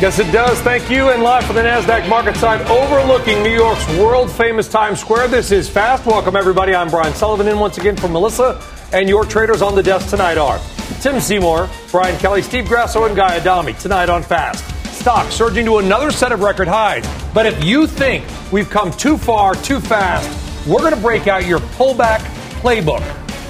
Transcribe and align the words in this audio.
Yes, 0.00 0.18
it 0.18 0.30
does. 0.32 0.60
Thank 0.60 0.90
you. 0.90 1.10
And 1.10 1.22
live 1.22 1.44
from 1.44 1.54
the 1.54 1.62
NASDAQ 1.62 2.08
market 2.08 2.36
side 2.36 2.60
overlooking 2.68 3.42
New 3.44 3.54
York's 3.54 3.88
world 3.96 4.30
famous 4.30 4.68
Times 4.68 5.00
Square, 5.00 5.28
this 5.28 5.52
is 5.52 5.68
Fast. 5.68 6.04
Welcome, 6.04 6.34
everybody. 6.34 6.74
I'm 6.74 6.90
Brian 6.90 7.14
Sullivan 7.14 7.46
in 7.46 7.58
once 7.60 7.78
again 7.78 7.96
for 7.96 8.08
Melissa. 8.08 8.60
And 8.92 9.08
your 9.08 9.24
traders 9.24 9.62
on 9.62 9.76
the 9.76 9.82
desk 9.82 10.10
tonight 10.10 10.36
are 10.36 10.58
Tim 11.00 11.20
Seymour, 11.20 11.70
Brian 11.92 12.18
Kelly, 12.18 12.42
Steve 12.42 12.66
Grasso, 12.66 13.04
and 13.04 13.14
Guy 13.14 13.36
Adami. 13.38 13.72
Tonight 13.74 14.08
on 14.08 14.24
Fast. 14.24 14.64
Stock 14.92 15.30
surging 15.30 15.64
to 15.64 15.78
another 15.78 16.10
set 16.10 16.32
of 16.32 16.40
record 16.40 16.68
highs. 16.68 17.06
But 17.32 17.46
if 17.46 17.64
you 17.64 17.86
think 17.86 18.26
we've 18.52 18.68
come 18.68 18.90
too 18.90 19.16
far, 19.16 19.54
too 19.54 19.78
fast, 19.78 20.28
we're 20.66 20.80
going 20.80 20.94
to 20.94 21.00
break 21.00 21.28
out 21.28 21.46
your 21.46 21.60
pullback 21.60 22.18
playbook. 22.60 23.00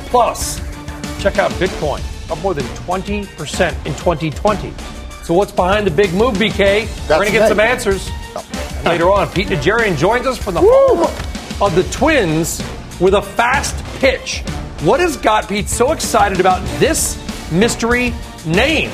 Plus, 0.09 0.59
check 1.21 1.39
out 1.39 1.51
Bitcoin, 1.53 2.03
up 2.31 2.39
more 2.43 2.53
than 2.53 2.67
20% 2.67 3.23
in 3.87 3.95
2020. 3.95 4.73
So 5.25 5.33
what's 5.33 5.53
behind 5.53 5.87
the 5.87 5.91
big 5.91 6.13
move, 6.13 6.35
BK? 6.35 6.87
We're 7.09 7.17
going 7.17 7.27
to 7.29 7.33
get 7.33 7.49
some 7.49 7.59
answers 7.59 8.11
oh. 8.37 8.83
later 8.85 9.11
on. 9.11 9.27
Pete 9.31 9.49
Najarian 9.49 9.97
joins 9.97 10.27
us 10.27 10.37
from 10.37 10.53
the 10.53 10.61
home 10.63 11.05
of 11.63 11.75
the 11.75 11.83
Twins 11.85 12.63
with 13.01 13.15
a 13.15 13.23
fast 13.23 13.83
pitch. 14.01 14.43
What 14.83 15.01
has 15.01 15.17
got 15.17 15.49
Pete 15.49 15.71
so 15.71 15.93
excited 15.93 16.41
about 16.41 16.61
this 16.79 17.17
mystery 17.51 18.13
name? 18.45 18.91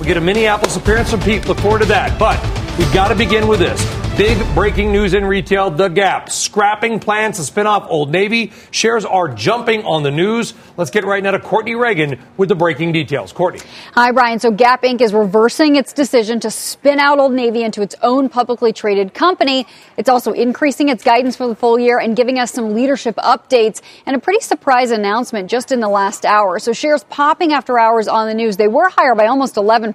We 0.00 0.06
get 0.06 0.16
a 0.16 0.20
Minneapolis 0.20 0.76
appearance 0.76 1.10
from 1.10 1.20
Pete. 1.20 1.46
Look 1.46 1.58
forward 1.58 1.80
to 1.80 1.88
that. 1.88 2.18
But 2.18 2.40
we've 2.78 2.92
got 2.94 3.08
to 3.08 3.14
begin 3.14 3.46
with 3.46 3.60
this. 3.60 4.00
Big 4.16 4.54
breaking 4.54 4.92
news 4.92 5.14
in 5.14 5.24
retail 5.24 5.70
The 5.70 5.88
Gap 5.88 6.28
scrapping 6.28 7.00
plans 7.00 7.38
to 7.38 7.42
spin 7.42 7.66
off 7.66 7.86
Old 7.88 8.10
Navy. 8.10 8.52
Shares 8.70 9.06
are 9.06 9.28
jumping 9.28 9.82
on 9.84 10.02
the 10.02 10.10
news. 10.10 10.52
Let's 10.76 10.90
get 10.90 11.04
right 11.04 11.22
now 11.22 11.30
to 11.30 11.38
Courtney 11.38 11.74
Reagan 11.74 12.18
with 12.36 12.50
the 12.50 12.54
breaking 12.54 12.92
details. 12.92 13.32
Courtney. 13.32 13.60
Hi, 13.94 14.12
Brian. 14.12 14.38
So 14.38 14.50
Gap 14.50 14.82
Inc. 14.82 15.00
is 15.00 15.14
reversing 15.14 15.76
its 15.76 15.94
decision 15.94 16.38
to 16.40 16.50
spin 16.50 16.98
out 16.98 17.18
Old 17.18 17.32
Navy 17.32 17.62
into 17.62 17.80
its 17.80 17.94
own 18.02 18.28
publicly 18.28 18.74
traded 18.74 19.14
company. 19.14 19.66
It's 19.96 20.10
also 20.10 20.32
increasing 20.32 20.90
its 20.90 21.02
guidance 21.02 21.36
for 21.36 21.46
the 21.46 21.54
full 21.54 21.78
year 21.78 21.98
and 21.98 22.14
giving 22.14 22.38
us 22.38 22.52
some 22.52 22.74
leadership 22.74 23.16
updates 23.16 23.80
and 24.04 24.14
a 24.14 24.18
pretty 24.18 24.40
surprise 24.40 24.90
announcement 24.90 25.48
just 25.48 25.72
in 25.72 25.80
the 25.80 25.88
last 25.88 26.26
hour. 26.26 26.58
So 26.58 26.74
shares 26.74 27.04
popping 27.04 27.54
after 27.54 27.78
hours 27.78 28.06
on 28.06 28.28
the 28.28 28.34
news. 28.34 28.58
They 28.58 28.68
were 28.68 28.90
higher 28.90 29.14
by 29.14 29.28
almost 29.28 29.54
11%, 29.54 29.89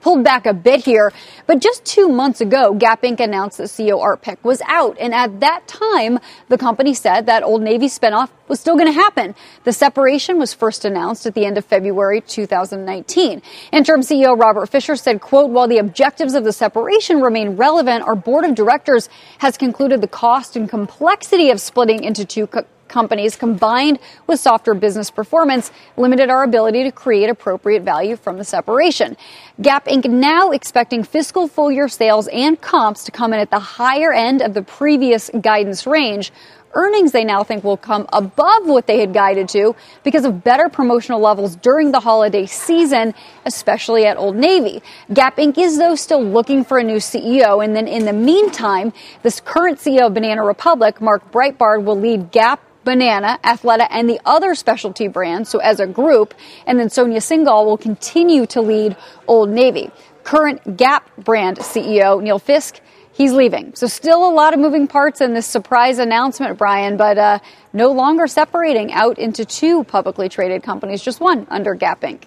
pulled 0.00 0.24
back 0.24 0.46
a 0.46 0.54
bit 0.54 0.84
here. 0.84 1.12
But 1.46 1.60
just 1.60 1.84
two 1.84 2.08
months 2.08 2.40
ago, 2.40 2.74
Gap 2.74 3.02
Inc. 3.02 3.20
announced 3.20 3.58
that 3.58 3.64
CEO 3.64 4.00
Art 4.00 4.22
Peck 4.22 4.44
was 4.44 4.60
out. 4.66 4.96
And 4.98 5.14
at 5.14 5.40
that 5.40 5.66
time, 5.66 6.18
the 6.48 6.58
company 6.58 6.94
said 6.94 7.26
that 7.26 7.42
Old 7.42 7.62
Navy 7.62 7.86
spinoff 7.86 8.30
was 8.48 8.60
still 8.60 8.76
going 8.76 8.86
to 8.86 8.92
happen. 8.92 9.34
The 9.64 9.72
separation 9.72 10.38
was 10.38 10.54
first 10.54 10.84
announced 10.84 11.26
at 11.26 11.34
the 11.34 11.44
end 11.44 11.58
of 11.58 11.64
February 11.64 12.20
2019. 12.20 13.42
Interim 13.72 14.00
CEO 14.00 14.38
Robert 14.38 14.66
Fisher 14.66 14.96
said, 14.96 15.20
quote, 15.20 15.50
while 15.50 15.68
the 15.68 15.78
objectives 15.78 16.34
of 16.34 16.44
the 16.44 16.52
separation 16.52 17.20
remain 17.20 17.56
relevant, 17.56 18.04
our 18.04 18.14
board 18.14 18.44
of 18.44 18.54
directors 18.54 19.08
has 19.38 19.56
concluded 19.56 20.00
the 20.00 20.08
cost 20.08 20.56
and 20.56 20.68
complexity 20.68 21.50
of 21.50 21.60
splitting 21.60 22.02
into 22.02 22.24
two 22.24 22.46
co- 22.46 22.64
companies 22.88 23.36
combined 23.36 23.98
with 24.26 24.40
softer 24.40 24.74
business 24.74 25.10
performance 25.10 25.70
limited 25.96 26.30
our 26.30 26.42
ability 26.42 26.84
to 26.84 26.92
create 26.92 27.30
appropriate 27.30 27.82
value 27.82 28.16
from 28.16 28.38
the 28.38 28.44
separation. 28.44 29.16
Gap 29.60 29.86
Inc. 29.86 30.08
now 30.08 30.50
expecting 30.50 31.02
fiscal 31.02 31.48
full 31.48 31.70
year 31.70 31.88
sales 31.88 32.28
and 32.28 32.60
comps 32.60 33.04
to 33.04 33.12
come 33.12 33.32
in 33.32 33.40
at 33.40 33.50
the 33.50 33.58
higher 33.58 34.12
end 34.12 34.42
of 34.42 34.54
the 34.54 34.62
previous 34.62 35.30
guidance 35.40 35.86
range. 35.86 36.32
Earnings 36.74 37.12
they 37.12 37.24
now 37.24 37.42
think 37.42 37.64
will 37.64 37.78
come 37.78 38.06
above 38.12 38.66
what 38.66 38.86
they 38.86 39.00
had 39.00 39.14
guided 39.14 39.48
to 39.50 39.74
because 40.04 40.24
of 40.24 40.44
better 40.44 40.68
promotional 40.68 41.18
levels 41.18 41.56
during 41.56 41.92
the 41.92 42.00
holiday 42.00 42.44
season, 42.44 43.14
especially 43.46 44.04
at 44.04 44.18
Old 44.18 44.36
Navy. 44.36 44.82
Gap 45.12 45.38
Inc. 45.38 45.56
is 45.56 45.78
though 45.78 45.94
still 45.94 46.22
looking 46.22 46.64
for 46.64 46.78
a 46.78 46.84
new 46.84 46.98
CEO. 46.98 47.64
And 47.64 47.74
then 47.74 47.88
in 47.88 48.04
the 48.04 48.12
meantime, 48.12 48.92
this 49.22 49.40
current 49.40 49.78
CEO 49.78 50.08
of 50.08 50.14
Banana 50.14 50.44
Republic, 50.44 51.00
Mark 51.00 51.32
Breitbard, 51.32 51.84
will 51.84 51.98
lead 51.98 52.30
Gap 52.30 52.60
Banana, 52.88 53.38
Athleta, 53.44 53.86
and 53.90 54.08
the 54.08 54.18
other 54.24 54.54
specialty 54.54 55.08
brands, 55.08 55.50
so 55.50 55.58
as 55.58 55.78
a 55.78 55.86
group. 55.86 56.32
And 56.66 56.80
then 56.80 56.88
Sonia 56.88 57.18
Syngal 57.18 57.66
will 57.66 57.76
continue 57.76 58.46
to 58.46 58.62
lead 58.62 58.96
Old 59.26 59.50
Navy. 59.50 59.90
Current 60.24 60.78
Gap 60.78 61.04
brand 61.18 61.58
CEO 61.58 62.22
Neil 62.22 62.38
Fiske 62.38 62.80
he's 63.12 63.32
leaving. 63.32 63.74
So 63.74 63.86
still 63.88 64.26
a 64.26 64.32
lot 64.32 64.54
of 64.54 64.60
moving 64.60 64.86
parts 64.86 65.20
in 65.20 65.34
this 65.34 65.46
surprise 65.46 65.98
announcement, 65.98 66.56
Brian, 66.56 66.96
but 66.96 67.18
uh, 67.18 67.40
no 67.74 67.92
longer 67.92 68.26
separating 68.26 68.90
out 68.92 69.18
into 69.18 69.44
two 69.44 69.84
publicly 69.84 70.30
traded 70.30 70.62
companies, 70.62 71.02
just 71.02 71.20
one 71.20 71.46
under 71.50 71.74
Gap 71.74 72.00
Inc. 72.00 72.22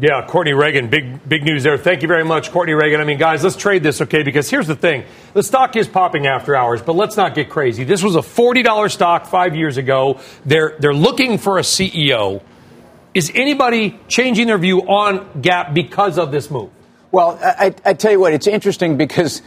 Yeah, 0.00 0.24
Courtney 0.26 0.54
Reagan, 0.54 0.88
big 0.88 1.28
big 1.28 1.44
news 1.44 1.64
there. 1.64 1.76
Thank 1.76 2.00
you 2.00 2.08
very 2.08 2.24
much, 2.24 2.50
Courtney 2.50 2.72
Reagan. 2.72 3.00
I 3.00 3.04
mean, 3.04 3.18
guys, 3.18 3.44
let's 3.44 3.56
trade 3.56 3.82
this, 3.82 4.00
okay? 4.00 4.22
Because 4.22 4.48
here's 4.48 4.66
the 4.66 4.74
thing: 4.74 5.04
the 5.34 5.42
stock 5.42 5.76
is 5.76 5.86
popping 5.86 6.26
after 6.26 6.56
hours, 6.56 6.80
but 6.80 6.94
let's 6.94 7.16
not 7.16 7.34
get 7.34 7.50
crazy. 7.50 7.84
This 7.84 8.02
was 8.02 8.14
a 8.14 8.22
forty 8.22 8.62
dollars 8.62 8.94
stock 8.94 9.26
five 9.26 9.54
years 9.54 9.76
ago. 9.76 10.18
They're 10.46 10.76
they're 10.78 10.94
looking 10.94 11.36
for 11.36 11.58
a 11.58 11.62
CEO. 11.62 12.42
Is 13.12 13.30
anybody 13.34 14.00
changing 14.08 14.46
their 14.46 14.56
view 14.56 14.80
on 14.80 15.42
Gap 15.42 15.74
because 15.74 16.16
of 16.16 16.32
this 16.32 16.50
move? 16.50 16.70
Well, 17.10 17.38
I, 17.42 17.74
I 17.84 17.92
tell 17.92 18.10
you 18.10 18.20
what, 18.20 18.32
it's 18.32 18.46
interesting 18.46 18.96
because 18.96 19.42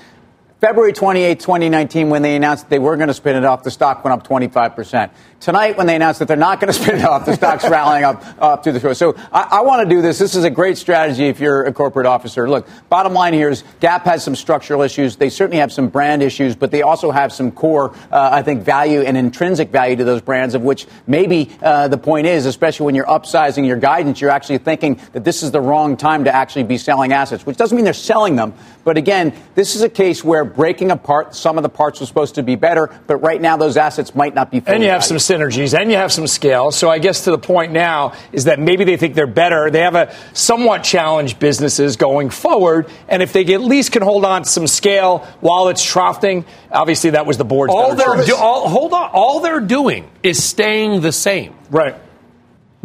February 0.61 0.93
28, 0.93 1.41
2019, 1.41 2.09
when 2.09 2.21
they 2.21 2.33
announced 2.37 2.69
they 2.69 2.79
were 2.79 2.95
going 2.95 3.09
to 3.09 3.13
spin 3.13 3.35
it 3.35 3.43
off, 3.43 3.63
the 3.63 3.71
stock 3.71 4.05
went 4.05 4.13
up 4.13 4.25
25%. 4.25 5.09
Tonight, 5.41 5.77
when 5.77 5.85
they 5.85 5.97
announced 5.97 6.19
that 6.19 6.29
they're 6.29 6.37
not 6.37 6.61
going 6.61 6.71
to 6.73 6.79
spin 6.79 6.95
it 6.95 7.03
off, 7.03 7.25
the 7.25 7.35
stock's 7.35 7.67
rallying 7.69 8.05
up, 8.05 8.23
up 8.39 8.63
to 8.63 8.71
the 8.71 8.79
floor. 8.79 8.93
So 8.93 9.15
I, 9.33 9.49
I 9.51 9.61
want 9.61 9.87
to 9.87 9.93
do 9.93 10.01
this. 10.01 10.17
This 10.17 10.33
is 10.33 10.45
a 10.45 10.49
great 10.49 10.77
strategy 10.77 11.25
if 11.27 11.41
you're 11.41 11.65
a 11.65 11.73
corporate 11.73 12.07
officer. 12.07 12.49
Look, 12.49 12.69
bottom 12.87 13.11
line 13.11 13.33
here 13.33 13.49
is 13.49 13.65
Gap 13.81 14.05
has 14.05 14.23
some 14.23 14.33
structural 14.33 14.81
issues. 14.81 15.17
They 15.17 15.29
certainly 15.29 15.59
have 15.59 15.73
some 15.73 15.89
brand 15.89 16.23
issues, 16.23 16.55
but 16.55 16.71
they 16.71 16.83
also 16.83 17.11
have 17.11 17.33
some 17.33 17.51
core, 17.51 17.93
uh, 18.09 18.29
I 18.31 18.41
think, 18.41 18.63
value 18.63 19.01
and 19.01 19.17
intrinsic 19.17 19.71
value 19.71 19.97
to 19.97 20.05
those 20.05 20.21
brands, 20.21 20.55
of 20.55 20.61
which 20.61 20.87
maybe 21.05 21.51
uh, 21.61 21.89
the 21.89 21.97
point 21.97 22.27
is, 22.27 22.45
especially 22.45 22.85
when 22.85 22.95
you're 22.95 23.05
upsizing 23.07 23.67
your 23.67 23.77
guidance, 23.77 24.21
you're 24.21 24.31
actually 24.31 24.59
thinking 24.59 25.01
that 25.11 25.25
this 25.25 25.43
is 25.43 25.51
the 25.51 25.61
wrong 25.61 25.97
time 25.97 26.23
to 26.23 26.33
actually 26.33 26.63
be 26.63 26.77
selling 26.77 27.11
assets, 27.11 27.45
which 27.45 27.57
doesn't 27.57 27.75
mean 27.75 27.83
they're 27.83 27.93
selling 27.93 28.37
them. 28.37 28.53
But 28.85 28.97
again, 28.97 29.33
this 29.55 29.75
is 29.75 29.81
a 29.81 29.89
case 29.89 30.23
where 30.23 30.45
breaking 30.45 30.91
apart 30.91 31.35
some 31.35 31.57
of 31.57 31.63
the 31.63 31.69
parts 31.69 31.99
was 31.99 32.07
supposed 32.07 32.35
to 32.35 32.43
be 32.43 32.55
better, 32.55 32.95
but 33.07 33.17
right 33.17 33.41
now 33.41 33.57
those 33.57 33.77
assets 33.77 34.13
might 34.13 34.35
not 34.35 34.51
be. 34.51 34.61
And 34.67 34.83
you 34.83 34.89
have 34.89 35.01
valued. 35.01 35.21
some 35.21 35.39
synergies, 35.39 35.77
and 35.77 35.89
you 35.89 35.97
have 35.97 36.11
some 36.11 36.27
scale. 36.27 36.69
So 36.69 36.87
I 36.87 36.99
guess 36.99 37.23
to 37.23 37.31
the 37.31 37.39
point 37.39 37.71
now 37.71 38.13
is 38.31 38.43
that 38.43 38.59
maybe 38.59 38.83
they 38.83 38.95
think 38.95 39.15
they're 39.15 39.25
better. 39.25 39.71
They 39.71 39.81
have 39.81 39.95
a 39.95 40.15
somewhat 40.33 40.83
challenged 40.83 41.39
businesses 41.39 41.97
going 41.97 42.29
forward, 42.29 42.87
and 43.09 43.23
if 43.23 43.33
they 43.33 43.43
at 43.55 43.61
least 43.61 43.91
can 43.91 44.03
hold 44.03 44.23
on 44.23 44.43
to 44.43 44.49
some 44.49 44.67
scale 44.67 45.27
while 45.39 45.69
it's 45.69 45.83
troughing, 45.83 46.45
obviously 46.71 47.09
that 47.09 47.25
was 47.25 47.39
the 47.39 47.45
board's. 47.45 47.73
All 47.73 47.95
they're 47.95 48.23
do, 48.23 48.35
all, 48.35 48.69
hold 48.69 48.93
on, 48.93 49.09
all 49.13 49.39
they're 49.39 49.61
doing 49.61 50.07
is 50.21 50.43
staying 50.43 51.01
the 51.01 51.11
same. 51.11 51.55
Right. 51.71 51.95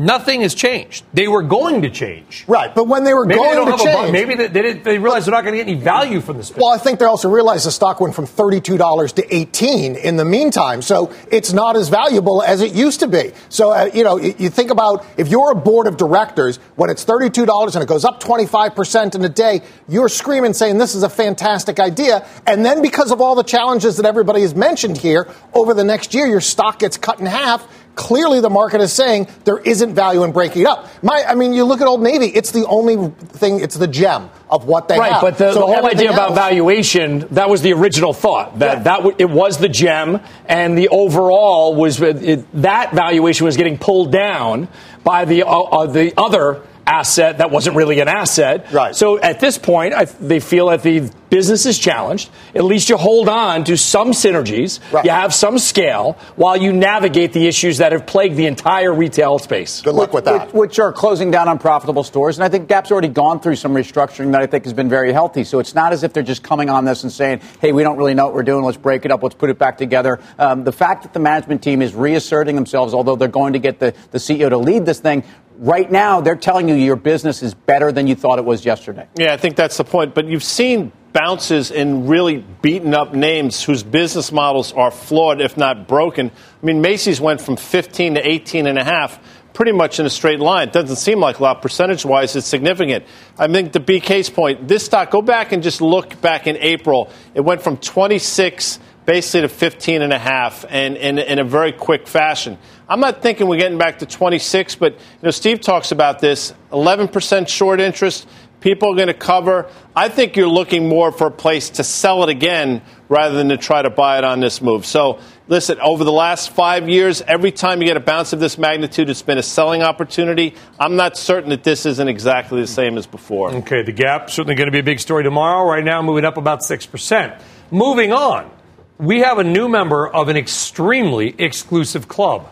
Nothing 0.00 0.40
has 0.40 0.54
changed. 0.54 1.04
They 1.12 1.28
were 1.28 1.42
going 1.42 1.82
to 1.82 1.90
change. 1.90 2.46
Right, 2.48 2.74
but 2.74 2.88
when 2.88 3.04
they 3.04 3.12
were 3.12 3.26
maybe 3.26 3.38
going 3.38 3.66
they 3.66 3.76
to 3.76 3.84
change, 3.84 4.08
a, 4.08 4.12
maybe 4.12 4.34
they, 4.34 4.46
they, 4.46 4.72
they 4.72 4.98
realized 4.98 5.26
they're 5.26 5.34
not 5.34 5.44
going 5.44 5.52
to 5.58 5.62
get 5.62 5.70
any 5.70 5.78
value 5.78 6.22
from 6.22 6.38
this. 6.38 6.48
spin. 6.48 6.62
Well, 6.62 6.72
I 6.72 6.78
think 6.78 6.98
they 6.98 7.04
also 7.04 7.28
realized 7.28 7.66
the 7.66 7.70
stock 7.70 8.00
went 8.00 8.14
from 8.14 8.24
thirty-two 8.24 8.78
dollars 8.78 9.12
to 9.12 9.34
eighteen 9.34 9.96
in 9.96 10.16
the 10.16 10.24
meantime, 10.24 10.80
so 10.80 11.12
it's 11.30 11.52
not 11.52 11.76
as 11.76 11.90
valuable 11.90 12.42
as 12.42 12.62
it 12.62 12.72
used 12.72 13.00
to 13.00 13.08
be. 13.08 13.32
So 13.50 13.72
uh, 13.72 13.90
you 13.92 14.02
know, 14.02 14.16
you 14.16 14.48
think 14.48 14.70
about 14.70 15.04
if 15.18 15.28
you're 15.28 15.50
a 15.50 15.54
board 15.54 15.86
of 15.86 15.98
directors 15.98 16.56
when 16.76 16.88
it's 16.88 17.04
thirty-two 17.04 17.44
dollars 17.44 17.76
and 17.76 17.82
it 17.82 17.86
goes 17.86 18.06
up 18.06 18.20
twenty-five 18.20 18.74
percent 18.74 19.14
in 19.14 19.22
a 19.22 19.28
day, 19.28 19.60
you're 19.86 20.08
screaming 20.08 20.54
saying 20.54 20.78
this 20.78 20.94
is 20.94 21.02
a 21.02 21.10
fantastic 21.10 21.78
idea, 21.78 22.26
and 22.46 22.64
then 22.64 22.80
because 22.80 23.10
of 23.10 23.20
all 23.20 23.34
the 23.34 23.42
challenges 23.42 23.98
that 23.98 24.06
everybody 24.06 24.40
has 24.40 24.54
mentioned 24.54 24.96
here, 24.96 25.28
over 25.52 25.74
the 25.74 25.84
next 25.84 26.14
year 26.14 26.26
your 26.26 26.40
stock 26.40 26.78
gets 26.78 26.96
cut 26.96 27.20
in 27.20 27.26
half 27.26 27.68
Clearly, 27.94 28.40
the 28.40 28.50
market 28.50 28.80
is 28.80 28.92
saying 28.92 29.28
there 29.44 29.58
isn't 29.58 29.94
value 29.94 30.22
in 30.22 30.32
breaking 30.32 30.62
it 30.62 30.68
up. 30.68 30.88
My, 31.02 31.24
I 31.26 31.34
mean, 31.34 31.52
you 31.52 31.64
look 31.64 31.80
at 31.80 31.86
Old 31.86 32.02
Navy; 32.02 32.26
it's 32.26 32.52
the 32.52 32.64
only 32.66 33.10
thing; 33.18 33.60
it's 33.60 33.76
the 33.76 33.88
gem 33.88 34.30
of 34.48 34.64
what 34.64 34.88
they 34.88 34.98
right, 34.98 35.12
have. 35.12 35.22
Right, 35.22 35.30
but 35.32 35.38
the, 35.38 35.52
so 35.52 35.60
the 35.60 35.66
whole 35.66 35.86
idea 35.86 36.08
else, 36.08 36.16
about 36.16 36.34
valuation 36.34 37.26
that 37.32 37.50
was 37.50 37.62
the 37.62 37.72
original 37.72 38.12
thought 38.12 38.58
that 38.60 38.78
yeah. 38.78 38.82
that 38.84 38.96
w- 38.98 39.16
it 39.18 39.28
was 39.28 39.58
the 39.58 39.68
gem, 39.68 40.20
and 40.46 40.78
the 40.78 40.88
overall 40.88 41.74
was 41.74 42.00
it, 42.00 42.50
that 42.62 42.92
valuation 42.92 43.44
was 43.44 43.56
getting 43.56 43.76
pulled 43.76 44.12
down 44.12 44.68
by 45.04 45.24
the 45.24 45.42
uh, 45.42 45.48
uh, 45.48 45.86
the 45.86 46.14
other 46.16 46.62
asset 46.90 47.38
that 47.38 47.50
wasn't 47.50 47.76
really 47.76 48.00
an 48.00 48.08
asset. 48.08 48.72
Right. 48.72 48.94
So 48.94 49.18
at 49.18 49.40
this 49.40 49.56
point, 49.58 49.94
I, 49.94 50.04
they 50.04 50.40
feel 50.40 50.66
that 50.68 50.82
the 50.82 51.10
business 51.30 51.64
is 51.64 51.78
challenged. 51.78 52.28
At 52.54 52.64
least 52.64 52.90
you 52.90 52.96
hold 52.96 53.28
on 53.28 53.64
to 53.64 53.76
some 53.76 54.10
synergies. 54.10 54.80
Right. 54.92 55.04
You 55.04 55.12
have 55.12 55.32
some 55.32 55.58
scale 55.58 56.14
while 56.34 56.56
you 56.56 56.72
navigate 56.72 57.32
the 57.32 57.46
issues 57.46 57.78
that 57.78 57.92
have 57.92 58.06
plagued 58.06 58.36
the 58.36 58.46
entire 58.46 58.92
retail 58.92 59.38
space. 59.38 59.80
Good 59.80 59.94
luck 59.94 60.12
with 60.12 60.24
that. 60.24 60.46
Which, 60.48 60.70
which 60.70 60.78
are 60.80 60.92
closing 60.92 61.30
down 61.30 61.46
unprofitable 61.48 62.02
stores. 62.02 62.36
And 62.36 62.44
I 62.44 62.48
think 62.48 62.68
Gap's 62.68 62.90
already 62.90 63.08
gone 63.08 63.40
through 63.40 63.56
some 63.56 63.72
restructuring 63.72 64.32
that 64.32 64.42
I 64.42 64.46
think 64.46 64.64
has 64.64 64.72
been 64.72 64.88
very 64.88 65.12
healthy. 65.12 65.44
So 65.44 65.60
it's 65.60 65.74
not 65.74 65.92
as 65.92 66.02
if 66.02 66.12
they're 66.12 66.22
just 66.24 66.42
coming 66.42 66.68
on 66.68 66.84
this 66.84 67.04
and 67.04 67.12
saying, 67.12 67.40
hey, 67.60 67.72
we 67.72 67.84
don't 67.84 67.96
really 67.96 68.14
know 68.14 68.26
what 68.26 68.34
we're 68.34 68.42
doing. 68.42 68.64
Let's 68.64 68.76
break 68.76 69.04
it 69.04 69.12
up. 69.12 69.22
Let's 69.22 69.36
put 69.36 69.50
it 69.50 69.58
back 69.58 69.78
together. 69.78 70.18
Um, 70.38 70.64
the 70.64 70.72
fact 70.72 71.04
that 71.04 71.12
the 71.12 71.20
management 71.20 71.62
team 71.62 71.80
is 71.80 71.94
reasserting 71.94 72.56
themselves, 72.56 72.92
although 72.92 73.14
they're 73.14 73.28
going 73.28 73.52
to 73.52 73.60
get 73.60 73.78
the, 73.78 73.94
the 74.10 74.18
CEO 74.18 74.48
to 74.48 74.58
lead 74.58 74.84
this 74.84 74.98
thing, 74.98 75.22
right 75.60 75.90
now 75.90 76.20
they're 76.20 76.34
telling 76.34 76.68
you 76.68 76.74
your 76.74 76.96
business 76.96 77.42
is 77.42 77.54
better 77.54 77.92
than 77.92 78.06
you 78.06 78.16
thought 78.16 78.38
it 78.38 78.44
was 78.44 78.64
yesterday. 78.64 79.06
Yeah, 79.16 79.32
I 79.32 79.36
think 79.36 79.54
that's 79.54 79.76
the 79.76 79.84
point. 79.84 80.14
But 80.14 80.26
you've 80.26 80.42
seen 80.42 80.90
bounces 81.12 81.70
in 81.70 82.06
really 82.06 82.38
beaten 82.62 82.94
up 82.94 83.14
names 83.14 83.62
whose 83.62 83.82
business 83.82 84.32
models 84.32 84.72
are 84.72 84.90
flawed, 84.90 85.40
if 85.40 85.56
not 85.56 85.86
broken. 85.86 86.30
I 86.30 86.66
mean, 86.66 86.80
Macy's 86.80 87.20
went 87.20 87.40
from 87.40 87.56
15 87.56 88.14
to 88.14 88.26
18 88.26 88.66
and 88.66 88.78
a 88.78 88.84
half 88.84 89.20
pretty 89.52 89.72
much 89.72 89.98
in 89.98 90.06
a 90.06 90.10
straight 90.10 90.38
line. 90.38 90.68
It 90.68 90.72
doesn't 90.72 90.96
seem 90.96 91.18
like 91.18 91.40
a 91.40 91.42
lot 91.42 91.60
percentage 91.60 92.04
wise. 92.04 92.36
It's 92.36 92.46
significant. 92.46 93.04
I 93.36 93.48
think 93.48 93.72
the 93.72 93.80
BK's 93.80 94.30
point, 94.30 94.68
this 94.68 94.84
stock, 94.84 95.10
go 95.10 95.20
back 95.20 95.52
and 95.52 95.62
just 95.62 95.82
look 95.82 96.20
back 96.20 96.46
in 96.46 96.56
April. 96.58 97.10
It 97.34 97.40
went 97.40 97.60
from 97.60 97.76
26 97.76 98.78
basically 99.06 99.40
to 99.40 99.48
15 99.48 100.02
and 100.02 100.12
a 100.12 100.18
half 100.18 100.64
and 100.68 100.96
in, 100.96 101.18
in 101.18 101.38
a 101.40 101.44
very 101.44 101.72
quick 101.72 102.06
fashion. 102.06 102.58
I'm 102.90 102.98
not 102.98 103.22
thinking 103.22 103.46
we're 103.46 103.56
getting 103.56 103.78
back 103.78 104.00
to 104.00 104.06
26, 104.06 104.74
but 104.74 104.94
you 104.94 104.98
know, 105.22 105.30
Steve 105.30 105.60
talks 105.60 105.92
about 105.92 106.18
this 106.18 106.52
11% 106.72 107.46
short 107.46 107.80
interest. 107.80 108.26
People 108.60 108.92
are 108.92 108.96
going 108.96 109.06
to 109.06 109.14
cover. 109.14 109.70
I 109.94 110.08
think 110.08 110.34
you're 110.34 110.48
looking 110.48 110.88
more 110.88 111.12
for 111.12 111.28
a 111.28 111.30
place 111.30 111.70
to 111.70 111.84
sell 111.84 112.24
it 112.24 112.28
again 112.28 112.82
rather 113.08 113.36
than 113.36 113.50
to 113.50 113.56
try 113.56 113.80
to 113.80 113.90
buy 113.90 114.18
it 114.18 114.24
on 114.24 114.40
this 114.40 114.60
move. 114.60 114.84
So, 114.86 115.20
listen, 115.46 115.78
over 115.78 116.02
the 116.02 116.10
last 116.10 116.50
five 116.50 116.88
years, 116.88 117.22
every 117.22 117.52
time 117.52 117.80
you 117.80 117.86
get 117.86 117.96
a 117.96 118.00
bounce 118.00 118.32
of 118.32 118.40
this 118.40 118.58
magnitude, 118.58 119.08
it's 119.08 119.22
been 119.22 119.38
a 119.38 119.42
selling 119.42 119.82
opportunity. 119.82 120.56
I'm 120.80 120.96
not 120.96 121.16
certain 121.16 121.50
that 121.50 121.62
this 121.62 121.86
isn't 121.86 122.08
exactly 122.08 122.60
the 122.60 122.66
same 122.66 122.98
as 122.98 123.06
before. 123.06 123.52
Okay, 123.52 123.82
the 123.84 123.92
gap 123.92 124.30
certainly 124.30 124.56
going 124.56 124.66
to 124.66 124.72
be 124.72 124.80
a 124.80 124.82
big 124.82 124.98
story 124.98 125.22
tomorrow. 125.22 125.64
Right 125.64 125.84
now, 125.84 126.02
moving 126.02 126.24
up 126.24 126.36
about 126.36 126.62
6%. 126.62 127.40
Moving 127.70 128.12
on, 128.12 128.50
we 128.98 129.20
have 129.20 129.38
a 129.38 129.44
new 129.44 129.68
member 129.68 130.08
of 130.08 130.28
an 130.28 130.36
extremely 130.36 131.36
exclusive 131.38 132.08
club. 132.08 132.48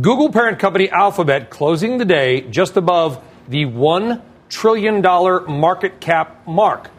Google 0.00 0.32
parent 0.32 0.58
company 0.58 0.90
Alphabet 0.90 1.50
closing 1.50 1.98
the 1.98 2.04
day 2.04 2.40
just 2.40 2.76
above 2.76 3.22
the 3.48 3.64
$1 3.64 4.20
trillion 4.48 5.00
market 5.00 6.00
cap 6.00 6.46
mark. 6.48 6.90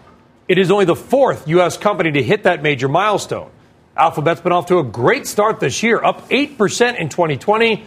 It 0.47 0.57
is 0.57 0.71
only 0.71 0.86
the 0.86 0.95
fourth 0.95 1.45
U.S. 1.50 1.75
company 1.77 2.13
to 2.13 2.24
hit 2.24 2.44
that 2.44 2.63
major 2.63 2.88
milestone. 2.88 3.51
Alphabet's 3.97 4.39
been 4.39 4.53
off 4.53 4.68
to 4.68 4.80
a 4.80 4.83
great 4.83 5.27
start 5.27 5.59
this 5.59 5.83
year, 5.83 6.01
up 6.01 6.30
8% 6.30 6.97
in 6.97 7.09
2020. 7.09 7.83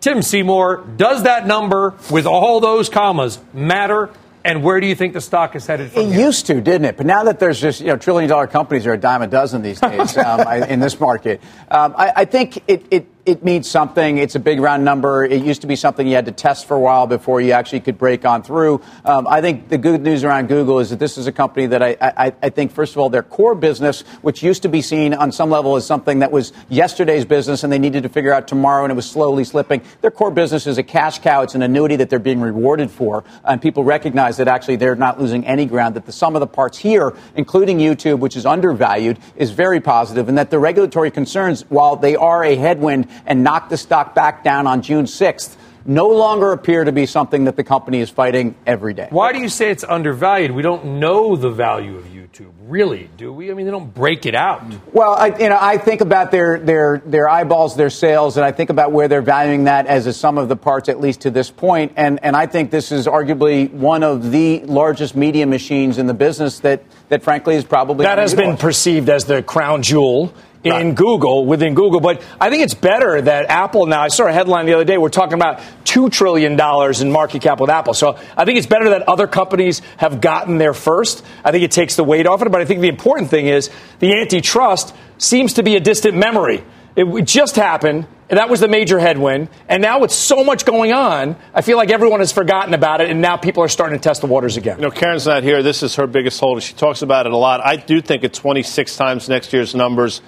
Tim 0.00 0.22
Seymour, 0.22 0.84
does 0.96 1.24
that 1.24 1.46
number 1.46 1.94
with 2.10 2.24
all 2.24 2.60
those 2.60 2.88
commas 2.88 3.38
matter? 3.52 4.10
And 4.44 4.62
where 4.62 4.80
do 4.80 4.86
you 4.86 4.94
think 4.94 5.12
the 5.12 5.20
stock 5.20 5.56
is 5.56 5.66
headed 5.66 5.90
from 5.90 6.02
It 6.02 6.12
here? 6.12 6.26
used 6.26 6.46
to, 6.46 6.60
didn't 6.60 6.86
it? 6.86 6.96
But 6.96 7.04
now 7.04 7.24
that 7.24 7.38
there's 7.38 7.60
just 7.60 7.80
you 7.80 7.88
know 7.88 7.96
trillion 7.96 8.30
dollar 8.30 8.46
companies 8.46 8.86
are 8.86 8.92
a 8.94 8.98
dime 8.98 9.20
a 9.20 9.26
dozen 9.26 9.60
these 9.60 9.80
days 9.80 10.16
um, 10.16 10.40
I, 10.46 10.66
in 10.66 10.80
this 10.80 10.98
market, 11.00 11.42
um, 11.70 11.94
I, 11.98 12.12
I 12.16 12.24
think 12.24 12.62
it, 12.68 12.86
it 12.90 13.17
it 13.26 13.44
means 13.44 13.68
something. 13.68 14.16
It's 14.16 14.34
a 14.36 14.40
big 14.40 14.58
round 14.58 14.84
number. 14.84 15.24
It 15.24 15.42
used 15.44 15.60
to 15.60 15.66
be 15.66 15.76
something 15.76 16.06
you 16.06 16.14
had 16.14 16.26
to 16.26 16.32
test 16.32 16.66
for 16.66 16.76
a 16.76 16.80
while 16.80 17.06
before 17.06 17.40
you 17.40 17.52
actually 17.52 17.80
could 17.80 17.98
break 17.98 18.24
on 18.24 18.42
through. 18.42 18.80
Um, 19.04 19.26
I 19.28 19.42
think 19.42 19.68
the 19.68 19.76
good 19.76 20.00
news 20.00 20.24
around 20.24 20.48
Google 20.48 20.78
is 20.78 20.90
that 20.90 20.98
this 20.98 21.18
is 21.18 21.26
a 21.26 21.32
company 21.32 21.66
that 21.66 21.82
I, 21.82 21.96
I, 22.00 22.32
I 22.42 22.48
think, 22.48 22.72
first 22.72 22.94
of 22.94 22.98
all, 22.98 23.10
their 23.10 23.22
core 23.22 23.54
business, 23.54 24.00
which 24.22 24.42
used 24.42 24.62
to 24.62 24.68
be 24.70 24.80
seen 24.80 25.12
on 25.12 25.30
some 25.30 25.50
level 25.50 25.76
as 25.76 25.86
something 25.86 26.20
that 26.20 26.32
was 26.32 26.54
yesterday's 26.70 27.26
business 27.26 27.64
and 27.64 27.72
they 27.72 27.78
needed 27.78 28.04
to 28.04 28.08
figure 28.08 28.32
out 28.32 28.48
tomorrow 28.48 28.84
and 28.84 28.90
it 28.90 28.96
was 28.96 29.08
slowly 29.08 29.44
slipping. 29.44 29.82
Their 30.00 30.10
core 30.10 30.30
business 30.30 30.66
is 30.66 30.78
a 30.78 30.82
cash 30.82 31.18
cow. 31.18 31.42
It's 31.42 31.54
an 31.54 31.62
annuity 31.62 31.96
that 31.96 32.08
they're 32.08 32.18
being 32.18 32.40
rewarded 32.40 32.90
for. 32.90 33.24
And 33.44 33.60
people 33.60 33.84
recognize 33.84 34.38
that 34.38 34.48
actually 34.48 34.76
they're 34.76 34.96
not 34.96 35.20
losing 35.20 35.46
any 35.46 35.66
ground, 35.66 35.96
that 35.96 36.06
the 36.06 36.12
sum 36.12 36.34
of 36.34 36.40
the 36.40 36.46
parts 36.46 36.78
here, 36.78 37.14
including 37.36 37.78
YouTube, 37.78 38.20
which 38.20 38.36
is 38.36 38.46
undervalued, 38.46 39.18
is 39.36 39.50
very 39.50 39.80
positive, 39.80 40.28
and 40.28 40.38
that 40.38 40.50
the 40.50 40.58
regulatory 40.58 41.10
concerns, 41.10 41.62
while 41.68 41.96
they 41.96 42.16
are 42.16 42.42
a 42.42 42.56
headwind 42.56 43.06
and 43.26 43.42
knock 43.42 43.68
the 43.68 43.76
stock 43.76 44.14
back 44.14 44.44
down 44.44 44.66
on 44.66 44.82
June 44.82 45.04
6th, 45.04 45.56
no 45.88 46.08
longer 46.08 46.52
appear 46.52 46.84
to 46.84 46.92
be 46.92 47.06
something 47.06 47.44
that 47.44 47.56
the 47.56 47.64
company 47.64 48.00
is 48.00 48.10
fighting 48.10 48.54
every 48.66 48.92
day. 48.92 49.08
Why 49.10 49.32
do 49.32 49.38
you 49.38 49.48
say 49.48 49.70
it's 49.70 49.84
undervalued? 49.84 50.50
We 50.50 50.62
don't 50.62 51.00
know 51.00 51.34
the 51.34 51.48
value 51.48 51.96
of 51.96 52.04
YouTube, 52.04 52.52
really, 52.66 53.08
do 53.16 53.32
we? 53.32 53.50
I 53.50 53.54
mean, 53.54 53.64
they 53.64 53.72
don't 53.72 53.94
break 53.94 54.26
it 54.26 54.34
out. 54.34 54.62
Well, 54.92 55.14
I, 55.14 55.28
you 55.28 55.48
know, 55.48 55.58
I 55.58 55.78
think 55.78 56.02
about 56.02 56.30
their, 56.30 56.58
their, 56.58 57.02
their 57.06 57.26
eyeballs, 57.26 57.74
their 57.74 57.88
sales, 57.88 58.36
and 58.36 58.44
I 58.44 58.52
think 58.52 58.68
about 58.68 58.92
where 58.92 59.08
they're 59.08 59.22
valuing 59.22 59.64
that 59.64 59.86
as 59.86 60.06
a 60.06 60.12
sum 60.12 60.36
of 60.36 60.50
the 60.50 60.56
parts, 60.56 60.90
at 60.90 61.00
least 61.00 61.22
to 61.22 61.30
this 61.30 61.50
point. 61.50 61.92
And, 61.96 62.22
and 62.22 62.36
I 62.36 62.44
think 62.44 62.70
this 62.70 62.92
is 62.92 63.06
arguably 63.06 63.72
one 63.72 64.02
of 64.02 64.30
the 64.30 64.60
largest 64.60 65.16
media 65.16 65.46
machines 65.46 65.96
in 65.96 66.06
the 66.06 66.14
business 66.14 66.60
that, 66.60 66.82
that 67.08 67.22
frankly, 67.22 67.54
is 67.56 67.64
probably 67.64 68.04
That 68.04 68.18
has 68.18 68.34
been 68.34 68.58
perceived 68.58 69.08
as 69.08 69.24
the 69.24 69.42
crown 69.42 69.82
jewel 69.82 70.34
in 70.64 70.72
Right. 70.72 70.94
Google, 70.94 71.46
within 71.46 71.74
Google. 71.74 72.00
But 72.00 72.22
I 72.40 72.50
think 72.50 72.62
it's 72.62 72.74
better 72.74 73.20
that 73.22 73.46
Apple 73.48 73.86
now, 73.86 74.02
I 74.02 74.08
saw 74.08 74.26
a 74.26 74.32
headline 74.32 74.66
the 74.66 74.74
other 74.74 74.84
day, 74.84 74.98
we're 74.98 75.08
talking 75.08 75.34
about 75.34 75.60
$2 75.84 76.10
trillion 76.10 76.52
in 77.00 77.12
market 77.12 77.42
cap 77.42 77.60
with 77.60 77.70
Apple. 77.70 77.94
So 77.94 78.18
I 78.36 78.44
think 78.44 78.58
it's 78.58 78.66
better 78.66 78.90
that 78.90 79.08
other 79.08 79.26
companies 79.26 79.80
have 79.98 80.20
gotten 80.20 80.58
there 80.58 80.74
first. 80.74 81.24
I 81.44 81.52
think 81.52 81.64
it 81.64 81.70
takes 81.70 81.96
the 81.96 82.04
weight 82.04 82.26
off 82.26 82.42
it. 82.42 82.50
But 82.50 82.60
I 82.60 82.64
think 82.64 82.80
the 82.80 82.88
important 82.88 83.30
thing 83.30 83.46
is 83.46 83.70
the 84.00 84.14
antitrust 84.20 84.94
seems 85.18 85.54
to 85.54 85.62
be 85.62 85.76
a 85.76 85.80
distant 85.80 86.16
memory. 86.16 86.64
It 86.96 87.24
just 87.24 87.54
happened. 87.54 88.06
And 88.30 88.38
that 88.38 88.50
was 88.50 88.60
the 88.60 88.68
major 88.68 88.98
headwind. 88.98 89.48
And 89.68 89.80
now 89.80 90.00
with 90.00 90.10
so 90.10 90.44
much 90.44 90.66
going 90.66 90.92
on, 90.92 91.36
I 91.54 91.62
feel 91.62 91.78
like 91.78 91.90
everyone 91.90 92.20
has 92.20 92.30
forgotten 92.30 92.74
about 92.74 93.00
it. 93.00 93.08
And 93.08 93.22
now 93.22 93.38
people 93.38 93.62
are 93.62 93.68
starting 93.68 93.98
to 93.98 94.02
test 94.02 94.20
the 94.20 94.26
waters 94.26 94.58
again. 94.58 94.76
You 94.76 94.82
know, 94.82 94.90
Karen's 94.90 95.26
not 95.26 95.42
here. 95.42 95.62
This 95.62 95.82
is 95.82 95.94
her 95.94 96.06
biggest 96.06 96.38
holder. 96.38 96.60
She 96.60 96.74
talks 96.74 97.00
about 97.00 97.24
it 97.24 97.32
a 97.32 97.36
lot. 97.38 97.64
I 97.64 97.76
do 97.76 98.02
think 98.02 98.24
at 98.24 98.34
26 98.34 98.96
times 98.96 99.30
next 99.30 99.54
year's 99.54 99.74
numbers, 99.74 100.20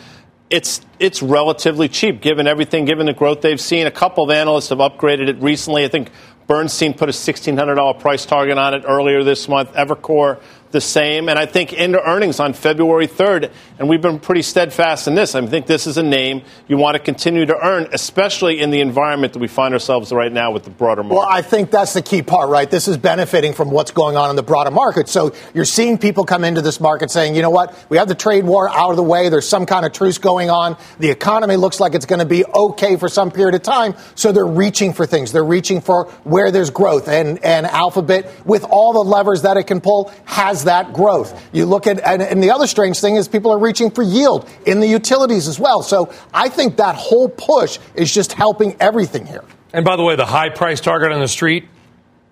it's 0.50 0.80
it's 0.98 1.22
relatively 1.22 1.88
cheap 1.88 2.20
given 2.20 2.46
everything, 2.46 2.84
given 2.84 3.06
the 3.06 3.12
growth 3.12 3.40
they've 3.40 3.60
seen. 3.60 3.86
A 3.86 3.90
couple 3.90 4.24
of 4.24 4.30
analysts 4.30 4.68
have 4.70 4.78
upgraded 4.78 5.28
it 5.28 5.40
recently. 5.40 5.84
I 5.84 5.88
think 5.88 6.10
Bernstein 6.48 6.92
put 6.94 7.08
a 7.08 7.12
$1,600 7.12 8.00
price 8.00 8.26
target 8.26 8.58
on 8.58 8.74
it 8.74 8.82
earlier 8.84 9.22
this 9.22 9.48
month. 9.48 9.72
Evercore 9.74 10.42
the 10.70 10.80
same. 10.80 11.28
And 11.28 11.38
I 11.38 11.46
think 11.46 11.72
into 11.72 12.02
earnings 12.02 12.40
on 12.40 12.52
February 12.52 13.08
3rd, 13.08 13.50
and 13.78 13.88
we've 13.88 14.00
been 14.00 14.20
pretty 14.20 14.42
steadfast 14.42 15.08
in 15.08 15.14
this. 15.14 15.34
I 15.34 15.44
think 15.46 15.66
this 15.66 15.86
is 15.86 15.96
a 15.96 16.02
name 16.02 16.42
you 16.68 16.76
want 16.76 16.96
to 16.96 17.02
continue 17.02 17.46
to 17.46 17.56
earn, 17.56 17.88
especially 17.92 18.60
in 18.60 18.70
the 18.70 18.80
environment 18.80 19.32
that 19.32 19.38
we 19.38 19.48
find 19.48 19.74
ourselves 19.74 20.12
right 20.12 20.32
now 20.32 20.52
with 20.52 20.64
the 20.64 20.70
broader 20.70 21.02
market. 21.02 21.16
Well, 21.16 21.28
I 21.28 21.42
think 21.42 21.70
that's 21.70 21.94
the 21.94 22.02
key 22.02 22.22
part, 22.22 22.48
right? 22.48 22.70
This 22.70 22.88
is 22.88 22.96
benefiting 22.96 23.52
from 23.52 23.70
what's 23.70 23.90
going 23.90 24.16
on 24.16 24.30
in 24.30 24.36
the 24.36 24.42
broader 24.42 24.70
market. 24.70 25.08
So 25.08 25.34
you're 25.54 25.64
seeing 25.64 25.98
people 25.98 26.24
come 26.24 26.44
into 26.44 26.62
this 26.62 26.80
market 26.80 27.10
saying, 27.10 27.34
you 27.34 27.42
know 27.42 27.50
what, 27.50 27.76
we 27.88 27.96
have 27.96 28.08
the 28.08 28.14
trade 28.14 28.44
war 28.44 28.68
out 28.68 28.90
of 28.90 28.96
the 28.96 29.02
way. 29.02 29.28
There's 29.28 29.48
some 29.48 29.66
kind 29.66 29.84
of 29.84 29.92
truce 29.92 30.18
going 30.18 30.50
on. 30.50 30.76
The 30.98 31.10
economy 31.10 31.56
looks 31.56 31.80
like 31.80 31.94
it's 31.94 32.06
going 32.06 32.20
to 32.20 32.26
be 32.26 32.44
okay 32.44 32.96
for 32.96 33.08
some 33.08 33.30
period 33.30 33.54
of 33.54 33.62
time. 33.62 33.94
So 34.14 34.32
they're 34.32 34.46
reaching 34.46 34.92
for 34.92 35.06
things. 35.06 35.32
They're 35.32 35.44
reaching 35.44 35.80
for 35.80 36.04
where 36.24 36.50
there's 36.50 36.70
growth. 36.70 37.08
And, 37.08 37.44
and 37.44 37.66
Alphabet, 37.66 38.46
with 38.46 38.64
all 38.64 38.92
the 38.92 39.08
levers 39.08 39.42
that 39.42 39.56
it 39.56 39.64
can 39.64 39.80
pull, 39.80 40.12
has 40.26 40.59
that 40.64 40.92
growth. 40.92 41.40
You 41.52 41.66
look 41.66 41.86
at, 41.86 42.00
and, 42.00 42.22
and 42.22 42.42
the 42.42 42.50
other 42.50 42.66
strange 42.66 43.00
thing 43.00 43.16
is 43.16 43.28
people 43.28 43.52
are 43.52 43.58
reaching 43.58 43.90
for 43.90 44.02
yield 44.02 44.48
in 44.66 44.80
the 44.80 44.86
utilities 44.86 45.48
as 45.48 45.58
well. 45.58 45.82
So 45.82 46.12
I 46.32 46.48
think 46.48 46.76
that 46.76 46.94
whole 46.94 47.28
push 47.28 47.78
is 47.94 48.12
just 48.12 48.32
helping 48.32 48.76
everything 48.80 49.26
here. 49.26 49.44
And 49.72 49.84
by 49.84 49.96
the 49.96 50.02
way, 50.02 50.16
the 50.16 50.26
high 50.26 50.48
price 50.48 50.80
target 50.80 51.12
on 51.12 51.20
the 51.20 51.28
street, 51.28 51.68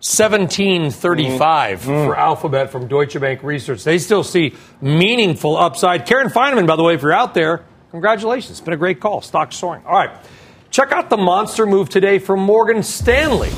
seventeen 0.00 0.90
thirty-five 0.90 1.80
mm-hmm. 1.80 2.06
for 2.06 2.16
Alphabet 2.16 2.70
from 2.70 2.88
Deutsche 2.88 3.18
Bank 3.20 3.42
Research. 3.42 3.84
They 3.84 3.98
still 3.98 4.24
see 4.24 4.54
meaningful 4.80 5.56
upside. 5.56 6.06
Karen 6.06 6.28
Finerman, 6.28 6.66
by 6.66 6.76
the 6.76 6.82
way, 6.82 6.94
if 6.94 7.02
you're 7.02 7.12
out 7.12 7.34
there, 7.34 7.64
congratulations. 7.90 8.52
It's 8.52 8.60
been 8.60 8.74
a 8.74 8.76
great 8.76 9.00
call. 9.00 9.22
Stock 9.22 9.52
soaring. 9.52 9.84
All 9.86 9.92
right. 9.92 10.10
Check 10.70 10.92
out 10.92 11.10
the 11.10 11.16
monster 11.16 11.64
move 11.64 11.88
today 11.88 12.18
from 12.18 12.40
Morgan 12.40 12.82
Stanley. 12.82 13.50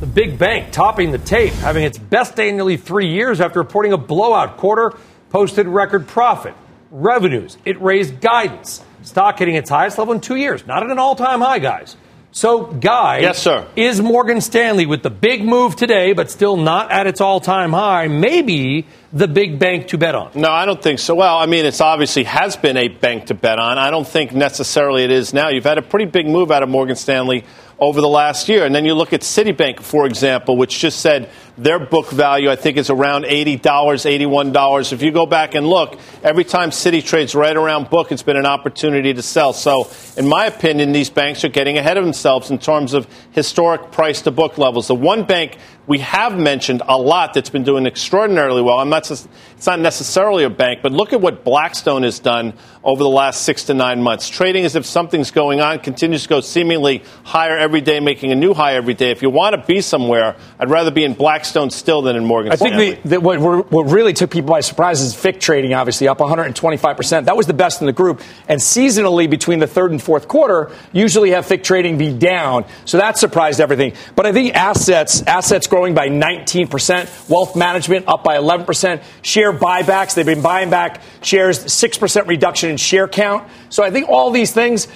The 0.00 0.06
big 0.06 0.38
bank 0.38 0.72
topping 0.72 1.10
the 1.12 1.18
tape, 1.18 1.52
having 1.54 1.84
its 1.84 1.98
best 1.98 2.34
day 2.34 2.48
in 2.48 2.56
nearly 2.56 2.78
three 2.78 3.08
years 3.08 3.40
after 3.40 3.58
reporting 3.58 3.92
a 3.92 3.98
blowout 3.98 4.56
quarter, 4.56 4.94
posted 5.28 5.66
record 5.68 6.08
profit, 6.08 6.54
revenues. 6.90 7.58
It 7.66 7.80
raised 7.82 8.20
guidance. 8.20 8.82
Stock 9.02 9.38
hitting 9.38 9.56
its 9.56 9.68
highest 9.68 9.98
level 9.98 10.14
in 10.14 10.20
two 10.20 10.36
years. 10.36 10.66
Not 10.66 10.82
at 10.82 10.90
an 10.90 10.98
all 10.98 11.14
time 11.16 11.40
high, 11.42 11.58
guys. 11.58 11.96
So, 12.32 12.62
Guy, 12.66 13.18
Yes, 13.18 13.42
sir. 13.42 13.66
is 13.74 14.00
Morgan 14.00 14.40
Stanley 14.40 14.86
with 14.86 15.02
the 15.02 15.10
big 15.10 15.44
move 15.44 15.74
today, 15.74 16.12
but 16.12 16.30
still 16.30 16.56
not 16.56 16.92
at 16.92 17.08
its 17.08 17.20
all 17.20 17.40
time 17.40 17.72
high, 17.72 18.06
maybe 18.06 18.86
the 19.12 19.26
big 19.26 19.58
bank 19.58 19.88
to 19.88 19.98
bet 19.98 20.14
on? 20.14 20.30
No, 20.36 20.48
I 20.48 20.64
don't 20.64 20.80
think 20.80 21.00
so. 21.00 21.16
Well, 21.16 21.36
I 21.36 21.46
mean, 21.46 21.66
it's 21.66 21.80
obviously 21.80 22.22
has 22.24 22.56
been 22.56 22.76
a 22.76 22.86
bank 22.86 23.26
to 23.26 23.34
bet 23.34 23.58
on. 23.58 23.78
I 23.78 23.90
don't 23.90 24.06
think 24.06 24.32
necessarily 24.32 25.02
it 25.02 25.10
is 25.10 25.34
now. 25.34 25.48
You've 25.48 25.64
had 25.64 25.78
a 25.78 25.82
pretty 25.82 26.04
big 26.06 26.26
move 26.28 26.52
out 26.52 26.62
of 26.62 26.68
Morgan 26.68 26.94
Stanley 26.94 27.44
over 27.80 28.00
the 28.00 28.08
last 28.08 28.48
year. 28.48 28.64
And 28.64 28.74
then 28.74 28.84
you 28.84 28.94
look 28.94 29.12
at 29.12 29.22
Citibank, 29.22 29.80
for 29.80 30.06
example, 30.06 30.56
which 30.56 30.78
just 30.78 31.00
said 31.00 31.30
their 31.56 31.78
book 31.78 32.10
value, 32.10 32.50
I 32.50 32.56
think, 32.56 32.76
is 32.76 32.90
around 32.90 33.24
$80, 33.24 33.60
$81. 33.60 34.92
If 34.92 35.02
you 35.02 35.10
go 35.10 35.26
back 35.26 35.54
and 35.54 35.66
look, 35.66 35.98
every 36.22 36.44
time 36.44 36.70
Citi 36.70 37.04
trades 37.04 37.34
right 37.34 37.56
around 37.56 37.90
book, 37.90 38.12
it's 38.12 38.22
been 38.22 38.36
an 38.36 38.46
opportunity 38.46 39.12
to 39.14 39.22
sell. 39.22 39.52
So, 39.52 39.90
in 40.16 40.26
my 40.26 40.46
opinion, 40.46 40.92
these 40.92 41.10
banks 41.10 41.44
are 41.44 41.48
getting 41.48 41.78
ahead 41.78 41.96
of 41.96 42.04
themselves 42.04 42.50
in 42.50 42.58
terms 42.58 42.94
of 42.94 43.06
historic 43.32 43.92
price 43.92 44.22
to 44.22 44.30
book 44.30 44.58
levels. 44.58 44.88
The 44.88 44.94
one 44.94 45.24
bank 45.24 45.58
we 45.90 45.98
have 45.98 46.38
mentioned 46.38 46.82
a 46.86 46.96
lot 46.96 47.34
that's 47.34 47.50
been 47.50 47.64
doing 47.64 47.84
extraordinarily 47.84 48.62
well. 48.62 48.78
I'm 48.78 48.90
not, 48.90 49.10
it's 49.10 49.66
not 49.66 49.80
necessarily 49.80 50.44
a 50.44 50.50
bank, 50.50 50.80
but 50.84 50.92
look 50.92 51.12
at 51.12 51.20
what 51.20 51.42
Blackstone 51.42 52.04
has 52.04 52.20
done 52.20 52.54
over 52.84 53.02
the 53.02 53.08
last 53.08 53.42
six 53.42 53.64
to 53.64 53.74
nine 53.74 54.00
months. 54.00 54.28
Trading 54.28 54.64
as 54.64 54.76
if 54.76 54.86
something's 54.86 55.32
going 55.32 55.60
on, 55.60 55.80
continues 55.80 56.22
to 56.22 56.28
go 56.28 56.40
seemingly 56.42 57.02
higher 57.24 57.58
every 57.58 57.80
day, 57.80 57.98
making 57.98 58.30
a 58.30 58.36
new 58.36 58.54
high 58.54 58.74
every 58.74 58.94
day. 58.94 59.10
If 59.10 59.20
you 59.20 59.30
want 59.30 59.56
to 59.56 59.66
be 59.66 59.80
somewhere, 59.80 60.36
I'd 60.60 60.70
rather 60.70 60.92
be 60.92 61.02
in 61.02 61.14
Blackstone 61.14 61.39
still 61.44 62.02
than 62.02 62.16
in 62.16 62.24
Morgan 62.24 62.52
I 62.52 62.56
think 62.56 63.02
the, 63.02 63.08
the, 63.08 63.20
what, 63.20 63.70
what, 63.70 63.82
really 63.90 64.12
took 64.12 64.30
people 64.30 64.50
by 64.50 64.60
surprise 64.60 65.00
is 65.00 65.14
FICC 65.14 65.40
trading, 65.40 65.74
obviously 65.74 66.08
up 66.08 66.18
125%. 66.18 67.24
That 67.24 67.36
was 67.36 67.46
the 67.46 67.54
best 67.54 67.80
in 67.80 67.86
the 67.86 67.92
group. 67.92 68.20
And 68.48 68.60
seasonally, 68.60 69.28
between 69.28 69.58
the 69.58 69.66
third 69.66 69.90
and 69.90 70.02
fourth 70.02 70.28
quarter, 70.28 70.70
usually 70.92 71.30
have 71.30 71.46
FICC 71.46 71.62
trading 71.62 71.98
be 71.98 72.12
down. 72.12 72.64
So 72.84 72.98
that 72.98 73.18
surprised 73.18 73.60
everything. 73.60 73.94
But 74.16 74.26
I 74.26 74.32
think 74.32 74.54
assets, 74.54 75.22
assets 75.22 75.66
growing 75.66 75.94
by 75.94 76.08
19%, 76.08 77.28
wealth 77.28 77.56
management 77.56 78.08
up 78.08 78.24
by 78.24 78.36
11%, 78.36 79.02
share 79.22 79.52
buybacks, 79.52 80.14
they've 80.14 80.26
been 80.26 80.42
buying 80.42 80.70
back 80.70 81.02
shares, 81.22 81.58
6% 81.64 82.26
reduction 82.26 82.70
in 82.70 82.76
share 82.76 83.08
count. 83.08 83.48
So 83.68 83.82
I 83.82 83.90
think 83.90 84.08
all 84.08 84.30
these 84.30 84.52
things, 84.52 84.88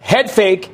head 0.00 0.30
fake, 0.30 0.70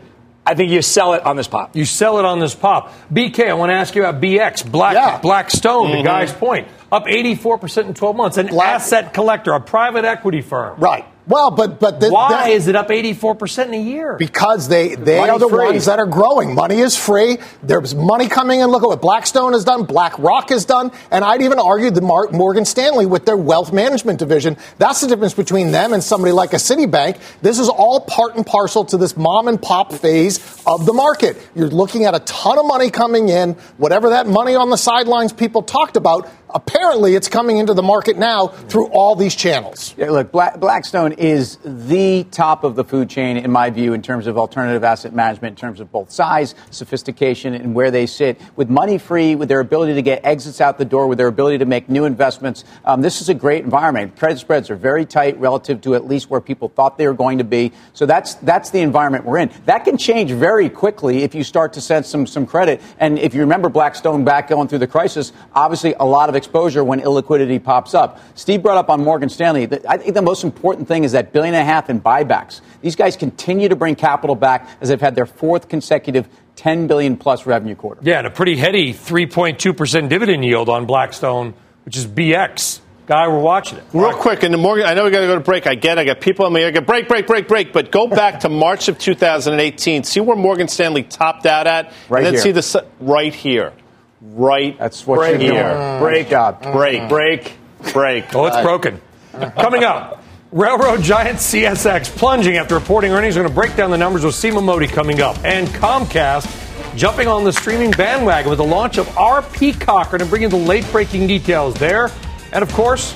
I 0.48 0.54
think 0.54 0.70
you 0.72 0.80
sell 0.80 1.12
it 1.12 1.24
on 1.26 1.36
this 1.36 1.46
pop. 1.46 1.76
You 1.76 1.84
sell 1.84 2.18
it 2.18 2.24
on 2.24 2.38
this 2.40 2.54
pop. 2.54 2.92
BK, 3.12 3.48
I 3.50 3.52
want 3.52 3.68
to 3.70 3.74
ask 3.74 3.94
you 3.94 4.02
about 4.04 4.22
BX, 4.22 4.62
Black, 4.70 4.94
Yeah. 4.94 5.18
Blackstone, 5.20 5.88
Mm-hmm. 5.88 5.96
to 5.98 6.02
Guy's 6.02 6.32
point, 6.32 6.68
up 6.90 7.04
84% 7.04 7.86
in 7.86 7.94
12 7.94 8.16
months. 8.16 8.38
An 8.38 8.46
Black- 8.46 8.76
asset 8.76 9.12
collector, 9.12 9.52
a 9.52 9.60
private 9.60 10.06
equity 10.06 10.40
firm. 10.40 10.80
Right. 10.80 11.04
Well, 11.28 11.50
but 11.50 11.78
but 11.78 12.00
the, 12.00 12.08
Why 12.10 12.48
is 12.48 12.68
it 12.68 12.74
up 12.74 12.88
84% 12.88 13.66
in 13.66 13.74
a 13.74 13.76
year? 13.76 14.16
because 14.18 14.68
they 14.68 14.94
they 14.94 15.18
are 15.18 15.38
the 15.38 15.48
free. 15.48 15.66
ones 15.66 15.84
that 15.84 15.98
are 15.98 16.06
growing. 16.06 16.54
Money 16.54 16.78
is 16.78 16.96
free. 16.96 17.36
There's 17.62 17.94
money 17.94 18.28
coming 18.28 18.60
in. 18.60 18.70
Look 18.70 18.82
at 18.82 18.88
what 18.88 19.02
Blackstone 19.02 19.52
has 19.52 19.62
done, 19.64 19.84
BlackRock 19.84 20.48
has 20.48 20.64
done, 20.64 20.90
and 21.10 21.22
I'd 21.24 21.42
even 21.42 21.58
argue 21.58 21.90
the 21.90 22.00
Mar- 22.00 22.30
Morgan 22.32 22.64
Stanley 22.64 23.04
with 23.04 23.26
their 23.26 23.36
wealth 23.36 23.72
management 23.74 24.18
division. 24.18 24.56
That's 24.78 25.02
the 25.02 25.06
difference 25.08 25.34
between 25.34 25.70
them 25.70 25.92
and 25.92 26.02
somebody 26.02 26.32
like 26.32 26.54
a 26.54 26.56
Citibank. 26.56 27.18
This 27.42 27.58
is 27.58 27.68
all 27.68 28.00
part 28.00 28.36
and 28.36 28.46
parcel 28.46 28.86
to 28.86 28.96
this 28.96 29.16
mom 29.16 29.48
and 29.48 29.60
pop 29.60 29.92
phase 29.92 30.38
of 30.66 30.86
the 30.86 30.94
market. 30.94 31.36
You're 31.54 31.68
looking 31.68 32.06
at 32.06 32.14
a 32.14 32.20
ton 32.20 32.58
of 32.58 32.64
money 32.66 32.90
coming 32.90 33.28
in. 33.28 33.52
Whatever 33.76 34.10
that 34.10 34.26
money 34.26 34.54
on 34.54 34.70
the 34.70 34.78
sidelines 34.78 35.32
people 35.34 35.62
talked 35.62 35.96
about, 35.98 36.26
apparently 36.54 37.14
it's 37.14 37.28
coming 37.28 37.58
into 37.58 37.74
the 37.74 37.82
market 37.82 38.16
now 38.16 38.48
through 38.48 38.86
all 38.88 39.14
these 39.14 39.34
channels. 39.34 39.94
Yeah, 39.96 40.10
look, 40.10 40.32
Black, 40.32 40.58
Blackstone 40.58 41.12
is 41.12 41.58
the 41.64 42.24
top 42.30 42.64
of 42.64 42.76
the 42.76 42.84
food 42.84 43.10
chain, 43.10 43.36
in 43.36 43.50
my 43.50 43.70
view, 43.70 43.92
in 43.92 44.02
terms 44.02 44.26
of 44.26 44.38
alternative 44.38 44.84
asset 44.84 45.12
management, 45.12 45.52
in 45.52 45.56
terms 45.56 45.80
of 45.80 45.92
both 45.92 46.10
size, 46.10 46.54
sophistication, 46.70 47.54
and 47.54 47.74
where 47.74 47.90
they 47.90 48.06
sit. 48.06 48.40
With 48.56 48.68
money 48.68 48.98
free, 48.98 49.34
with 49.34 49.48
their 49.48 49.60
ability 49.60 49.94
to 49.94 50.02
get 50.02 50.24
exits 50.24 50.60
out 50.60 50.78
the 50.78 50.84
door, 50.84 51.06
with 51.06 51.18
their 51.18 51.26
ability 51.26 51.58
to 51.58 51.66
make 51.66 51.88
new 51.88 52.04
investments, 52.04 52.64
um, 52.84 53.02
this 53.02 53.20
is 53.20 53.28
a 53.28 53.34
great 53.34 53.64
environment. 53.64 54.16
Credit 54.16 54.38
spreads 54.38 54.70
are 54.70 54.76
very 54.76 55.04
tight 55.04 55.38
relative 55.38 55.80
to 55.82 55.94
at 55.94 56.06
least 56.06 56.30
where 56.30 56.40
people 56.40 56.68
thought 56.68 56.98
they 56.98 57.06
were 57.06 57.14
going 57.14 57.38
to 57.38 57.44
be. 57.44 57.72
So 57.92 58.06
that's 58.06 58.34
that's 58.36 58.70
the 58.70 58.80
environment 58.80 59.24
we're 59.24 59.38
in. 59.38 59.50
That 59.66 59.84
can 59.84 59.98
change 59.98 60.30
very 60.30 60.68
quickly 60.68 61.22
if 61.22 61.34
you 61.34 61.44
start 61.44 61.74
to 61.74 61.80
sense 61.80 62.08
some 62.08 62.26
some 62.26 62.46
credit. 62.46 62.80
And 62.98 63.18
if 63.18 63.34
you 63.34 63.40
remember 63.40 63.68
Blackstone 63.68 64.24
back 64.24 64.48
going 64.48 64.68
through 64.68 64.78
the 64.78 64.86
crisis, 64.86 65.32
obviously 65.54 65.94
a 65.98 66.04
lot 66.04 66.28
of 66.28 66.36
exposure 66.38 66.82
when 66.82 67.00
illiquidity 67.02 67.62
pops 67.62 67.92
up. 67.92 68.18
Steve 68.34 68.62
brought 68.62 68.78
up 68.78 68.88
on 68.88 69.04
Morgan 69.04 69.28
Stanley. 69.28 69.66
that 69.66 69.84
I 69.88 69.98
think 69.98 70.14
the 70.14 70.22
most 70.22 70.42
important 70.44 70.88
thing 70.88 71.04
is 71.04 71.12
that 71.12 71.32
billion 71.34 71.54
and 71.54 71.60
a 71.62 71.64
half 71.70 71.90
in 71.90 72.00
buybacks. 72.00 72.62
These 72.80 72.96
guys 72.96 73.16
continue 73.16 73.68
to 73.68 73.76
bring 73.76 73.94
capital 73.94 74.34
back 74.34 74.66
as 74.80 74.88
they've 74.88 74.98
had 75.00 75.14
their 75.14 75.26
fourth 75.26 75.68
consecutive 75.68 76.26
10 76.56 76.86
billion 76.86 77.16
plus 77.18 77.44
revenue 77.44 77.74
quarter. 77.74 78.00
Yeah, 78.02 78.18
and 78.18 78.26
a 78.26 78.30
pretty 78.30 78.56
heady 78.56 78.94
3.2% 78.94 80.08
dividend 80.08 80.44
yield 80.44 80.68
on 80.68 80.86
Blackstone, 80.86 81.54
which 81.84 81.96
is 81.96 82.06
BX. 82.06 82.80
Guy, 83.06 83.26
we're 83.26 83.38
watching 83.40 83.78
it. 83.78 83.84
Real 83.94 84.12
quick, 84.12 84.42
and 84.42 84.52
the 84.52 84.58
Morgan, 84.58 84.84
I 84.84 84.92
know 84.92 85.04
we 85.04 85.10
got 85.10 85.20
to 85.20 85.26
go 85.26 85.34
to 85.34 85.40
break. 85.40 85.66
I 85.66 85.76
get, 85.76 85.98
I 85.98 86.04
got 86.04 86.20
people 86.20 86.44
on 86.44 86.52
me. 86.52 86.62
I 86.64 86.70
got 86.70 86.84
break, 86.84 87.08
break, 87.08 87.26
break, 87.26 87.48
break. 87.48 87.72
But 87.72 87.90
go 87.90 88.06
back 88.06 88.40
to 88.40 88.50
March 88.50 88.88
of 88.88 88.98
2018. 88.98 90.04
See 90.04 90.20
where 90.20 90.36
Morgan 90.36 90.68
Stanley 90.68 91.04
topped 91.04 91.46
out 91.46 91.66
at, 91.66 91.90
Right 92.10 92.18
and 92.18 92.26
then 92.26 92.34
here. 92.34 92.42
see 92.42 92.50
the 92.52 92.84
right 93.00 93.34
here, 93.34 93.72
right. 94.20 94.78
That's 94.78 95.06
what 95.06 95.16
Break 95.16 95.30
you're 95.40 95.52
doing. 95.52 95.54
here. 95.54 95.98
Great 96.00 96.28
job. 96.28 96.62
break, 96.62 97.08
Break. 97.08 97.56
break. 97.92 98.34
Oh, 98.34 98.46
it's 98.46 98.60
broken. 98.62 99.00
Mm. 99.32 99.54
Coming 99.56 99.84
up, 99.84 100.22
railroad 100.52 101.02
giant 101.02 101.38
CSX 101.38 102.14
plunging 102.16 102.56
after 102.56 102.74
reporting 102.74 103.12
earnings. 103.12 103.36
We're 103.36 103.42
going 103.42 103.54
to 103.54 103.60
break 103.60 103.76
down 103.76 103.90
the 103.90 103.98
numbers 103.98 104.24
with 104.24 104.34
Seema 104.34 104.62
Modi 104.64 104.86
coming 104.86 105.20
up. 105.20 105.36
And 105.44 105.68
Comcast 105.68 106.96
jumping 106.96 107.28
on 107.28 107.44
the 107.44 107.52
streaming 107.52 107.90
bandwagon 107.92 108.48
with 108.50 108.58
the 108.58 108.64
launch 108.64 108.98
of 108.98 109.16
our 109.16 109.42
Peacock. 109.42 110.06
We're 110.12 110.18
going 110.18 110.26
to 110.28 110.30
bring 110.30 110.42
you 110.42 110.48
the 110.48 110.56
late 110.56 110.90
breaking 110.90 111.26
details 111.26 111.74
there. 111.74 112.10
And 112.52 112.62
of 112.62 112.72
course, 112.72 113.14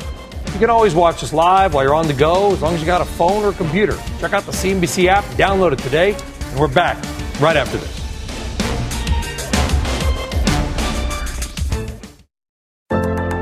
you 0.52 0.59
can 0.59 0.71
always 0.71 0.94
watch 0.94 1.23
us 1.25 1.32
live 1.32 1.73
while 1.75 1.82
you're 1.82 1.94
on 1.94 2.06
the 2.06 2.12
go, 2.12 2.52
as 2.52 2.61
long 2.61 2.75
as 2.75 2.80
you 2.80 2.87
got 2.87 3.00
a 3.00 3.04
phone 3.06 3.42
or 3.44 3.52
computer. 3.52 3.97
Check 4.21 4.35
out 4.35 4.44
the 4.44 4.52
CNBC 4.52 5.06
app, 5.06 5.25
download 5.37 5.73
it 5.73 5.78
today, 5.78 6.14
and 6.14 6.61
we're 6.61 6.68
back 6.68 6.97
right 7.40 7.56
after 7.56 7.78
this. 7.78 8.01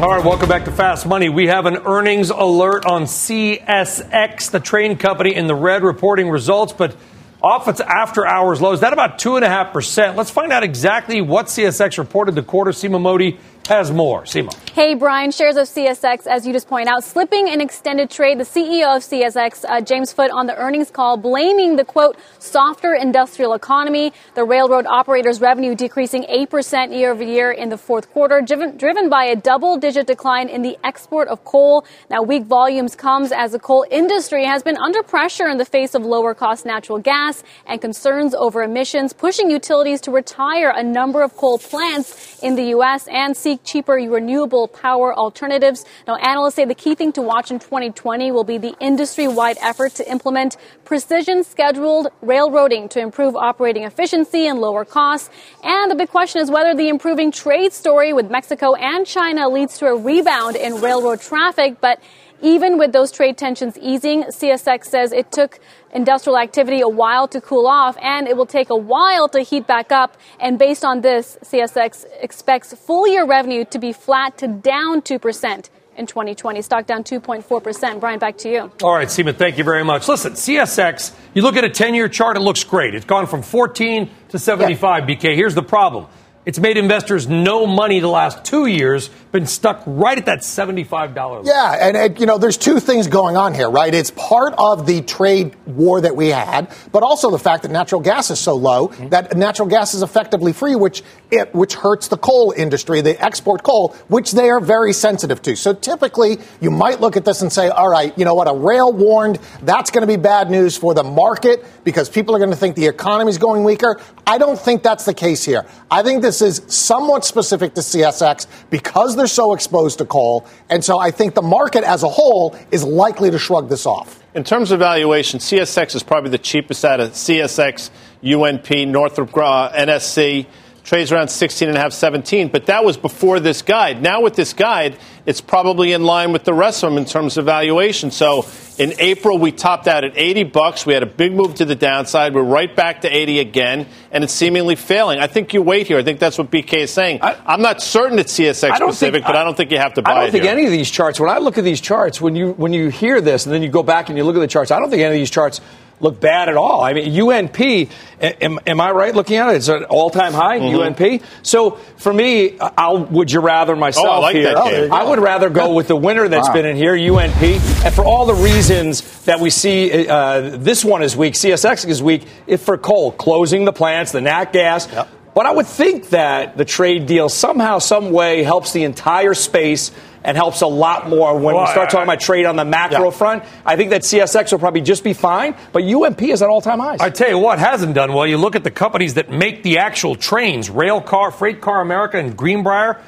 All 0.00 0.08
right, 0.08 0.24
welcome 0.24 0.48
back 0.48 0.64
to 0.64 0.72
Fast 0.72 1.04
Money. 1.04 1.28
We 1.28 1.48
have 1.48 1.66
an 1.66 1.76
earnings 1.84 2.30
alert 2.30 2.86
on 2.86 3.02
CSX, 3.02 4.50
the 4.50 4.58
train 4.58 4.96
company 4.96 5.34
in 5.34 5.46
the 5.46 5.54
red, 5.54 5.82
reporting 5.82 6.30
results, 6.30 6.72
but 6.72 6.96
off 7.42 7.68
its 7.68 7.80
after 7.80 8.26
hours 8.26 8.62
lows. 8.62 8.80
That 8.80 8.94
about 8.94 9.18
2.5%. 9.18 10.16
Let's 10.16 10.30
find 10.30 10.52
out 10.52 10.62
exactly 10.62 11.20
what 11.20 11.46
CSX 11.46 11.98
reported 11.98 12.34
the 12.34 12.42
quarter. 12.42 12.70
Seema 12.70 12.98
Modi 12.98 13.38
has 13.70 13.92
more. 13.92 14.24
Seema. 14.24 14.52
Hey, 14.72 14.94
Brian, 14.94 15.30
shares 15.30 15.56
of 15.56 15.68
CSX, 15.68 16.26
as 16.26 16.44
you 16.44 16.52
just 16.52 16.66
pointed 16.66 16.88
out, 16.88 17.04
slipping 17.04 17.46
in 17.46 17.60
extended 17.60 18.10
trade. 18.10 18.40
The 18.40 18.44
CEO 18.44 18.96
of 18.96 19.02
CSX, 19.02 19.64
uh, 19.64 19.80
James 19.80 20.12
Foote, 20.12 20.32
on 20.32 20.46
the 20.46 20.56
earnings 20.56 20.90
call, 20.90 21.16
blaming 21.16 21.76
the 21.76 21.84
quote, 21.84 22.16
softer 22.40 22.94
industrial 22.94 23.54
economy. 23.54 24.12
The 24.34 24.42
railroad 24.42 24.86
operator's 24.86 25.40
revenue 25.40 25.76
decreasing 25.76 26.24
8% 26.24 26.92
year 26.92 27.12
over 27.12 27.22
year 27.22 27.52
in 27.52 27.68
the 27.68 27.78
fourth 27.78 28.10
quarter, 28.10 28.42
driven, 28.42 28.76
driven 28.76 29.08
by 29.08 29.26
a 29.26 29.36
double 29.36 29.76
digit 29.76 30.08
decline 30.08 30.48
in 30.48 30.62
the 30.62 30.76
export 30.82 31.28
of 31.28 31.44
coal. 31.44 31.86
Now, 32.10 32.22
weak 32.22 32.46
volumes 32.46 32.96
comes 32.96 33.30
as 33.30 33.52
the 33.52 33.60
coal 33.60 33.86
industry 33.88 34.46
has 34.46 34.64
been 34.64 34.78
under 34.78 35.04
pressure 35.04 35.46
in 35.46 35.58
the 35.58 35.64
face 35.64 35.94
of 35.94 36.04
lower 36.04 36.34
cost 36.34 36.66
natural 36.66 36.98
gas 36.98 37.44
and 37.66 37.80
concerns 37.80 38.34
over 38.34 38.64
emissions, 38.64 39.12
pushing 39.12 39.48
utilities 39.48 40.00
to 40.00 40.10
retire 40.10 40.72
a 40.74 40.82
number 40.82 41.22
of 41.22 41.36
coal 41.36 41.58
plants 41.58 42.29
in 42.42 42.56
the 42.56 42.64
U.S. 42.76 43.06
and 43.08 43.36
seek 43.36 43.62
cheaper 43.64 43.94
renewable 43.94 44.68
power 44.68 45.14
alternatives. 45.14 45.84
Now, 46.06 46.16
analysts 46.16 46.54
say 46.54 46.64
the 46.64 46.74
key 46.74 46.94
thing 46.94 47.12
to 47.12 47.22
watch 47.22 47.50
in 47.50 47.58
2020 47.58 48.32
will 48.32 48.44
be 48.44 48.58
the 48.58 48.74
industry 48.80 49.28
wide 49.28 49.58
effort 49.60 49.94
to 49.96 50.10
implement 50.10 50.56
precision 50.84 51.44
scheduled 51.44 52.08
railroading 52.22 52.88
to 52.90 53.00
improve 53.00 53.36
operating 53.36 53.84
efficiency 53.84 54.46
and 54.46 54.60
lower 54.60 54.84
costs. 54.84 55.30
And 55.62 55.90
the 55.90 55.94
big 55.94 56.08
question 56.08 56.40
is 56.40 56.50
whether 56.50 56.74
the 56.74 56.88
improving 56.88 57.30
trade 57.30 57.72
story 57.72 58.12
with 58.12 58.30
Mexico 58.30 58.74
and 58.74 59.06
China 59.06 59.48
leads 59.48 59.78
to 59.78 59.86
a 59.86 59.96
rebound 59.96 60.56
in 60.56 60.80
railroad 60.80 61.20
traffic. 61.20 61.80
But 61.80 62.00
Even 62.42 62.78
with 62.78 62.92
those 62.92 63.12
trade 63.12 63.36
tensions 63.36 63.76
easing, 63.78 64.24
CSX 64.24 64.84
says 64.86 65.12
it 65.12 65.30
took 65.30 65.58
industrial 65.92 66.38
activity 66.38 66.80
a 66.80 66.88
while 66.88 67.28
to 67.28 67.40
cool 67.40 67.66
off 67.66 67.96
and 68.00 68.26
it 68.26 68.36
will 68.36 68.46
take 68.46 68.70
a 68.70 68.76
while 68.76 69.28
to 69.28 69.40
heat 69.40 69.66
back 69.66 69.92
up. 69.92 70.16
And 70.38 70.58
based 70.58 70.84
on 70.84 71.02
this, 71.02 71.36
CSX 71.42 72.06
expects 72.20 72.72
full 72.74 73.06
year 73.06 73.26
revenue 73.26 73.64
to 73.66 73.78
be 73.78 73.92
flat 73.92 74.38
to 74.38 74.48
down 74.48 75.02
2% 75.02 75.68
in 75.96 76.06
2020. 76.06 76.62
Stock 76.62 76.86
down 76.86 77.04
2.4%. 77.04 78.00
Brian, 78.00 78.18
back 78.18 78.38
to 78.38 78.50
you. 78.50 78.72
All 78.82 78.94
right, 78.94 79.08
Seema, 79.08 79.36
thank 79.36 79.58
you 79.58 79.64
very 79.64 79.84
much. 79.84 80.08
Listen, 80.08 80.32
CSX, 80.32 81.14
you 81.34 81.42
look 81.42 81.56
at 81.56 81.64
a 81.64 81.70
10 81.70 81.94
year 81.94 82.08
chart, 82.08 82.36
it 82.36 82.40
looks 82.40 82.64
great. 82.64 82.94
It's 82.94 83.04
gone 83.04 83.26
from 83.26 83.42
14 83.42 84.08
to 84.30 84.38
75, 84.38 85.08
yeah. 85.08 85.14
BK. 85.14 85.34
Here's 85.34 85.54
the 85.54 85.62
problem 85.62 86.06
it's 86.46 86.58
made 86.58 86.78
investors 86.78 87.28
no 87.28 87.66
money 87.66 88.00
the 88.00 88.08
last 88.08 88.44
two 88.44 88.64
years, 88.64 89.10
been 89.30 89.46
stuck 89.46 89.82
right 89.86 90.16
at 90.16 90.24
that 90.24 90.38
$75 90.38 91.14
level. 91.14 91.42
Yeah, 91.44 91.76
and, 91.78 91.96
and, 91.96 92.18
you 92.18 92.24
know, 92.24 92.38
there's 92.38 92.56
two 92.56 92.80
things 92.80 93.08
going 93.08 93.36
on 93.36 93.52
here, 93.54 93.68
right? 93.68 93.92
It's 93.92 94.10
part 94.10 94.54
of 94.56 94.86
the 94.86 95.02
trade 95.02 95.54
war 95.66 96.00
that 96.00 96.16
we 96.16 96.28
had, 96.28 96.74
but 96.92 97.02
also 97.02 97.30
the 97.30 97.38
fact 97.38 97.62
that 97.64 97.70
natural 97.70 98.00
gas 98.00 98.30
is 98.30 98.40
so 98.40 98.56
low 98.56 98.88
mm-hmm. 98.88 99.10
that 99.10 99.36
natural 99.36 99.68
gas 99.68 99.92
is 99.92 100.02
effectively 100.02 100.54
free, 100.54 100.76
which 100.76 101.02
it, 101.30 101.54
which 101.54 101.74
hurts 101.74 102.08
the 102.08 102.16
coal 102.16 102.54
industry, 102.56 103.02
the 103.02 103.22
export 103.22 103.62
coal, 103.62 103.94
which 104.08 104.32
they 104.32 104.48
are 104.48 104.60
very 104.60 104.94
sensitive 104.94 105.42
to. 105.42 105.56
So 105.56 105.74
typically, 105.74 106.38
you 106.60 106.70
might 106.70 107.00
look 107.00 107.16
at 107.18 107.24
this 107.26 107.42
and 107.42 107.52
say, 107.52 107.68
all 107.68 107.88
right, 107.88 108.16
you 108.18 108.24
know 108.24 108.34
what, 108.34 108.48
a 108.48 108.54
rail 108.54 108.92
warned, 108.92 109.38
that's 109.62 109.90
going 109.90 110.02
to 110.02 110.08
be 110.08 110.16
bad 110.16 110.50
news 110.50 110.76
for 110.76 110.94
the 110.94 111.04
market 111.04 111.64
because 111.84 112.08
people 112.08 112.34
are 112.34 112.38
going 112.38 112.50
to 112.50 112.56
think 112.56 112.76
the 112.76 112.86
economy 112.86 113.28
is 113.28 113.38
going 113.38 113.62
weaker. 113.62 114.00
I 114.26 114.38
don't 114.38 114.58
think 114.58 114.82
that's 114.82 115.04
the 115.04 115.14
case 115.14 115.44
here. 115.44 115.66
I 115.90 116.02
think 116.02 116.22
this 116.22 116.29
is 116.42 116.62
somewhat 116.66 117.24
specific 117.24 117.74
to 117.74 117.80
CSX 117.80 118.46
because 118.70 119.16
they're 119.16 119.26
so 119.26 119.52
exposed 119.52 119.98
to 119.98 120.04
coal. 120.04 120.46
And 120.68 120.84
so 120.84 120.98
I 120.98 121.10
think 121.10 121.34
the 121.34 121.42
market 121.42 121.82
as 121.84 122.02
a 122.02 122.08
whole 122.08 122.56
is 122.70 122.84
likely 122.84 123.30
to 123.30 123.38
shrug 123.38 123.68
this 123.68 123.86
off. 123.86 124.22
In 124.34 124.44
terms 124.44 124.70
of 124.70 124.78
valuation, 124.78 125.40
CSX 125.40 125.96
is 125.96 126.02
probably 126.04 126.30
the 126.30 126.38
cheapest 126.38 126.84
out 126.84 127.00
of 127.00 127.10
CSX, 127.10 127.90
UNP, 128.22 128.86
Norfolk, 128.86 129.30
uh, 129.36 129.72
NSC 129.72 130.46
trades 130.90 131.12
around 131.12 131.28
16 131.28 131.68
and 131.68 131.78
a 131.78 131.80
half, 131.80 131.92
17. 131.92 132.48
But 132.48 132.66
that 132.66 132.84
was 132.84 132.96
before 132.96 133.38
this 133.38 133.62
guide. 133.62 134.02
Now 134.02 134.22
with 134.22 134.34
this 134.34 134.52
guide, 134.52 134.98
it's 135.24 135.40
probably 135.40 135.92
in 135.92 136.02
line 136.02 136.32
with 136.32 136.42
the 136.42 136.52
rest 136.52 136.82
of 136.82 136.90
them 136.90 136.98
in 136.98 137.04
terms 137.04 137.36
of 137.36 137.44
valuation. 137.44 138.10
So 138.10 138.44
in 138.76 138.94
April, 138.98 139.38
we 139.38 139.52
topped 139.52 139.86
out 139.86 140.02
at 140.02 140.14
80 140.16 140.44
bucks. 140.44 140.84
We 140.84 140.92
had 140.92 141.04
a 141.04 141.06
big 141.06 141.32
move 141.32 141.54
to 141.56 141.64
the 141.64 141.76
downside. 141.76 142.34
We're 142.34 142.42
right 142.42 142.74
back 142.74 143.02
to 143.02 143.08
80 143.08 143.38
again, 143.38 143.86
and 144.10 144.24
it's 144.24 144.32
seemingly 144.32 144.74
failing. 144.74 145.20
I 145.20 145.28
think 145.28 145.54
you 145.54 145.62
wait 145.62 145.86
here. 145.86 145.96
I 145.96 146.02
think 146.02 146.18
that's 146.18 146.36
what 146.36 146.50
BK 146.50 146.78
is 146.78 146.92
saying. 146.92 147.20
I, 147.22 147.54
am 147.54 147.62
not 147.62 147.80
certain 147.80 148.18
it's 148.18 148.36
CSX 148.36 148.74
specific, 148.78 149.12
think, 149.12 149.26
but 149.26 149.36
I, 149.36 149.42
I, 149.42 149.44
don't 149.44 149.56
think 149.56 149.70
you 149.70 149.78
have 149.78 149.94
to 149.94 150.02
buy 150.02 150.10
it. 150.10 150.14
I 150.14 150.22
don't 150.22 150.32
think 150.32 150.42
here. 150.42 150.52
any 150.52 150.64
of 150.64 150.72
these 150.72 150.90
charts. 150.90 151.20
When 151.20 151.30
I 151.30 151.38
look 151.38 151.56
at 151.56 151.62
these 151.62 151.80
charts, 151.80 152.20
when 152.20 152.34
you 152.34 152.50
when 152.54 152.72
you 152.72 152.88
hear 152.88 153.20
this, 153.20 153.46
and 153.46 153.54
then 153.54 153.62
you 153.62 153.68
go 153.68 153.84
back 153.84 154.08
and 154.08 154.18
you 154.18 154.24
look 154.24 154.34
at 154.34 154.40
the 154.40 154.48
charts, 154.48 154.72
I 154.72 154.80
don't 154.80 154.90
think 154.90 155.02
any 155.02 155.14
of 155.14 155.20
these 155.20 155.30
charts 155.30 155.60
look 156.00 156.20
bad 156.20 156.48
at 156.48 156.56
all. 156.56 156.80
I 156.80 156.92
mean, 156.92 157.12
UNP, 157.12 157.90
am, 158.20 158.58
am 158.66 158.80
I 158.80 158.90
right 158.90 159.14
looking 159.14 159.36
at 159.36 159.50
it? 159.50 159.56
It's 159.56 159.68
an 159.68 159.84
all 159.84 160.10
time 160.10 160.32
high, 160.32 160.58
mm-hmm. 160.58 161.02
UNP. 161.02 161.22
So 161.42 161.72
for 161.96 162.12
me, 162.12 162.58
I'll 162.58 163.04
would 163.04 163.30
you 163.30 163.40
rather 163.40 163.76
myself 163.76 164.06
oh, 164.08 164.10
I 164.10 164.18
like 164.18 164.36
here. 164.36 164.54
Oh, 164.56 164.88
I 164.90 165.04
would 165.04 165.20
rather 165.20 165.50
go 165.50 165.74
with 165.74 165.88
the 165.88 165.96
winner 165.96 166.28
that's 166.28 166.48
wow. 166.48 166.54
been 166.54 166.66
in 166.66 166.76
here, 166.76 166.94
UNP. 166.94 167.84
And 167.84 167.94
for 167.94 168.04
all 168.04 168.26
the 168.26 168.34
reasons 168.34 169.24
that 169.24 169.40
we 169.40 169.50
see, 169.50 170.08
uh, 170.08 170.56
this 170.56 170.84
one 170.84 171.02
is 171.02 171.16
weak, 171.16 171.34
CSX 171.34 171.86
is 171.86 172.02
weak, 172.02 172.26
if 172.46 172.62
for 172.62 172.78
coal, 172.78 173.12
closing 173.12 173.64
the 173.64 173.72
plants, 173.72 174.12
the 174.12 174.20
nat 174.20 174.52
gas. 174.52 174.90
Yep. 174.92 175.08
But 175.32 175.46
I 175.46 175.52
would 175.52 175.66
think 175.66 176.10
that 176.10 176.56
the 176.56 176.64
trade 176.64 177.06
deal 177.06 177.28
somehow, 177.28 177.78
some 177.78 178.10
way 178.10 178.42
helps 178.42 178.72
the 178.72 178.82
entire 178.82 179.34
space 179.34 179.92
and 180.24 180.36
helps 180.36 180.60
a 180.60 180.66
lot 180.66 181.08
more 181.08 181.34
when 181.34 181.54
well, 181.54 181.64
we 181.64 181.70
start 181.70 181.90
talking 181.90 182.04
about 182.04 182.20
trade 182.20 182.46
on 182.46 182.56
the 182.56 182.64
macro 182.64 183.06
yeah. 183.06 183.10
front. 183.10 183.44
I 183.64 183.76
think 183.76 183.90
that 183.90 184.02
CSX 184.02 184.52
will 184.52 184.58
probably 184.58 184.82
just 184.82 185.04
be 185.04 185.12
fine, 185.12 185.56
but 185.72 185.82
UNP 185.82 186.22
is 186.22 186.42
at 186.42 186.48
all 186.48 186.60
time 186.60 186.78
highs. 186.78 187.00
I 187.00 187.10
tell 187.10 187.28
you 187.28 187.38
what 187.38 187.58
hasn't 187.58 187.94
done 187.94 188.12
well. 188.12 188.26
You 188.26 188.38
look 188.38 188.56
at 188.56 188.64
the 188.64 188.70
companies 188.70 189.14
that 189.14 189.30
make 189.30 189.62
the 189.62 189.78
actual 189.78 190.14
trains 190.14 190.70
Rail 190.70 191.00
Car, 191.00 191.30
Freight 191.30 191.60
Car 191.60 191.80
America, 191.80 192.18
and 192.18 192.36
Greenbrier. 192.36 193.00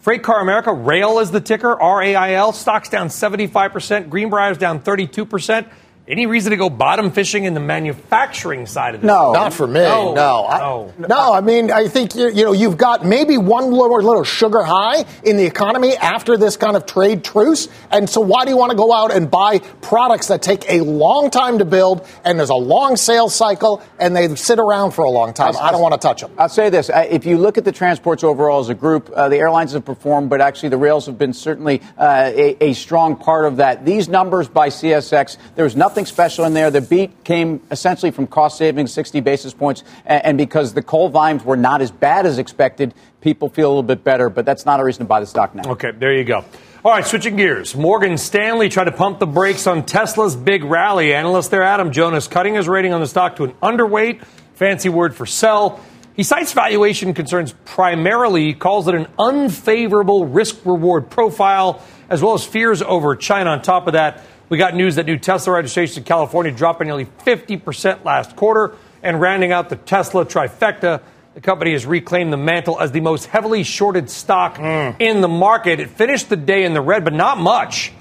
Freight 0.00 0.22
Car 0.22 0.40
America, 0.40 0.72
Rail 0.72 1.18
is 1.18 1.32
the 1.32 1.40
ticker, 1.40 1.80
R 1.80 2.00
A 2.00 2.14
I 2.14 2.32
L. 2.34 2.52
Stock's 2.52 2.88
down 2.88 3.08
75%, 3.08 4.08
Greenbrier's 4.08 4.56
down 4.56 4.78
32%. 4.78 5.68
Any 6.08 6.26
reason 6.26 6.50
to 6.50 6.56
go 6.56 6.70
bottom 6.70 7.10
fishing 7.10 7.46
in 7.46 7.54
the 7.54 7.60
manufacturing 7.60 8.66
side 8.66 8.94
of 8.94 9.00
this? 9.00 9.08
No, 9.08 9.32
not 9.32 9.52
for 9.52 9.66
me. 9.66 9.80
No, 9.80 10.14
no. 10.14 10.46
I, 10.46 10.92
no. 11.08 11.32
I 11.32 11.40
mean, 11.40 11.72
I 11.72 11.88
think 11.88 12.14
you, 12.14 12.28
you 12.28 12.44
know 12.44 12.52
you've 12.52 12.76
got 12.76 13.04
maybe 13.04 13.36
one 13.36 13.72
little, 13.72 14.00
little 14.00 14.22
sugar 14.22 14.62
high 14.62 15.04
in 15.24 15.36
the 15.36 15.44
economy 15.44 15.96
after 15.96 16.36
this 16.36 16.56
kind 16.56 16.76
of 16.76 16.86
trade 16.86 17.24
truce, 17.24 17.66
and 17.90 18.08
so 18.08 18.20
why 18.20 18.44
do 18.44 18.52
you 18.52 18.56
want 18.56 18.70
to 18.70 18.76
go 18.76 18.92
out 18.92 19.12
and 19.12 19.28
buy 19.28 19.58
products 19.82 20.28
that 20.28 20.42
take 20.42 20.70
a 20.70 20.82
long 20.82 21.28
time 21.28 21.58
to 21.58 21.64
build 21.64 22.06
and 22.24 22.38
there's 22.38 22.50
a 22.50 22.54
long 22.54 22.94
sales 22.94 23.34
cycle 23.34 23.82
and 23.98 24.14
they 24.14 24.32
sit 24.36 24.60
around 24.60 24.92
for 24.92 25.04
a 25.04 25.10
long 25.10 25.34
time? 25.34 25.56
I, 25.56 25.60
I 25.60 25.72
don't 25.72 25.82
want 25.82 25.94
to 25.94 25.98
touch 25.98 26.20
them. 26.20 26.30
I'll 26.38 26.48
say 26.48 26.70
this: 26.70 26.88
if 26.88 27.26
you 27.26 27.36
look 27.36 27.58
at 27.58 27.64
the 27.64 27.72
transports 27.72 28.22
overall 28.22 28.60
as 28.60 28.68
a 28.68 28.74
group, 28.74 29.10
uh, 29.12 29.28
the 29.28 29.38
airlines 29.38 29.72
have 29.72 29.84
performed, 29.84 30.30
but 30.30 30.40
actually 30.40 30.68
the 30.68 30.76
rails 30.76 31.06
have 31.06 31.18
been 31.18 31.32
certainly 31.32 31.82
uh, 31.98 32.30
a, 32.32 32.56
a 32.66 32.72
strong 32.74 33.16
part 33.16 33.44
of 33.44 33.56
that. 33.56 33.84
These 33.84 34.08
numbers 34.08 34.46
by 34.46 34.68
CSX, 34.68 35.36
there's 35.56 35.74
nothing 35.74 35.95
nothing 35.96 36.04
special 36.04 36.44
in 36.44 36.52
there. 36.52 36.70
The 36.70 36.82
beat 36.82 37.24
came 37.24 37.62
essentially 37.70 38.10
from 38.10 38.26
cost 38.26 38.58
savings, 38.58 38.92
60 38.92 39.20
basis 39.20 39.54
points, 39.54 39.82
and 40.04 40.36
because 40.36 40.74
the 40.74 40.82
coal 40.82 41.08
volumes 41.08 41.42
were 41.42 41.56
not 41.56 41.80
as 41.80 41.90
bad 41.90 42.26
as 42.26 42.38
expected, 42.38 42.92
people 43.22 43.48
feel 43.48 43.68
a 43.68 43.70
little 43.70 43.82
bit 43.82 44.04
better, 44.04 44.28
but 44.28 44.44
that's 44.44 44.66
not 44.66 44.78
a 44.78 44.84
reason 44.84 45.06
to 45.06 45.08
buy 45.08 45.20
the 45.20 45.26
stock 45.26 45.54
now. 45.54 45.70
Okay, 45.70 45.92
there 45.92 46.12
you 46.12 46.24
go. 46.24 46.44
All 46.84 46.92
right, 46.92 47.06
switching 47.06 47.36
gears. 47.36 47.74
Morgan 47.74 48.18
Stanley 48.18 48.68
tried 48.68 48.84
to 48.84 48.92
pump 48.92 49.20
the 49.20 49.26
brakes 49.26 49.66
on 49.66 49.86
Tesla's 49.86 50.36
big 50.36 50.64
rally. 50.64 51.14
Analyst 51.14 51.50
there, 51.50 51.62
Adam 51.62 51.90
Jonas, 51.92 52.28
cutting 52.28 52.56
his 52.56 52.68
rating 52.68 52.92
on 52.92 53.00
the 53.00 53.06
stock 53.06 53.36
to 53.36 53.44
an 53.44 53.52
underweight, 53.62 54.22
fancy 54.52 54.90
word 54.90 55.14
for 55.14 55.24
sell. 55.24 55.80
He 56.12 56.24
cites 56.24 56.52
valuation 56.52 57.14
concerns 57.14 57.54
primarily, 57.64 58.52
calls 58.52 58.86
it 58.86 58.94
an 58.94 59.06
unfavorable 59.18 60.26
risk 60.26 60.58
reward 60.66 61.08
profile, 61.08 61.82
as 62.10 62.20
well 62.20 62.34
as 62.34 62.44
fears 62.44 62.82
over 62.82 63.16
China. 63.16 63.50
On 63.50 63.62
top 63.62 63.86
of 63.86 63.94
that, 63.94 64.22
we 64.48 64.58
got 64.58 64.74
news 64.74 64.94
that 64.94 65.06
new 65.06 65.18
Tesla 65.18 65.54
registrations 65.54 65.98
in 65.98 66.04
California 66.04 66.52
dropped 66.52 66.78
by 66.78 66.84
nearly 66.84 67.04
50% 67.04 68.04
last 68.04 68.36
quarter. 68.36 68.76
And 69.02 69.20
rounding 69.20 69.52
out 69.52 69.68
the 69.68 69.76
Tesla 69.76 70.24
trifecta, 70.24 71.02
the 71.34 71.40
company 71.40 71.72
has 71.72 71.84
reclaimed 71.84 72.32
the 72.32 72.36
mantle 72.36 72.80
as 72.80 72.92
the 72.92 73.00
most 73.00 73.26
heavily 73.26 73.62
shorted 73.62 74.08
stock 74.08 74.56
mm. 74.56 74.96
in 74.98 75.20
the 75.20 75.28
market. 75.28 75.80
It 75.80 75.90
finished 75.90 76.28
the 76.28 76.36
day 76.36 76.64
in 76.64 76.74
the 76.74 76.80
red, 76.80 77.04
but 77.04 77.12
not 77.12 77.38
much. 77.38 77.92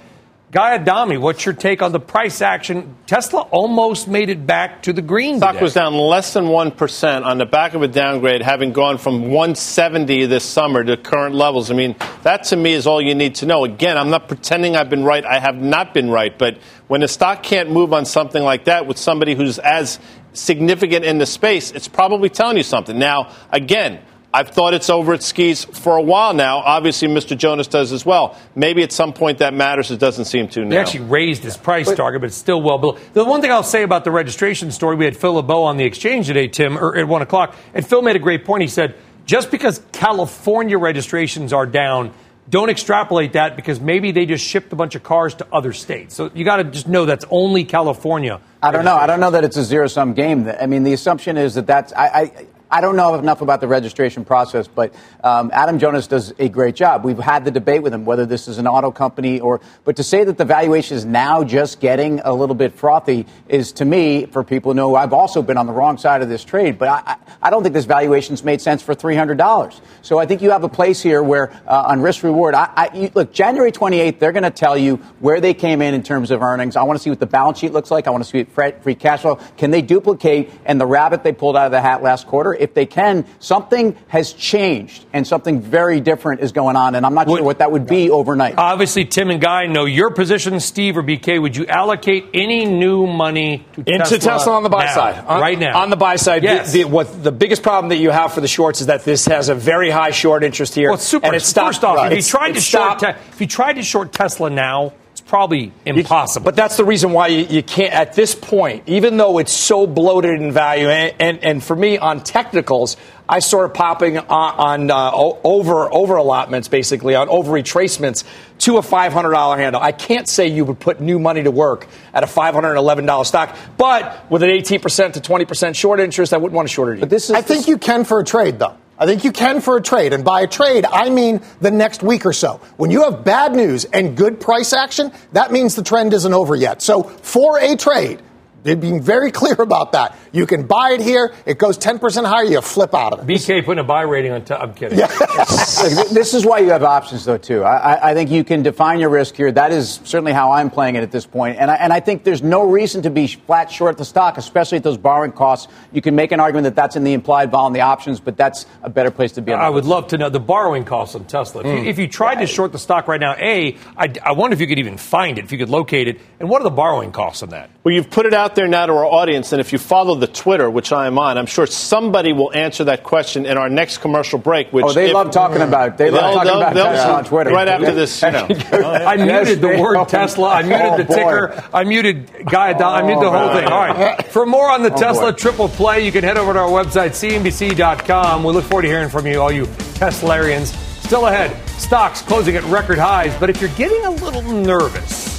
Guy 0.51 0.75
Adami, 0.75 1.17
what's 1.17 1.43
your 1.45 1.55
take 1.55 1.81
on 1.81 1.91
the 1.91 1.99
price 1.99 2.41
action? 2.41 2.95
Tesla 3.07 3.41
almost 3.41 4.07
made 4.07 4.29
it 4.29 4.45
back 4.45 4.83
to 4.83 4.93
the 4.93 5.01
green. 5.01 5.37
Stock 5.37 5.53
today. 5.53 5.63
was 5.63 5.73
down 5.73 5.95
less 5.95 6.33
than 6.33 6.45
1% 6.45 7.25
on 7.25 7.37
the 7.39 7.45
back 7.45 7.73
of 7.73 7.81
a 7.81 7.87
downgrade, 7.87 8.41
having 8.41 8.71
gone 8.71 8.97
from 8.97 9.31
170 9.31 10.27
this 10.27 10.45
summer 10.45 10.83
to 10.83 10.97
current 10.97 11.35
levels. 11.35 11.71
I 11.71 11.73
mean, 11.73 11.95
that 12.23 12.43
to 12.45 12.55
me 12.55 12.73
is 12.73 12.85
all 12.87 13.01
you 13.01 13.15
need 13.15 13.35
to 13.35 13.45
know. 13.45 13.65
Again, 13.65 13.97
I'm 13.97 14.09
not 14.09 14.27
pretending 14.27 14.75
I've 14.75 14.89
been 14.89 15.03
right. 15.03 15.25
I 15.25 15.39
have 15.39 15.55
not 15.55 15.93
been 15.93 16.09
right. 16.09 16.37
But 16.37 16.59
when 16.87 17.01
a 17.01 17.07
stock 17.07 17.41
can't 17.41 17.71
move 17.71 17.91
on 17.91 18.05
something 18.05 18.43
like 18.43 18.65
that 18.65 18.85
with 18.85 18.97
somebody 18.97 19.33
who's 19.33 19.57
as 19.59 19.99
significant 20.33 21.05
in 21.05 21.17
the 21.17 21.25
space, 21.25 21.71
it's 21.71 21.87
probably 21.87 22.29
telling 22.29 22.55
you 22.55 22.63
something. 22.63 22.97
Now, 22.97 23.31
again, 23.51 23.99
I've 24.35 24.49
thought 24.49 24.73
it's 24.73 24.89
over 24.89 25.13
at 25.13 25.23
skis 25.23 25.63
for 25.63 25.95
a 25.95 26.01
while 26.01 26.33
now. 26.33 26.57
Obviously, 26.57 27.07
Mr. 27.07 27.37
Jonas 27.37 27.67
does 27.67 27.93
as 27.93 28.05
well. 28.05 28.37
Maybe 28.53 28.83
at 28.83 28.91
some 28.91 29.13
point 29.13 29.37
that 29.37 29.53
matters. 29.53 29.91
It 29.91 29.99
doesn't 30.01 30.25
seem 30.25 30.49
to 30.49 30.65
now. 30.65 30.71
He 30.71 30.77
actually 30.77 31.05
raised 31.05 31.41
his 31.41 31.55
price 31.55 31.87
but, 31.87 31.95
target, 31.95 32.19
but 32.19 32.27
it's 32.27 32.35
still 32.35 32.61
well 32.61 32.77
below. 32.77 32.97
The 33.13 33.23
one 33.23 33.39
thing 33.39 33.49
I'll 33.49 33.63
say 33.63 33.83
about 33.83 34.03
the 34.03 34.11
registration 34.11 34.71
story, 34.71 34.97
we 34.97 35.05
had 35.05 35.15
Phil 35.15 35.35
LeBeau 35.35 35.63
on 35.63 35.77
the 35.77 35.85
exchange 35.85 36.27
today, 36.27 36.49
Tim, 36.49 36.77
or 36.77 36.97
at 36.97 37.07
1 37.07 37.21
o'clock, 37.21 37.55
and 37.73 37.87
Phil 37.87 38.01
made 38.01 38.17
a 38.17 38.19
great 38.19 38.43
point. 38.43 38.61
He 38.61 38.67
said, 38.67 38.95
just 39.25 39.51
because 39.51 39.81
California 39.93 40.77
registrations 40.77 41.53
are 41.53 41.65
down, 41.65 42.11
don't 42.49 42.69
extrapolate 42.69 43.33
that 43.33 43.55
because 43.55 43.79
maybe 43.79 44.11
they 44.11 44.25
just 44.25 44.45
shipped 44.45 44.73
a 44.73 44.75
bunch 44.75 44.95
of 44.95 45.03
cars 45.03 45.33
to 45.35 45.47
other 45.53 45.71
states. 45.71 46.13
So 46.13 46.29
you 46.33 46.43
got 46.43 46.57
to 46.57 46.65
just 46.65 46.89
know 46.89 47.05
that's 47.05 47.25
only 47.31 47.63
California. 47.63 48.41
I 48.61 48.71
don't 48.71 48.83
know. 48.83 48.97
I 48.97 49.07
don't 49.07 49.21
know 49.21 49.31
that 49.31 49.45
it's 49.45 49.55
a 49.55 49.63
zero 49.63 49.87
sum 49.87 50.13
game. 50.13 50.51
I 50.59 50.65
mean, 50.65 50.83
the 50.83 50.91
assumption 50.91 51.37
is 51.37 51.55
that 51.55 51.67
that's. 51.67 51.93
I, 51.93 52.05
I, 52.07 52.45
I 52.69 52.81
don't 52.81 52.95
know 52.95 53.15
enough 53.15 53.41
about 53.41 53.61
the 53.61 53.67
registration 53.67 54.25
process, 54.25 54.67
but 54.67 54.93
um, 55.23 55.51
Adam 55.53 55.77
Jonas 55.77 56.07
does 56.07 56.33
a 56.39 56.49
great 56.49 56.75
job. 56.75 57.05
We've 57.05 57.17
had 57.17 57.45
the 57.45 57.51
debate 57.51 57.83
with 57.83 57.93
him 57.93 58.05
whether 58.05 58.25
this 58.25 58.47
is 58.47 58.57
an 58.57 58.67
auto 58.67 58.91
company 58.91 59.39
or, 59.39 59.61
but 59.83 59.97
to 59.97 60.03
say 60.03 60.23
that 60.23 60.37
the 60.37 60.45
valuation 60.45 60.97
is 60.97 61.05
now 61.05 61.43
just 61.43 61.79
getting 61.79 62.19
a 62.21 62.33
little 62.33 62.55
bit 62.55 62.73
frothy 62.73 63.27
is, 63.47 63.71
to 63.73 63.85
me, 63.85 64.25
for 64.25 64.43
people 64.43 64.71
who 64.71 64.75
know 64.75 64.95
I've 64.95 65.13
also 65.13 65.41
been 65.41 65.57
on 65.57 65.67
the 65.67 65.73
wrong 65.73 65.97
side 65.97 66.21
of 66.21 66.29
this 66.29 66.43
trade, 66.43 66.79
but 66.79 66.87
I, 66.87 67.17
I 67.41 67.49
don't 67.49 67.61
think 67.61 67.73
this 67.73 67.85
valuation's 67.85 68.43
made 68.43 68.61
sense 68.61 68.81
for 68.81 68.95
$300. 68.95 69.79
So 70.01 70.17
I 70.17 70.25
think 70.25 70.41
you 70.41 70.51
have 70.51 70.63
a 70.63 70.69
place 70.69 71.01
here 71.01 71.21
where 71.21 71.51
uh, 71.67 71.85
on 71.87 72.01
risk 72.01 72.23
reward, 72.23 72.55
I, 72.55 72.71
I, 72.75 72.95
you, 72.95 73.11
look, 73.13 73.31
January 73.31 73.71
28th, 73.71 74.19
they're 74.19 74.31
going 74.31 74.43
to 74.43 74.49
tell 74.49 74.77
you 74.77 74.97
where 75.19 75.39
they 75.39 75.53
came 75.53 75.81
in 75.81 75.93
in 75.93 76.01
terms 76.01 76.31
of 76.31 76.41
earnings. 76.41 76.75
I 76.75 76.83
want 76.83 76.97
to 76.97 77.03
see 77.03 77.11
what 77.11 77.19
the 77.19 77.25
balance 77.25 77.59
sheet 77.59 77.73
looks 77.73 77.91
like. 77.91 78.07
I 78.07 78.09
want 78.09 78.23
to 78.23 78.29
see 78.29 78.43
free 78.45 78.95
cash 78.95 79.21
flow. 79.21 79.35
Can 79.57 79.71
they 79.71 79.81
duplicate 79.81 80.49
and 80.65 80.81
the 80.81 80.85
rabbit 80.85 81.23
they 81.23 81.31
pulled 81.31 81.55
out 81.55 81.65
of 81.67 81.71
the 81.71 81.81
hat 81.81 82.01
last 82.01 82.27
quarter? 82.27 82.54
Or 82.55 82.61
if 82.61 82.73
they 82.73 82.85
can, 82.85 83.25
something 83.39 83.95
has 84.07 84.33
changed 84.33 85.05
and 85.13 85.25
something 85.27 85.61
very 85.61 85.99
different 86.01 86.41
is 86.41 86.51
going 86.51 86.75
on. 86.75 86.95
And 86.95 87.05
I'm 87.05 87.13
not 87.13 87.27
sure 87.27 87.43
what 87.43 87.59
that 87.59 87.71
would 87.71 87.85
be 87.87 88.09
overnight. 88.09 88.55
Obviously, 88.57 89.05
Tim 89.05 89.29
and 89.29 89.41
Guy 89.41 89.67
know 89.67 89.85
your 89.85 90.11
position, 90.11 90.59
Steve 90.59 90.97
or 90.97 91.03
BK. 91.03 91.41
Would 91.41 91.55
you 91.55 91.65
allocate 91.67 92.25
any 92.33 92.65
new 92.65 93.05
money 93.07 93.65
to 93.73 93.81
into 93.81 93.97
Tesla, 93.97 94.19
Tesla 94.19 94.53
on 94.53 94.63
the 94.63 94.69
buy 94.69 94.85
now, 94.85 94.93
side, 94.95 95.25
On- 95.25 95.41
right 95.41 95.59
now? 95.59 95.81
On 95.81 95.89
the 95.89 95.95
buy 95.97 96.15
side, 96.15 96.43
Yes. 96.43 96.71
the, 96.71 96.83
the, 96.83 96.89
what 96.89 97.23
the 97.23 97.31
biggest 97.31 97.63
problem 97.63 97.89
that 97.89 97.97
you 97.97 98.09
have 98.11 98.33
for 98.33 98.41
the 98.41 98.47
shorts 98.47 98.81
is 98.81 98.87
that 98.87 99.03
this 99.03 99.25
has 99.25 99.49
a 99.49 99.55
very 99.55 99.89
high 99.89 100.11
short 100.11 100.43
interest 100.43 100.75
here, 100.75 100.89
Well, 100.89 100.95
it's 100.95 101.03
super. 101.07 101.25
and 101.27 101.35
it's 101.35 101.45
stopped. 101.47 101.75
First 101.75 101.83
off, 101.83 102.11
if 102.11 102.17
you 102.17 102.23
tried 102.23 102.51
to 102.53 102.61
short, 102.61 102.99
stopped. 102.99 103.01
te- 103.01 103.29
if 103.33 103.41
you 103.41 103.47
tried 103.47 103.73
to 103.73 103.83
short 103.83 104.13
Tesla 104.13 104.49
now, 104.49 104.87
it's 104.87 104.95
probably 105.27 105.73
impossible. 105.85 106.45
But 106.45 106.55
that's 106.55 106.77
the 106.77 106.85
reason 106.85 107.11
why 107.11 107.27
you, 107.27 107.45
you 107.45 107.63
can't, 107.63 107.93
at 107.93 108.13
this 108.13 108.35
point, 108.35 108.83
even 108.87 109.17
though 109.17 109.39
it's 109.39 109.51
so 109.51 109.87
bloated 109.87 110.39
in 110.39 110.51
value, 110.51 110.87
and, 110.87 111.15
and, 111.19 111.43
and 111.43 111.63
for 111.63 111.75
me 111.75 111.97
on 111.97 112.23
technicals, 112.23 112.95
I 113.27 113.39
started 113.39 113.73
popping 113.73 114.19
on, 114.19 114.29
on 114.29 114.91
uh, 114.91 115.11
over 115.43 115.91
over 115.91 116.15
allotments, 116.15 116.67
basically 116.67 117.15
on 117.15 117.27
over 117.27 117.51
retracements 117.51 118.23
to 118.59 118.77
a 118.77 118.81
$500 118.81 119.57
handle. 119.57 119.81
I 119.81 119.91
can't 119.91 120.27
say 120.27 120.47
you 120.47 120.63
would 120.63 120.79
put 120.79 121.01
new 121.01 121.17
money 121.17 121.41
to 121.41 121.51
work 121.51 121.87
at 122.13 122.23
a 122.23 122.27
$511 122.27 123.25
stock, 123.25 123.57
but 123.77 124.29
with 124.29 124.43
an 124.43 124.49
18% 124.49 125.13
to 125.13 125.19
20% 125.19 125.75
short 125.75 125.99
interest, 125.99 126.33
I 126.33 126.37
wouldn't 126.37 126.55
want 126.55 126.67
to 126.67 126.73
short 126.73 126.97
it. 126.97 126.99
But 126.99 127.09
this 127.09 127.29
is 127.29 127.31
I 127.31 127.41
think 127.41 127.67
you 127.67 127.79
can 127.79 128.05
for 128.05 128.19
a 128.19 128.23
trade, 128.23 128.59
though. 128.59 128.77
I 128.97 129.05
think 129.05 129.23
you 129.23 129.31
can 129.31 129.59
for 129.61 129.75
a 129.77 129.81
trade. 129.81 130.13
And 130.13 130.23
by 130.23 130.41
a 130.41 130.47
trade, 130.47 130.85
I 130.85 131.09
mean 131.09 131.41
the 131.59 131.71
next 131.71 132.01
week 132.01 132.25
or 132.25 132.33
so. 132.33 132.61
When 132.77 132.91
you 132.91 133.03
have 133.03 133.25
bad 133.25 133.53
news 133.53 133.85
and 133.85 134.15
good 134.15 134.39
price 134.39 134.71
action, 134.71 135.11
that 135.33 135.51
means 135.51 135.75
the 135.75 135.83
trend 135.83 136.13
isn't 136.13 136.33
over 136.33 136.55
yet. 136.55 136.81
So 136.81 137.03
for 137.03 137.59
a 137.59 137.75
trade, 137.75 138.21
they're 138.65 138.75
being 138.75 139.01
very 139.01 139.31
clear 139.31 139.55
about 139.59 139.93
that. 139.93 140.17
You 140.33 140.45
can 140.45 140.65
buy 140.67 140.91
it 140.91 141.01
here. 141.01 141.33
It 141.45 141.57
goes 141.57 141.77
10% 141.77 142.25
higher. 142.25 142.43
You 142.43 142.59
flip 142.61 142.93
out 142.93 143.13
of 143.13 143.19
it. 143.19 143.31
BK 143.31 143.63
putting 143.63 143.79
a 143.79 143.87
buy 143.87 144.01
rating 144.01 144.31
on. 144.33 144.43
I'm 144.51 144.73
kidding. 144.73 144.97
Look, 144.99 145.09
this 146.09 146.33
is 146.33 146.45
why 146.45 146.59
you 146.59 146.69
have 146.71 146.83
options, 146.83 147.23
though, 147.25 147.37
too. 147.37 147.63
I, 147.63 147.93
I- 147.93 148.09
I 148.09 148.13
think 148.13 148.29
you 148.31 148.43
can 148.43 148.61
define 148.63 148.99
your 148.99 149.09
risk 149.09 149.35
here. 149.35 149.51
That 149.51 149.71
is 149.71 149.99
certainly 150.03 150.31
how 150.33 150.51
I'm 150.51 150.69
playing 150.69 150.95
it 150.95 151.03
at 151.03 151.11
this 151.11 151.25
point. 151.25 151.57
And 151.59 151.69
I, 151.71 151.75
and 151.75 151.91
I 151.93 151.99
think 151.99 152.23
there's 152.23 152.41
no 152.43 152.63
reason 152.69 153.01
to 153.03 153.09
be 153.09 153.27
flat 153.27 153.71
short 153.71 153.97
the 153.97 154.05
stock, 154.05 154.37
especially 154.37 154.77
at 154.77 154.83
those 154.83 154.97
borrowing 154.97 155.31
costs. 155.31 155.71
You 155.91 156.01
can 156.01 156.15
make 156.15 156.31
an 156.31 156.39
argument 156.39 156.63
that 156.65 156.75
that's 156.75 156.95
in 156.95 157.03
the 157.03 157.13
implied 157.13 157.51
vol 157.51 157.67
and 157.67 157.75
the 157.75 157.81
options, 157.81 158.19
but 158.19 158.35
that's 158.37 158.65
a 158.83 158.89
better 158.89 159.11
place 159.11 159.33
to 159.33 159.41
be. 159.41 159.53
on 159.53 159.59
I 159.59 159.69
would 159.69 159.85
list. 159.85 159.89
love 159.89 160.07
to 160.09 160.17
know 160.17 160.29
the 160.29 160.39
borrowing 160.39 160.85
costs 160.85 161.13
on 161.15 161.25
Tesla. 161.25 161.61
If, 161.61 161.67
Mm. 161.67 161.83
you, 161.83 161.89
if 161.89 161.97
you 161.99 162.07
tried 162.07 162.35
to 162.35 162.47
short 162.47 162.71
the 162.71 162.79
stock 162.79 163.07
right 163.07 163.19
now, 163.19 163.33
A, 163.37 163.77
I, 163.97 164.13
I 164.23 164.31
wonder 164.33 164.53
if 164.55 164.61
you 164.61 164.67
could 164.67 164.79
even 164.79 164.97
find 164.97 165.37
it, 165.37 165.45
if 165.45 165.51
you 165.51 165.57
could 165.57 165.69
locate 165.69 166.07
it. 166.07 166.19
And 166.39 166.49
what 166.49 166.61
are 166.61 166.65
the 166.65 166.69
borrowing 166.69 167.11
costs 167.11 167.43
on 167.43 167.49
that? 167.49 167.69
Well, 167.83 167.93
you've 167.93 168.09
put 168.09 168.25
it 168.25 168.33
out 168.33 168.54
there 168.55 168.67
now 168.67 168.85
to 168.85 168.93
our 168.93 169.05
audience, 169.05 169.51
and 169.51 169.59
if 169.61 169.71
you 169.73 169.79
follow 169.79 170.15
the 170.15 170.27
Twitter, 170.27 170.69
which 170.69 170.91
I 170.91 171.07
am 171.07 171.19
on, 171.19 171.37
I'm 171.37 171.45
sure 171.45 171.65
somebody 171.67 172.33
will 172.33 172.51
answer 172.53 172.85
that 172.85 173.03
question 173.03 173.45
in 173.45 173.57
our 173.57 173.69
next 173.69 173.99
commercial 173.99 174.39
break. 174.39 174.71
Which 174.73 174.85
Oh, 174.85 174.93
they 174.93 175.07
if- 175.07 175.13
love 175.13 175.31
talking 175.31 175.61
about 175.61 175.97
they 175.97 176.09
love 176.09 176.33
talking 176.33 176.47
they'll- 176.51 176.61
about 176.61 176.73
they'll- 176.73 176.85
Tesla 176.85 177.13
on 177.13 177.23
Twitter. 177.25 177.49
Right 177.51 177.67
after 177.67 177.93
this, 177.93 178.21
you 178.21 178.31
know. 178.31 178.47
I 178.71 179.15
Yes, 179.15 179.45
muted 179.47 179.61
the 179.61 179.81
word 179.81 179.97
oh, 179.97 180.05
Tesla. 180.05 180.49
I 180.49 180.61
muted 180.63 180.85
oh, 180.85 180.97
the 180.97 181.03
boy. 181.03 181.15
ticker. 181.15 181.63
I 181.73 181.83
muted 181.83 182.29
Guy. 182.45 182.71
I 182.71 183.01
muted 183.03 183.23
the 183.23 183.31
whole 183.31 183.49
thing. 183.53 183.65
All 183.65 183.79
right. 183.87 184.25
For 184.31 184.45
more 184.45 184.69
on 184.71 184.81
the 184.83 184.93
Oh, 184.93 184.97
Tesla 184.97 185.31
boy. 185.31 185.37
triple 185.37 185.69
play, 185.69 186.05
you 186.05 186.11
can 186.11 186.23
head 186.23 186.37
over 186.37 186.53
to 186.53 186.59
our 186.59 186.69
website, 186.69 187.11
cnbc.com. 187.11 188.43
We 188.43 188.53
look 188.53 188.65
forward 188.65 188.83
to 188.83 188.87
hearing 188.87 189.09
from 189.09 189.27
you, 189.27 189.41
all 189.41 189.51
you 189.51 189.65
Teslarians. 189.99 190.73
Still 191.05 191.27
ahead, 191.27 191.55
stocks 191.69 192.21
closing 192.23 192.55
at 192.55 192.63
record 192.63 192.97
highs. 192.97 193.35
But 193.39 193.49
if 193.51 193.61
you're 193.61 193.69
getting 193.71 194.03
a 194.05 194.09
little 194.11 194.41
nervous, 194.41 195.34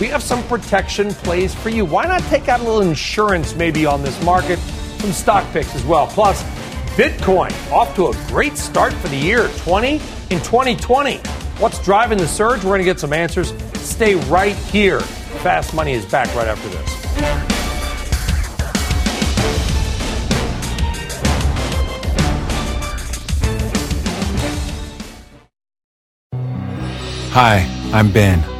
we 0.00 0.06
have 0.06 0.22
some 0.22 0.42
protection 0.44 1.10
plays 1.12 1.54
for 1.54 1.68
you. 1.68 1.84
Why 1.84 2.06
not 2.06 2.22
take 2.22 2.48
out 2.48 2.60
a 2.60 2.62
little 2.62 2.80
insurance 2.80 3.54
maybe 3.54 3.84
on 3.84 4.02
this 4.02 4.20
market? 4.24 4.58
Some 4.98 5.12
stock 5.12 5.52
picks 5.52 5.74
as 5.74 5.84
well. 5.84 6.06
Plus, 6.06 6.42
Bitcoin 6.96 7.52
off 7.70 7.94
to 7.96 8.08
a 8.08 8.14
great 8.28 8.56
start 8.56 8.94
for 8.94 9.08
the 9.08 9.16
year 9.16 9.48
20 9.58 9.94
in 9.94 10.40
2020. 10.40 11.18
What's 11.58 11.84
driving 11.84 12.16
the 12.16 12.26
surge? 12.26 12.64
We're 12.64 12.70
going 12.70 12.78
to 12.80 12.84
get 12.84 12.98
some 12.98 13.12
answers. 13.12 13.52
Stay 13.74 14.14
right 14.14 14.56
here. 14.56 15.00
Fast 15.00 15.74
Money 15.74 15.92
is 15.92 16.06
back 16.06 16.34
right 16.34 16.48
after 16.48 16.68
this. 16.70 16.96
Hi, 27.32 27.64
I'm 27.92 28.10
Ben. 28.10 28.59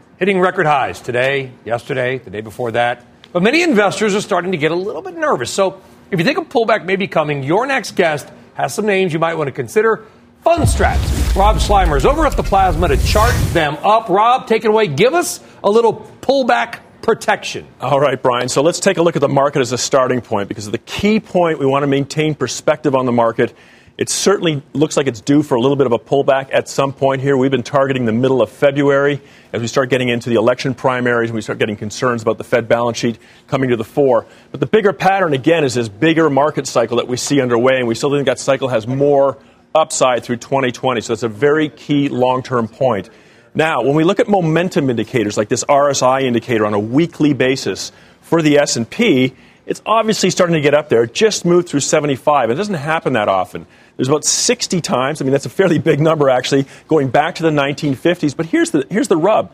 hitting 0.21 0.39
record 0.39 0.67
highs 0.67 1.01
today, 1.01 1.51
yesterday, 1.65 2.19
the 2.19 2.29
day 2.29 2.41
before 2.41 2.69
that. 2.69 3.03
But 3.33 3.41
many 3.41 3.63
investors 3.63 4.13
are 4.13 4.21
starting 4.21 4.51
to 4.51 4.57
get 4.59 4.71
a 4.71 4.75
little 4.75 5.01
bit 5.01 5.15
nervous. 5.15 5.49
So 5.49 5.81
if 6.11 6.19
you 6.19 6.23
think 6.23 6.37
a 6.37 6.41
pullback 6.41 6.85
may 6.85 6.95
be 6.95 7.07
coming, 7.07 7.41
your 7.41 7.65
next 7.65 7.95
guest 7.95 8.29
has 8.53 8.71
some 8.71 8.85
names 8.85 9.13
you 9.13 9.17
might 9.17 9.33
want 9.33 9.47
to 9.47 9.51
consider. 9.51 10.05
Fundstrat's. 10.45 11.35
Rob 11.35 11.55
Sluymer 11.55 11.97
is 11.97 12.05
over 12.05 12.27
at 12.27 12.37
the 12.37 12.43
Plasma 12.43 12.89
to 12.89 12.97
chart 12.97 13.33
them 13.51 13.77
up. 13.77 14.09
Rob, 14.09 14.45
take 14.45 14.63
it 14.63 14.67
away. 14.67 14.85
Give 14.85 15.15
us 15.15 15.39
a 15.63 15.71
little 15.71 16.07
pullback 16.21 16.81
protection. 17.01 17.65
All 17.79 17.99
right, 17.99 18.21
Brian. 18.21 18.47
So 18.47 18.61
let's 18.61 18.79
take 18.79 18.97
a 18.97 19.01
look 19.01 19.15
at 19.15 19.21
the 19.21 19.27
market 19.27 19.61
as 19.61 19.71
a 19.71 19.77
starting 19.79 20.21
point 20.21 20.49
because 20.49 20.69
the 20.69 20.77
key 20.77 21.19
point 21.19 21.57
we 21.57 21.65
want 21.65 21.81
to 21.81 21.87
maintain 21.87 22.35
perspective 22.35 22.93
on 22.93 23.07
the 23.07 23.11
market. 23.11 23.55
It 24.01 24.09
certainly 24.09 24.63
looks 24.73 24.97
like 24.97 25.05
it's 25.05 25.21
due 25.21 25.43
for 25.43 25.53
a 25.53 25.61
little 25.61 25.75
bit 25.75 25.85
of 25.85 25.93
a 25.93 25.99
pullback 25.99 26.51
at 26.51 26.67
some 26.67 26.91
point 26.91 27.21
here. 27.21 27.37
We've 27.37 27.51
been 27.51 27.61
targeting 27.61 28.05
the 28.05 28.11
middle 28.11 28.41
of 28.41 28.49
February 28.49 29.21
as 29.53 29.61
we 29.61 29.67
start 29.67 29.91
getting 29.91 30.09
into 30.09 30.27
the 30.31 30.37
election 30.37 30.73
primaries 30.73 31.29
and 31.29 31.35
we 31.35 31.41
start 31.43 31.59
getting 31.59 31.75
concerns 31.75 32.23
about 32.23 32.39
the 32.39 32.43
Fed 32.43 32.67
balance 32.67 32.97
sheet 32.97 33.19
coming 33.45 33.69
to 33.69 33.75
the 33.75 33.83
fore. 33.83 34.25
But 34.49 34.59
the 34.59 34.65
bigger 34.65 34.91
pattern, 34.91 35.35
again, 35.35 35.63
is 35.63 35.75
this 35.75 35.87
bigger 35.87 36.31
market 36.31 36.65
cycle 36.65 36.97
that 36.97 37.07
we 37.07 37.15
see 37.15 37.41
underway, 37.41 37.77
and 37.77 37.87
we 37.87 37.93
still 37.93 38.09
think 38.09 38.25
that 38.25 38.39
cycle 38.39 38.69
has 38.69 38.87
more 38.87 39.37
upside 39.75 40.23
through 40.23 40.37
2020. 40.37 40.99
So 41.01 41.13
that's 41.13 41.21
a 41.21 41.29
very 41.29 41.69
key 41.69 42.09
long 42.09 42.41
term 42.41 42.67
point. 42.67 43.11
Now, 43.53 43.83
when 43.83 43.93
we 43.93 44.03
look 44.03 44.19
at 44.19 44.27
momentum 44.27 44.89
indicators 44.89 45.37
like 45.37 45.47
this 45.49 45.63
RSI 45.65 46.23
indicator 46.23 46.65
on 46.65 46.73
a 46.73 46.79
weekly 46.79 47.33
basis 47.33 47.91
for 48.21 48.41
the 48.41 48.57
S&P, 48.57 49.35
it's 49.67 49.83
obviously 49.85 50.31
starting 50.31 50.55
to 50.55 50.61
get 50.61 50.73
up 50.73 50.89
there. 50.89 51.03
It 51.03 51.13
just 51.13 51.45
moved 51.45 51.69
through 51.69 51.81
75. 51.81 52.49
It 52.49 52.55
doesn't 52.55 52.73
happen 52.73 53.13
that 53.13 53.29
often. 53.29 53.67
There's 53.97 54.07
about 54.07 54.25
60 54.25 54.81
times. 54.81 55.21
I 55.21 55.25
mean, 55.25 55.31
that's 55.31 55.45
a 55.45 55.49
fairly 55.49 55.79
big 55.79 55.99
number 55.99 56.29
actually, 56.29 56.65
going 56.87 57.09
back 57.09 57.35
to 57.35 57.43
the 57.43 57.49
1950s. 57.49 58.35
But 58.35 58.47
here's 58.47 58.71
the 58.71 58.85
here's 58.89 59.07
the 59.07 59.17
rub. 59.17 59.51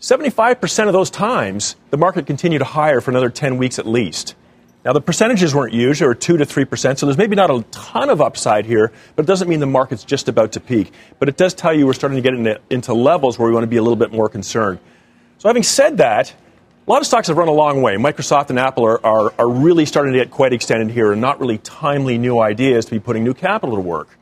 75% 0.00 0.86
of 0.86 0.92
those 0.92 1.08
times, 1.08 1.76
the 1.90 1.96
market 1.96 2.26
continued 2.26 2.60
higher 2.60 3.00
for 3.00 3.10
another 3.10 3.30
10 3.30 3.56
weeks 3.56 3.78
at 3.78 3.86
least. 3.86 4.34
Now, 4.84 4.92
the 4.92 5.00
percentages 5.00 5.54
weren't 5.54 5.72
huge, 5.72 6.00
they 6.00 6.06
were 6.06 6.14
2 6.14 6.36
to 6.36 6.44
3%, 6.44 6.98
so 6.98 7.06
there's 7.06 7.16
maybe 7.16 7.36
not 7.36 7.50
a 7.50 7.64
ton 7.70 8.10
of 8.10 8.20
upside 8.20 8.66
here, 8.66 8.92
but 9.16 9.24
it 9.24 9.26
doesn't 9.26 9.48
mean 9.48 9.60
the 9.60 9.66
market's 9.66 10.04
just 10.04 10.28
about 10.28 10.52
to 10.52 10.60
peak. 10.60 10.92
But 11.18 11.30
it 11.30 11.38
does 11.38 11.54
tell 11.54 11.72
you 11.72 11.86
we're 11.86 11.94
starting 11.94 12.16
to 12.16 12.22
get 12.22 12.34
into, 12.34 12.60
into 12.68 12.92
levels 12.92 13.38
where 13.38 13.48
we 13.48 13.54
want 13.54 13.64
to 13.64 13.68
be 13.68 13.78
a 13.78 13.82
little 13.82 13.96
bit 13.96 14.12
more 14.12 14.28
concerned. 14.28 14.78
So, 15.38 15.48
having 15.48 15.62
said 15.62 15.96
that, 15.98 16.34
a 16.86 16.90
lot 16.90 17.00
of 17.00 17.06
stocks 17.06 17.28
have 17.28 17.38
run 17.38 17.48
a 17.48 17.52
long 17.52 17.80
way. 17.80 17.96
Microsoft 17.96 18.50
and 18.50 18.58
Apple 18.58 18.84
are, 18.84 19.04
are, 19.04 19.32
are 19.38 19.48
really 19.48 19.86
starting 19.86 20.12
to 20.12 20.18
get 20.18 20.30
quite 20.30 20.52
extended 20.52 20.90
here 20.90 21.12
and 21.12 21.20
not 21.20 21.40
really 21.40 21.56
timely 21.58 22.18
new 22.18 22.38
ideas 22.38 22.84
to 22.84 22.90
be 22.90 23.00
putting 23.00 23.24
new 23.24 23.32
capital 23.32 23.76
to 23.76 23.80
work. 23.80 24.18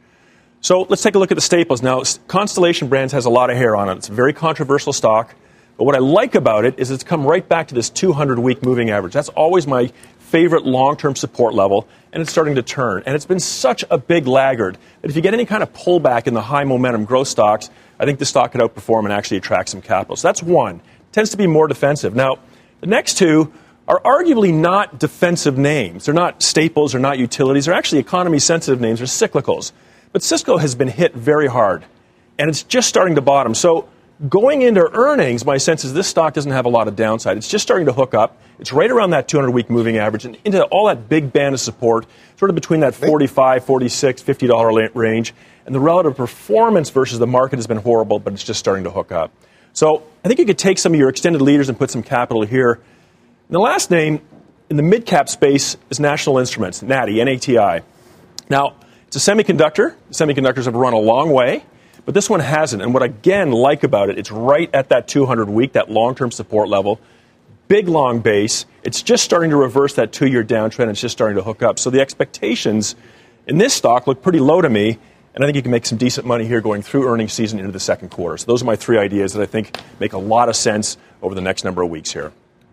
So 0.61 0.83
let's 0.83 1.03
take 1.03 1.17
a 1.17 1.19
look 1.19 1.33
at 1.33 1.35
the 1.35 1.41
staples. 1.41 1.83
Now, 1.83 2.05
Constellation 2.29 2.87
Brands 2.87 3.13
has 3.15 3.25
a 3.25 3.31
lot 3.31 3.51
of 3.51 3.57
hair 3.57 3.75
on 3.75 3.89
it. 3.89 3.97
It's 3.97 4.09
a 4.09 4.13
very 4.13 4.33
controversial 4.33 4.93
stock. 4.93 5.35
But 5.77 5.85
what 5.85 5.97
I 5.97 5.99
like 5.99 6.37
about 6.37 6.65
it 6.65 6.79
is 6.79 6.93
it's 6.93 7.03
come 7.03 7.27
right 7.27 7.47
back 7.47 7.69
to 7.69 7.75
this 7.75 7.91
200 7.91 8.39
week 8.39 8.63
moving 8.63 8.91
average. 8.91 9.13
That's 9.13 9.31
always 9.31 9.67
my 9.67 9.91
favorite 10.21 10.65
long 10.65 10.97
term 10.97 11.17
support 11.17 11.55
level, 11.55 11.89
and 12.13 12.21
it's 12.21 12.31
starting 12.31 12.55
to 12.55 12.63
turn. 12.63 13.03
And 13.07 13.17
it's 13.17 13.27
been 13.27 13.41
such 13.41 13.85
a 13.91 13.99
big 13.99 14.29
laggard 14.29 14.79
that 15.01 15.11
if 15.11 15.17
you 15.17 15.23
get 15.23 15.35
any 15.35 15.47
kind 15.47 15.65
of 15.65 15.73
pullback 15.73 16.29
in 16.29 16.35
the 16.35 16.43
high 16.43 16.63
momentum 16.63 17.07
growth 17.07 17.27
stocks, 17.27 17.71
I 17.99 18.05
think 18.05 18.21
the 18.21 18.25
stock 18.25 18.53
could 18.53 18.61
outperform 18.61 19.03
and 19.03 19.13
actually 19.13 19.39
attract 19.39 19.71
some 19.71 19.83
capital. 19.83 20.15
So 20.15 20.29
that's 20.29 20.45
one. 20.45 20.77
It 20.77 21.13
tends 21.13 21.31
to 21.31 21.37
be 21.37 21.49
more 21.49 21.67
defensive. 21.67 22.15
Now, 22.15 22.39
the 22.83 22.89
next 22.89 23.17
two 23.17 23.53
are 23.87 24.01
arguably 24.01 24.53
not 24.53 24.99
defensive 24.99 25.57
names. 25.57 26.05
They're 26.05 26.15
not 26.15 26.43
staples, 26.43 26.93
they're 26.93 27.01
not 27.01 27.19
utilities. 27.19 27.67
They're 27.67 27.75
actually 27.75 28.01
economy 28.01 28.41
sensitive 28.41 28.81
names, 28.81 28.99
they're 28.99 29.07
cyclicals. 29.07 29.73
But 30.13 30.23
Cisco 30.23 30.59
has 30.59 30.75
been 30.75 30.89
hit 30.89 31.15
very 31.15 31.47
hard, 31.47 31.85
and 32.39 32.51
it's 32.51 32.65
just 32.65 32.89
starting 32.89 33.15
to 33.15 33.21
bottom. 33.21 33.55
So 33.55 33.89
going 34.29 34.63
into 34.63 34.89
earnings, 34.93 35.45
my 35.45 35.59
sense 35.59 35.85
is 35.85 35.95
this 35.95 36.09
stock 36.09 36.35
doesn't 36.35 36.51
have 36.51 36.65
a 36.65 36.69
lot 36.69 36.89
of 36.89 36.97
downside. 36.97 37.37
It's 37.37 37.49
just 37.49 37.63
starting 37.63 37.87
to 37.87 37.93
hook 37.93 38.15
up. 38.15 38.37
It's 38.59 38.73
right 38.73 38.91
around 38.91 39.11
that 39.11 39.29
200 39.29 39.53
week 39.53 39.71
moving 39.71 39.97
average 39.97 40.25
and 40.25 40.37
into 40.45 40.65
all 40.65 40.87
that 40.89 41.09
big 41.09 41.33
band 41.33 41.55
of 41.55 41.61
support, 41.61 42.07
sort 42.37 42.51
of 42.51 42.57
between 42.57 42.81
that 42.81 42.97
45, 42.97 43.65
46, 43.65 44.23
$50 44.23 44.91
range. 44.95 45.35
And 45.67 45.75
the 45.75 45.81
relative 45.81 46.17
performance 46.17 46.91
versus 46.91 47.21
the 47.21 47.29
market 47.29 47.57
has 47.57 47.69
been 47.69 47.79
horrible, 47.79 48.19
but 48.19 48.33
it's 48.33 48.43
just 48.43 48.59
starting 48.59 48.85
to 48.85 48.91
hook 48.91 49.13
up. 49.13 49.31
So 49.73 50.03
I 50.25 50.29
think 50.29 50.39
you 50.39 50.47
could 50.47 50.59
take 50.59 50.79
some 50.79 50.93
of 50.93 50.99
your 50.99 51.09
extended 51.09 51.41
leaders 51.41 51.69
and 51.69 51.79
put 51.79 51.91
some 51.91 52.03
capital 52.03 52.43
here. 52.43 52.73
And 52.73 52.83
the 53.51 53.59
last 53.61 53.91
name 53.91 54.21
in 54.69 54.77
the 54.77 54.83
mid 54.83 55.07
cap 55.07 55.29
space 55.29 55.77
is 55.91 56.01
National 56.01 56.39
Instruments, 56.39 56.83
NATI, 56.83 57.21
N-A-T-I. 57.21 57.83
Now, 58.49 58.77
it's 59.07 59.17
a 59.17 59.35
semiconductor. 59.35 59.95
Semiconductors 60.11 60.65
have 60.65 60.75
run 60.75 60.93
a 60.93 60.99
long 60.99 61.31
way, 61.31 61.65
but 62.05 62.15
this 62.15 62.31
one 62.31 62.41
hasn't. 62.41 62.83
And 62.83 62.95
what 62.95 63.03
I 63.03 63.07
again 63.07 63.51
like 63.51 63.83
about 63.83 64.09
it, 64.09 64.19
it's 64.19 64.31
right 64.31 64.71
at 64.75 64.89
that 64.89 65.09
200 65.09 65.49
week, 65.49 65.73
that 65.75 65.91
long 65.91 66.15
term 66.15 66.31
support 66.31 66.69
level. 66.69 67.01
Big 67.69 67.89
long 67.89 68.21
base. 68.21 68.67
It's 68.83 69.03
just 69.03 69.25
starting 69.25 69.51
to 69.51 69.57
reverse 69.57 69.95
that 69.95 70.13
two 70.13 70.27
year 70.27 70.45
downtrend. 70.45 70.89
It's 70.89 71.01
just 71.01 71.13
starting 71.13 71.37
to 71.37 71.43
hook 71.43 71.63
up. 71.63 71.79
So 71.79 71.91
the 71.91 72.01
expectations 72.01 72.95
in 73.47 73.59
this 73.59 73.75
stock 73.75 74.07
look 74.07 74.23
pretty 74.23 74.41
low 74.41 74.61
to 74.61 74.69
me. 74.69 74.99
And 75.35 75.43
I 75.43 75.47
think 75.47 75.57
you 75.57 75.63
can 75.63 75.71
make 75.71 75.87
some 75.87 75.99
decent 75.99 76.27
money 76.27 76.47
here 76.47 76.61
going 76.61 76.83
through 76.83 77.09
earnings 77.09 77.33
season 77.33 77.59
into 77.59 77.73
the 77.73 77.81
second 77.81 78.11
quarter. 78.11 78.37
So 78.37 78.47
those 78.47 78.63
are 78.63 78.67
my 78.67 78.77
three 78.77 78.99
ideas 78.99 79.33
that 79.33 79.43
I 79.43 79.47
think 79.47 79.79
make 79.99 80.13
a 80.13 80.19
lot 80.19 80.49
of 80.49 80.57
sense 80.57 80.99
over 81.23 81.35
the 81.35 81.41
next 81.41 81.65
number 81.65 81.83
of 81.83 81.91
weeks 81.91 82.13
here. 82.13 82.33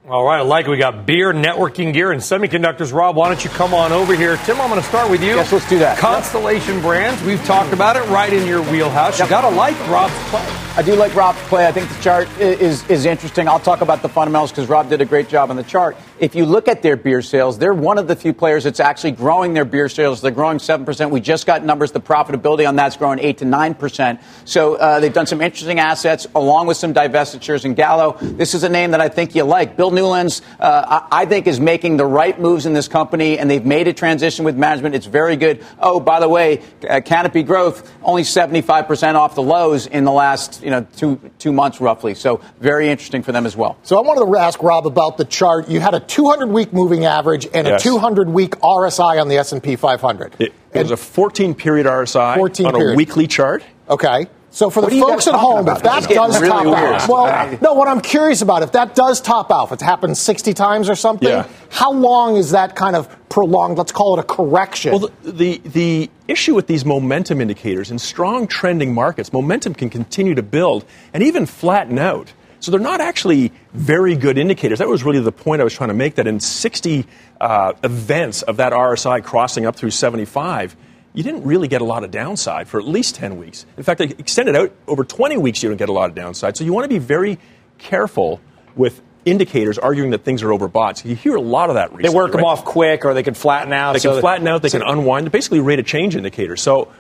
All 0.10 0.26
right, 0.26 0.40
I 0.40 0.42
like 0.42 0.66
it. 0.66 0.72
We 0.72 0.78
got 0.78 1.06
beer, 1.06 1.32
networking 1.34 1.94
gear, 1.94 2.12
and 2.12 2.20
semiconductors. 2.20 2.92
Rob, 2.92 3.16
why 3.16 3.28
don't 3.28 3.44
you 3.44 3.52
come 3.52 3.76
on 3.76 3.92
over 3.92 4.16
here? 4.16 4.38
Tim, 4.38 4.60
I'm 4.60 4.70
going 4.70 4.82
to 4.82 4.88
start 4.88 5.12
with 5.12 5.22
you. 5.22 5.36
Yes, 5.36 5.52
let's 5.52 5.70
do 5.70 5.78
that. 5.80 6.00
Constellation 6.00 6.76
yep. 6.76 6.84
Brands. 6.84 7.24
We've 7.24 7.44
talked 7.46 7.74
about 7.74 7.96
it 7.96 8.04
right 8.10 8.34
in 8.34 8.48
your 8.48 8.64
wheelhouse. 8.64 9.20
Yep. 9.20 9.28
You 9.28 9.30
got 9.30 9.50
to 9.50 9.56
like 9.56 9.78
Rob's 9.88 10.14
play. 10.30 10.69
I 10.76 10.82
do 10.82 10.96
like 10.96 11.14
Rob's 11.14 11.42
play. 11.50 11.68
I 11.68 11.72
think 11.72 11.90
the 11.90 12.02
chart 12.02 12.30
is, 12.40 12.88
is 12.90 13.06
interesting. 13.06 13.50
I'll 13.50 13.60
talk 13.60 13.82
about 13.82 14.02
the 14.02 14.08
fundamentals 14.08 14.52
because 14.52 14.70
Rob 14.70 14.88
did 14.88 15.02
a 15.02 15.06
great 15.06 15.28
job 15.28 15.50
on 15.50 15.58
the 15.58 15.64
chart. 15.64 15.98
If 16.20 16.36
you 16.36 16.46
look 16.46 16.68
at 16.68 16.84
their 16.84 16.96
beer 16.96 17.22
sales, 17.22 17.58
they're 17.58 17.74
one 17.74 17.98
of 17.98 18.08
the 18.08 18.16
few 18.16 18.34
players 18.34 18.64
that's 18.64 18.80
actually 18.80 19.12
growing 19.12 19.54
their 19.54 19.66
beer 19.66 19.90
sales. 19.90 20.22
They're 20.22 20.32
growing 20.32 20.60
7%. 20.60 21.10
We 21.10 21.22
just 21.22 21.46
got 21.46 21.66
numbers. 21.66 21.92
The 21.92 22.00
profitability 22.00 22.68
on 22.68 22.76
that's 22.78 22.96
growing 22.96 23.20
8 23.20 23.40
to 23.40 23.46
9%. 23.46 24.22
So 24.46 24.76
uh, 24.76 25.00
they've 25.00 25.12
done 25.12 25.28
some 25.28 25.42
interesting 25.42 25.80
assets 25.80 26.28
along 26.36 26.68
with 26.68 26.78
some 26.78 26.94
divestitures. 26.94 27.66
in 27.66 27.74
Gallo, 27.74 28.18
this 28.22 28.54
is 28.54 28.64
a 28.64 28.70
name 28.70 28.92
that 28.92 29.02
I 29.02 29.10
think 29.10 29.36
you 29.36 29.44
like. 29.44 29.76
Bill 29.76 29.92
Newlands, 29.92 30.42
uh, 30.60 31.08
I 31.12 31.26
think, 31.26 31.48
is 31.48 31.60
making 31.60 31.98
the 31.98 32.06
right 32.06 32.40
moves 32.40 32.66
in 32.66 32.74
this 32.74 32.88
company, 32.88 33.38
and 33.38 33.50
they've 33.50 33.66
made 33.66 33.88
a 33.88 33.94
transition 33.94 34.46
with 34.46 34.56
management. 34.56 34.96
It's 34.96 35.08
very 35.08 35.36
good. 35.36 35.66
Oh, 35.80 36.00
by 36.00 36.20
the 36.20 36.30
way, 36.30 36.62
uh, 36.88 37.02
Canopy 37.02 37.44
Growth, 37.44 37.92
only 38.02 38.24
75% 38.24 39.16
off 39.16 39.36
the 39.36 39.42
lows 39.42 39.88
in 39.88 40.06
the 40.06 40.12
last 40.12 40.59
you 40.62 40.70
know, 40.70 40.86
two, 40.96 41.20
two 41.40 41.52
months 41.52 41.82
roughly. 41.82 42.16
So 42.16 42.42
very 42.60 42.90
interesting 42.90 43.24
for 43.24 43.32
them 43.32 43.46
as 43.46 43.56
well. 43.56 43.78
So 43.84 43.98
I 43.98 44.02
wanted 44.02 44.26
to 44.26 44.38
ask 44.38 44.62
Rob 44.62 44.88
about 44.88 45.18
the 45.18 45.26
chart. 45.26 45.70
You 45.70 45.80
had 45.80 45.94
a 45.94 46.00
200 46.00 46.48
week 46.48 46.74
moving 46.74 47.06
average 47.06 47.48
and 47.54 47.68
yes. 47.68 47.82
a 47.82 47.84
200 47.84 48.30
week 48.30 48.52
RSI 48.60 49.22
on 49.22 49.28
the 49.28 49.38
S&P 49.38 49.76
500. 49.76 50.36
It, 50.40 50.54
it 50.74 50.82
was 50.82 50.92
a 50.92 50.98
14 50.98 51.56
period 51.56 51.86
RSI 51.86 52.36
14 52.36 52.66
on 52.66 52.74
period. 52.74 52.94
a 52.94 52.96
weekly 52.96 53.28
chart. 53.28 53.64
Okay. 53.90 54.28
So 54.60 54.70
for 54.70 54.82
what 54.82 54.92
the 54.92 55.00
folks 55.00 55.26
at 55.26 55.36
home, 55.36 55.60
about? 55.60 55.78
if 55.78 55.84
that 55.84 56.10
does 56.10 56.42
really 56.42 56.52
top 56.52 56.66
weird. 56.66 56.76
out, 56.76 57.08
well, 57.08 57.60
no, 57.62 57.76
what 57.76 57.88
I'm 57.88 58.02
curious 58.02 58.42
about, 58.42 58.62
if 58.62 58.74
that 58.74 58.94
does 58.94 59.22
top 59.22 59.52
out, 59.52 59.68
if 59.68 59.72
it's 59.72 59.82
happened 59.82 60.18
60 60.18 60.54
times 60.54 60.90
or 60.90 60.96
something, 60.96 61.30
yeah. 61.30 61.48
how 61.70 61.94
long 61.94 62.36
is 62.36 62.52
that 62.52 62.76
kind 62.76 62.98
of 62.98 63.08
prolonged? 63.30 63.78
Let's 63.78 63.94
call 63.94 64.18
it 64.18 64.20
a 64.20 64.24
correction. 64.24 64.92
Well, 64.92 65.10
the, 65.24 65.32
the, 65.32 65.62
the 65.64 66.10
issue 66.28 66.56
with 66.56 66.68
these 66.68 66.84
momentum 66.84 67.40
indicators 67.40 67.90
in 67.90 68.00
strong 68.00 68.48
trending 68.48 68.94
markets, 68.94 69.32
momentum 69.32 69.76
can 69.76 69.90
continue 69.90 70.36
to 70.36 70.44
build 70.44 70.84
and 71.14 71.24
even 71.24 71.46
flatten 71.46 71.98
out. 71.98 72.34
So 72.60 72.70
they're 72.70 72.82
not 72.82 73.00
actually 73.00 73.54
very 73.72 74.18
good 74.18 74.38
indicators. 74.38 74.80
That 74.80 74.90
was 74.90 75.06
really 75.06 75.22
the 75.22 75.32
point 75.32 75.62
I 75.62 75.64
was 75.64 75.74
trying 75.74 75.88
to 75.88 75.94
make 75.94 76.16
that 76.16 76.28
in 76.28 76.42
60 76.42 77.06
uh, 77.40 77.74
events 77.82 78.42
of 78.42 78.58
that 78.58 78.74
RSI 78.74 79.24
crossing 79.24 79.66
up 79.66 79.78
through 79.78 79.92
75, 79.92 80.76
you 81.14 81.24
didn't 81.24 81.44
really 81.44 81.68
get 81.68 81.82
a 81.82 81.86
lot 81.86 82.04
of 82.04 82.12
downside 82.12 82.68
for 82.68 82.80
at 82.80 82.88
least 82.88 83.16
10 83.16 83.38
weeks. 83.38 83.66
In 83.78 83.84
fact, 83.84 84.00
they 84.00 84.06
extended 84.06 84.56
out 84.56 84.72
over 84.88 85.04
20 85.04 85.38
weeks, 85.38 85.64
you 85.64 85.70
don't 85.70 85.78
get 85.78 85.90
a 85.90 85.94
lot 85.94 86.10
of 86.10 86.16
downside. 86.16 86.56
So 86.56 86.64
you 86.64 86.74
want 86.74 86.86
to 86.86 86.90
be 86.90 87.00
very 87.00 87.40
careful 87.78 88.40
with 88.76 89.02
indicators 89.26 89.78
arguing 89.78 90.12
that 90.12 90.24
things 90.24 90.44
are 90.44 90.50
overbought. 90.50 90.98
So 90.98 91.10
you 91.10 91.16
hear 91.16 91.36
a 91.36 91.42
lot 91.42 91.70
of 91.70 91.76
that 91.76 91.92
recently. 91.92 92.10
They 92.10 92.16
work 92.16 92.34
right? 92.34 92.38
them 92.38 92.46
off 92.46 92.64
quick 92.64 93.06
or 93.06 93.14
they 93.14 93.24
can 93.24 93.34
flatten 93.34 93.74
out. 93.74 93.94
They 93.94 94.00
so 94.00 94.14
can 94.14 94.22
flatten 94.22 94.48
out, 94.48 94.62
they 94.62 94.70
so 94.70 94.80
can 94.80 94.88
unwind. 94.88 95.32
basically 95.32 95.60
rate 95.60 95.80
of 95.80 95.86
change 95.86 96.16
indicators. 96.16 96.62
So 96.62 96.92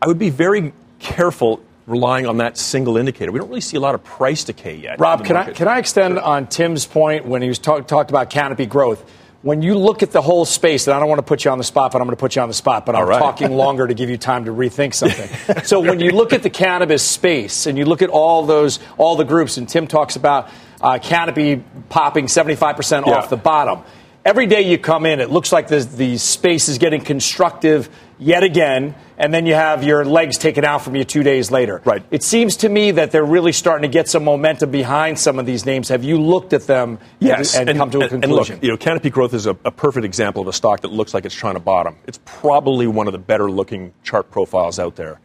I 0.00 0.06
would 0.06 0.18
be 0.18 0.30
very 0.30 0.72
careful 0.98 1.62
relying 1.86 2.26
on 2.26 2.38
that 2.38 2.58
single 2.58 2.96
indicator. 2.96 3.32
We 3.32 3.38
don't 3.38 3.48
really 3.48 3.60
see 3.60 3.76
a 3.76 3.80
lot 3.80 3.94
of 3.94 4.04
price 4.04 4.44
decay 4.44 4.76
yet. 4.76 5.00
Rob, 5.00 5.24
can 5.24 5.36
I, 5.36 5.52
can 5.52 5.68
I 5.68 5.78
extend 5.78 6.14
sure. 6.14 6.22
on 6.22 6.46
Tim's 6.46 6.84
point 6.84 7.24
when 7.24 7.40
he 7.40 7.48
was 7.48 7.58
talk, 7.58 7.86
talked 7.86 8.10
about 8.10 8.30
canopy 8.30 8.66
growth? 8.66 9.02
When 9.42 9.62
you 9.62 9.78
look 9.78 10.02
at 10.02 10.10
the 10.10 10.20
whole 10.20 10.44
space, 10.44 10.88
and 10.88 10.94
I 10.94 10.98
don't 10.98 11.08
want 11.08 11.20
to 11.20 11.24
put 11.24 11.44
you 11.44 11.50
on 11.52 11.58
the 11.58 11.64
spot, 11.64 11.92
but 11.92 12.00
I'm 12.00 12.06
going 12.06 12.16
to 12.16 12.20
put 12.20 12.34
you 12.34 12.42
on 12.42 12.48
the 12.48 12.54
spot, 12.54 12.84
but 12.84 12.96
I'm 12.96 13.06
right. 13.06 13.20
talking 13.20 13.52
longer 13.56 13.86
to 13.86 13.94
give 13.94 14.10
you 14.10 14.18
time 14.18 14.46
to 14.46 14.50
rethink 14.50 14.94
something. 14.94 15.64
so 15.64 15.78
when 15.78 16.00
you 16.00 16.10
look 16.10 16.32
at 16.32 16.42
the 16.42 16.50
cannabis 16.50 17.04
space 17.04 17.66
and 17.66 17.78
you 17.78 17.84
look 17.84 18.02
at 18.02 18.10
all 18.10 18.46
those, 18.46 18.80
all 18.96 19.14
the 19.14 19.24
groups, 19.24 19.56
and 19.56 19.68
Tim 19.68 19.86
talks 19.86 20.16
about 20.16 20.50
uh, 20.80 20.98
canopy 21.00 21.62
popping 21.88 22.26
75% 22.26 23.06
yeah. 23.06 23.12
off 23.12 23.30
the 23.30 23.36
bottom 23.36 23.84
every 24.28 24.46
day 24.46 24.60
you 24.60 24.76
come 24.76 25.06
in, 25.06 25.20
it 25.20 25.30
looks 25.30 25.52
like 25.52 25.68
the, 25.68 25.78
the 25.80 26.18
space 26.18 26.68
is 26.68 26.76
getting 26.76 27.00
constructive 27.00 27.88
yet 28.18 28.42
again, 28.42 28.94
and 29.16 29.32
then 29.32 29.46
you 29.46 29.54
have 29.54 29.82
your 29.82 30.04
legs 30.04 30.36
taken 30.36 30.66
out 30.66 30.82
from 30.82 30.96
you 30.96 31.04
two 31.04 31.22
days 31.22 31.50
later. 31.50 31.80
Right. 31.82 32.04
It 32.10 32.22
seems 32.22 32.58
to 32.58 32.68
me 32.68 32.90
that 32.90 33.10
they're 33.10 33.24
really 33.24 33.52
starting 33.52 33.88
to 33.90 33.92
get 33.92 34.06
some 34.06 34.24
momentum 34.24 34.70
behind 34.70 35.18
some 35.18 35.38
of 35.38 35.46
these 35.46 35.64
names. 35.64 35.88
Have 35.88 36.04
you 36.04 36.20
looked 36.20 36.52
at 36.52 36.66
them 36.66 36.98
yes, 37.20 37.56
and, 37.56 37.70
and, 37.70 37.78
come 37.78 37.90
to 37.90 38.00
a 38.00 38.08
conclusion? 38.08 38.24
And 38.24 38.32
look, 38.32 38.62
you 38.62 38.70
know, 38.70 38.76
Canopy 38.76 39.08
Growth 39.08 39.32
is 39.32 39.46
a, 39.46 39.56
a 39.64 39.70
perfect 39.70 40.04
example 40.04 40.42
of 40.42 40.48
a 40.48 40.52
stock 40.52 40.80
that 40.80 40.92
looks 40.92 41.14
like 41.14 41.24
it's 41.24 41.34
trying 41.34 41.54
to 41.54 41.60
bottom. 41.60 41.96
It's 42.06 42.20
probably 42.26 42.86
one 42.86 43.06
of 43.06 43.12
the 43.14 43.18
better 43.18 43.50
looking 43.50 43.94
chart 44.02 44.30
profiles 44.30 44.78
out 44.78 44.96
there. 44.96 45.20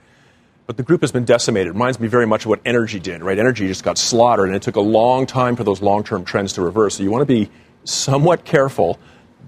But 0.65 0.77
the 0.77 0.83
group 0.83 1.01
has 1.01 1.11
been 1.11 1.25
decimated. 1.25 1.67
It 1.67 1.73
reminds 1.73 1.99
me 1.99 2.07
very 2.07 2.25
much 2.25 2.45
of 2.45 2.49
what 2.49 2.61
energy 2.63 3.01
did, 3.01 3.21
right? 3.21 3.37
Energy 3.37 3.67
just 3.67 3.83
got 3.83 3.97
slaughtered, 3.97 4.47
and 4.47 4.55
it 4.55 4.61
took 4.61 4.77
a 4.77 4.81
long 4.81 5.25
time 5.25 5.57
for 5.57 5.65
those 5.65 5.81
long 5.81 6.05
term 6.05 6.23
trends 6.23 6.53
to 6.53 6.61
reverse. 6.61 6.95
So 6.95 7.03
you 7.03 7.11
want 7.11 7.23
to 7.23 7.25
be 7.25 7.51
somewhat 7.85 8.45
careful 8.45 8.99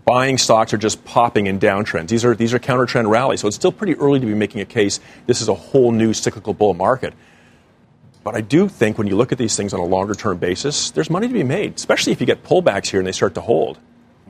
buying 0.06 0.38
stocks 0.38 0.74
are 0.74 0.78
just 0.78 1.04
popping 1.04 1.48
in 1.48 1.60
downtrends. 1.60 2.08
These 2.08 2.24
are, 2.24 2.36
these 2.36 2.54
are 2.54 2.60
counter 2.60 2.86
trend 2.86 3.10
rallies. 3.10 3.42
So 3.42 3.48
it's 3.48 3.56
still 3.56 3.72
pretty 3.72 3.96
early 3.96 4.20
to 4.20 4.26
be 4.26 4.36
making 4.36 4.62
a 4.62 4.66
case 4.66 5.00
this 5.26 5.42
is 5.42 5.48
a 5.48 5.56
whole 5.56 5.92
new 5.92 6.14
cyclical 6.14 6.54
bull 6.54 6.74
market. 6.74 7.14
But 8.24 8.36
I 8.36 8.42
do 8.42 8.68
think 8.68 8.98
when 8.98 9.08
you 9.08 9.16
look 9.16 9.32
at 9.32 9.38
these 9.38 9.56
things 9.56 9.74
on 9.74 9.80
a 9.80 9.86
longer 9.86 10.16
term 10.16 10.38
basis, 10.38 10.92
there's 10.92 11.10
money 11.10 11.28
to 11.28 11.34
be 11.34 11.44
made, 11.44 11.76
especially 11.76 12.12
if 12.12 12.20
you 12.20 12.26
get 12.26 12.44
pullbacks 12.44 12.88
here 12.88 13.00
and 13.00 13.06
they 13.06 13.12
start 13.12 13.36
to 13.36 13.42
hold. 13.42 13.78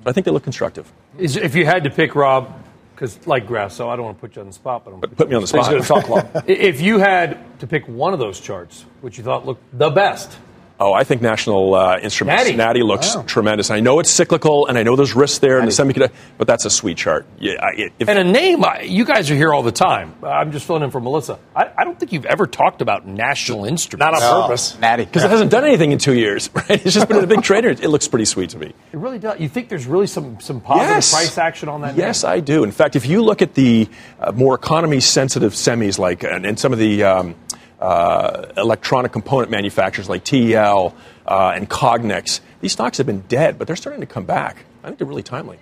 I 0.06 0.12
think 0.12 0.26
they 0.26 0.32
look 0.32 0.44
constructive. 0.44 0.92
Is, 1.18 1.38
if 1.38 1.56
you 1.56 1.66
had 1.66 1.86
to 1.86 1.90
pick, 1.90 2.14
Rob, 2.14 2.54
because 2.94 3.26
like 3.26 3.48
Grasso 3.48 3.90
I 3.90 3.96
don't 3.96 4.06
want 4.06 4.18
to 4.18 4.22
put 4.22 4.36
you 4.36 4.42
on 4.42 4.48
the 4.48 4.54
spot, 4.54 4.84
but 4.86 4.94
I'm 4.94 5.02
put, 5.02 5.16
put 5.16 5.30
me 5.30 5.36
on 5.36 5.42
the 5.42 5.48
spot. 5.48 5.84
talk 5.84 6.10
long. 6.10 6.30
if 6.48 6.82
you 6.82 7.00
had 7.00 7.60
to 7.60 7.68
pick 7.68 7.88
one 7.88 8.14
of 8.14 8.20
those 8.20 8.40
charts, 8.40 8.86
which 9.02 9.18
you 9.18 9.24
thought 9.24 9.46
looked 9.46 9.64
the 9.78 9.90
best, 9.90 10.38
Oh, 10.80 10.92
I 10.94 11.06
think 11.06 11.22
National 11.22 11.74
uh, 11.74 11.98
Instruments 12.00 12.44
Natty. 12.44 12.58
Natty, 12.58 12.84
looks 12.84 13.16
Wow. 13.16 13.24
tremendous. 13.24 13.72
I 13.72 13.80
know 13.80 14.00
it's 14.00 14.10
cyclical, 14.10 14.68
and 14.68 14.78
I 14.78 14.84
know 14.84 14.96
there's 14.98 15.16
risks 15.16 15.40
there 15.40 15.58
in 15.60 15.66
the 15.66 15.72
semiconductor, 15.72 16.12
but 16.38 16.48
that's 16.48 16.66
a 16.66 16.70
sweet 16.70 16.98
chart. 16.98 17.26
Yeah, 17.40 17.54
I, 17.62 17.92
if, 17.98 18.10
And 18.10 18.20
a 18.20 18.24
name, 18.26 18.64
I- 18.66 18.82
you 18.82 19.06
guys 19.06 19.32
are 19.32 19.36
here 19.36 19.54
all 19.54 19.64
the 19.64 19.72
time. 19.72 20.14
I'm 20.22 20.52
just 20.52 20.68
filling 20.68 20.84
in 20.84 20.92
for 20.92 21.00
Melissa. 21.00 21.40
I, 21.56 21.70
I 21.78 21.84
don't 21.86 21.98
think 21.98 22.12
you've 22.12 22.26
ever 22.26 22.46
talked 22.46 22.82
about 22.82 23.08
National 23.08 23.64
Instruments. 23.66 24.20
not 24.20 24.22
on 24.22 24.44
purpose, 24.48 24.78
Natty. 24.80 25.06
because 25.06 25.24
it 25.24 25.30
hasn't 25.30 25.50
done 25.52 25.64
anything 25.64 25.94
in 25.94 25.98
two 25.98 26.14
years. 26.14 26.50
Right? 26.56 26.84
It's 26.86 26.94
just 26.94 27.08
been 27.08 27.24
a 27.24 27.28
big 27.28 27.42
trader. 27.50 27.70
It 27.70 27.90
looks 27.90 28.08
pretty 28.08 28.26
sweet 28.26 28.50
to 28.50 28.58
me. 28.58 28.68
It 28.68 28.98
really 28.98 29.20
does. 29.20 29.40
You 29.40 29.48
think 29.48 29.70
there's 29.70 29.86
really 29.88 30.08
some, 30.08 30.40
some 30.42 30.60
positive 30.62 30.90
Yes. 30.96 31.14
price 31.14 31.38
action 31.38 31.70
on 31.70 31.82
that? 31.82 31.96
Yes, 31.96 32.24
I 32.24 32.40
do. 32.42 32.64
In 32.66 32.72
fact, 32.72 32.96
if 32.98 33.06
you 33.06 33.22
look 33.24 33.42
at 33.42 33.54
the 33.54 33.88
uh, 34.20 34.32
more 34.34 34.56
economy-sensitive 34.56 35.54
semis, 35.54 36.00
like 36.00 36.24
and, 36.24 36.46
and 36.46 36.60
some 36.60 36.74
of 36.74 36.80
the 36.80 37.04
um, 37.04 37.36
uh, 37.80 38.46
electronic 38.58 39.12
component 39.12 39.52
manufacturers 39.52 40.10
like 40.10 40.24
TEL 40.24 40.96
uh, 41.26 41.54
and 41.56 41.70
Cognex, 41.70 42.40
these 42.62 42.72
stocks 42.72 42.98
have 42.98 43.06
been 43.08 43.22
dead, 43.22 43.58
but 43.58 43.68
they're 43.68 43.76
starting 43.76 44.02
to 44.02 44.08
come 44.08 44.26
back. 44.26 44.58
I 44.84 44.88
think 44.88 45.00
they're 45.00 45.08
really 45.08 45.24
timely. 45.24 45.60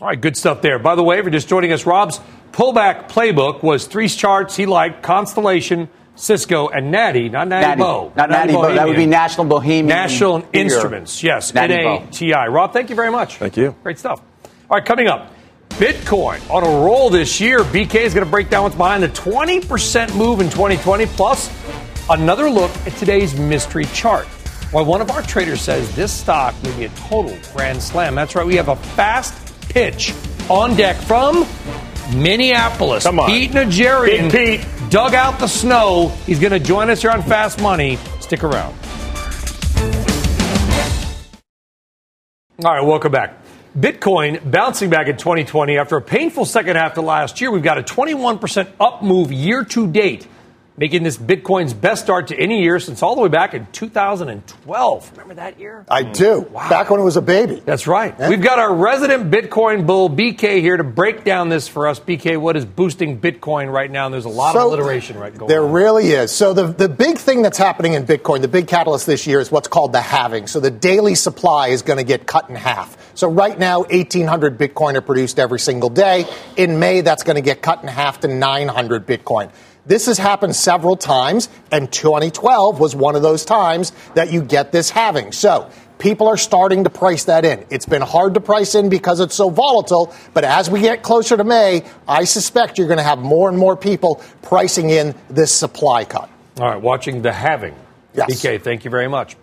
All 0.00 0.08
right, 0.08 0.20
good 0.20 0.36
stuff 0.36 0.60
there. 0.60 0.78
By 0.78 0.94
the 0.94 1.02
way, 1.02 1.18
if 1.18 1.24
you're 1.24 1.30
just 1.30 1.48
joining 1.48 1.72
us, 1.72 1.86
Rob's 1.86 2.20
pullback 2.52 3.08
playbook 3.08 3.62
was 3.62 3.86
three 3.86 4.08
charts 4.08 4.54
he 4.54 4.66
liked 4.66 5.02
Constellation, 5.02 5.88
Cisco, 6.16 6.68
and 6.68 6.90
Natty, 6.90 7.30
not 7.30 7.48
Natty, 7.48 7.66
Natty. 7.66 7.78
Bo. 7.80 8.12
Not 8.14 8.28
Natty 8.28 8.52
Bo. 8.52 8.74
That 8.74 8.86
would 8.86 8.96
be 8.96 9.06
National 9.06 9.46
Bohemian. 9.46 9.86
National 9.86 10.46
Instruments, 10.52 11.22
yes. 11.22 11.54
Natty 11.54 11.76
Bo. 11.78 11.96
N-A-T-I. 11.96 12.46
Rob, 12.48 12.74
thank 12.74 12.90
you 12.90 12.96
very 12.96 13.10
much. 13.10 13.36
Thank 13.36 13.56
you. 13.56 13.74
Great 13.82 13.98
stuff. 13.98 14.20
All 14.68 14.76
right, 14.76 14.84
coming 14.84 15.06
up. 15.08 15.32
Bitcoin 15.76 16.40
on 16.50 16.64
a 16.64 16.84
roll 16.84 17.10
this 17.10 17.38
year. 17.38 17.58
BK 17.58 17.96
is 17.96 18.14
going 18.14 18.24
to 18.24 18.30
break 18.30 18.48
down 18.48 18.62
what's 18.62 18.74
behind 18.74 19.02
the 19.02 19.08
20% 19.08 20.16
move 20.16 20.40
in 20.40 20.48
2020, 20.48 21.04
plus 21.06 21.52
another 22.08 22.48
look 22.48 22.70
at 22.86 22.94
today's 22.94 23.38
mystery 23.38 23.84
chart. 23.86 24.26
Why 24.72 24.80
one 24.80 25.02
of 25.02 25.10
our 25.10 25.20
traders 25.20 25.60
says 25.60 25.94
this 25.94 26.10
stock 26.10 26.54
may 26.62 26.74
be 26.76 26.84
a 26.86 26.88
total 26.90 27.36
grand 27.52 27.82
slam. 27.82 28.14
That's 28.14 28.34
right, 28.34 28.46
we 28.46 28.56
have 28.56 28.68
a 28.68 28.76
fast 28.76 29.34
pitch 29.68 30.14
on 30.48 30.74
deck 30.76 30.96
from 30.96 31.46
Minneapolis. 32.14 33.02
Come 33.02 33.20
on. 33.20 33.28
Pete 33.28 33.50
Najarian 33.50 34.32
Big 34.32 34.60
Pete. 34.62 34.90
dug 34.90 35.12
out 35.12 35.38
the 35.38 35.46
snow. 35.46 36.08
He's 36.24 36.40
going 36.40 36.52
to 36.52 36.58
join 36.58 36.88
us 36.88 37.02
here 37.02 37.10
on 37.10 37.22
Fast 37.22 37.60
Money. 37.60 37.98
Stick 38.20 38.44
around. 38.44 38.74
All 42.64 42.72
right, 42.72 42.80
welcome 42.80 43.12
back. 43.12 43.45
Bitcoin 43.76 44.50
bouncing 44.50 44.88
back 44.88 45.06
in 45.06 45.18
2020 45.18 45.76
after 45.76 45.98
a 45.98 46.02
painful 46.02 46.46
second 46.46 46.76
half 46.76 46.94
to 46.94 47.02
last 47.02 47.42
year. 47.42 47.50
We've 47.50 47.62
got 47.62 47.76
a 47.76 47.82
21% 47.82 48.68
up 48.80 49.02
move 49.02 49.30
year 49.30 49.64
to 49.64 49.86
date, 49.86 50.26
making 50.78 51.02
this 51.02 51.16
Bitcoin's 51.16 51.72
best 51.72 52.02
start 52.04 52.28
to 52.28 52.38
any 52.38 52.62
year 52.62 52.78
since 52.78 53.02
all 53.02 53.14
the 53.14 53.22
way 53.22 53.28
back 53.28 53.54
in 53.54 53.66
2012. 53.72 55.10
Remember 55.12 55.34
that 55.34 55.58
year? 55.58 55.84
I 55.88 56.02
hmm. 56.02 56.12
do. 56.12 56.40
Wow. 56.40 56.68
Back 56.68 56.90
when 56.90 57.00
it 57.00 57.04
was 57.04 57.16
a 57.16 57.22
baby. 57.22 57.62
That's 57.64 57.86
right. 57.86 58.16
We've 58.28 58.42
got 58.42 58.58
our 58.58 58.74
resident 58.74 59.30
Bitcoin 59.30 59.86
bull, 59.86 60.10
BK, 60.10 60.60
here 60.60 60.76
to 60.76 60.84
break 60.84 61.24
down 61.24 61.48
this 61.48 61.66
for 61.66 61.86
us. 61.86 61.98
BK, 61.98 62.38
what 62.38 62.56
is 62.56 62.64
boosting 62.64 63.20
Bitcoin 63.20 63.72
right 63.72 63.90
now? 63.90 64.06
And 64.06 64.12
there's 64.14 64.26
a 64.26 64.30
lot 64.30 64.52
So, 64.52 64.66
of 64.66 64.72
alliteration 64.72 65.18
right 65.18 65.34
going 65.36 65.48
There 65.48 65.64
on. 65.64 65.72
really 65.72 66.08
is. 66.10 66.30
So 66.32 66.52
the, 66.52 66.66
the 66.66 66.88
big 66.88 67.18
thing 67.18 67.42
that's 67.42 67.58
happening 67.58 67.94
in 67.94 68.04
Bitcoin, 68.04 68.42
the 68.42 68.48
big 68.48 68.66
catalyst 68.66 69.06
this 69.06 69.26
year 69.26 69.40
is 69.40 69.50
what's 69.50 69.68
called 69.68 69.92
the 69.92 70.00
halving. 70.00 70.46
So 70.46 70.60
the 70.60 70.70
daily 70.70 71.14
supply 71.14 71.68
is 71.68 71.82
going 71.82 71.98
to 71.98 72.04
get 72.04 72.26
cut 72.26 72.50
in 72.50 72.56
half. 72.56 72.96
So 73.14 73.28
right 73.30 73.58
now, 73.58 73.80
1,800 73.80 74.58
Bitcoin 74.58 74.94
are 74.94 75.00
produced 75.00 75.38
every 75.38 75.58
single 75.58 75.88
day. 75.88 76.26
In 76.56 76.78
May, 76.78 77.00
that's 77.00 77.22
going 77.22 77.36
to 77.36 77.42
get 77.42 77.62
cut 77.62 77.82
in 77.82 77.88
half 77.88 78.20
to 78.20 78.28
900 78.28 79.06
Bitcoin. 79.06 79.50
This 79.86 80.06
has 80.06 80.18
happened 80.18 80.56
several 80.56 80.96
times, 80.96 81.48
and 81.70 81.90
2012 81.92 82.80
was 82.80 82.96
one 82.96 83.14
of 83.14 83.22
those 83.22 83.44
times 83.44 83.92
that 84.14 84.32
you 84.32 84.42
get 84.42 84.72
this 84.72 84.90
halving. 84.90 85.30
So 85.30 85.70
people 85.98 86.26
are 86.26 86.36
starting 86.36 86.84
to 86.84 86.90
price 86.90 87.24
that 87.24 87.44
in. 87.44 87.64
It's 87.70 87.86
been 87.86 88.02
hard 88.02 88.34
to 88.34 88.40
price 88.40 88.74
in 88.74 88.88
because 88.88 89.20
it's 89.20 89.34
so 89.36 89.48
volatile, 89.48 90.12
but 90.34 90.42
as 90.42 90.68
we 90.68 90.80
get 90.80 91.02
closer 91.04 91.36
to 91.36 91.44
May, 91.44 91.84
I 92.08 92.24
suspect 92.24 92.78
you're 92.78 92.88
going 92.88 92.98
to 92.98 93.04
have 93.04 93.20
more 93.20 93.48
and 93.48 93.56
more 93.56 93.76
people 93.76 94.22
pricing 94.42 94.90
in 94.90 95.14
this 95.30 95.54
supply 95.54 96.04
cut. 96.04 96.28
All 96.58 96.66
right, 96.66 96.80
watching 96.80 97.22
the 97.22 97.32
halving. 97.32 97.76
Yes. 98.12 98.42
BK, 98.42 98.60
thank 98.62 98.84
you 98.84 98.90
very 98.90 99.08
much. 99.08 99.36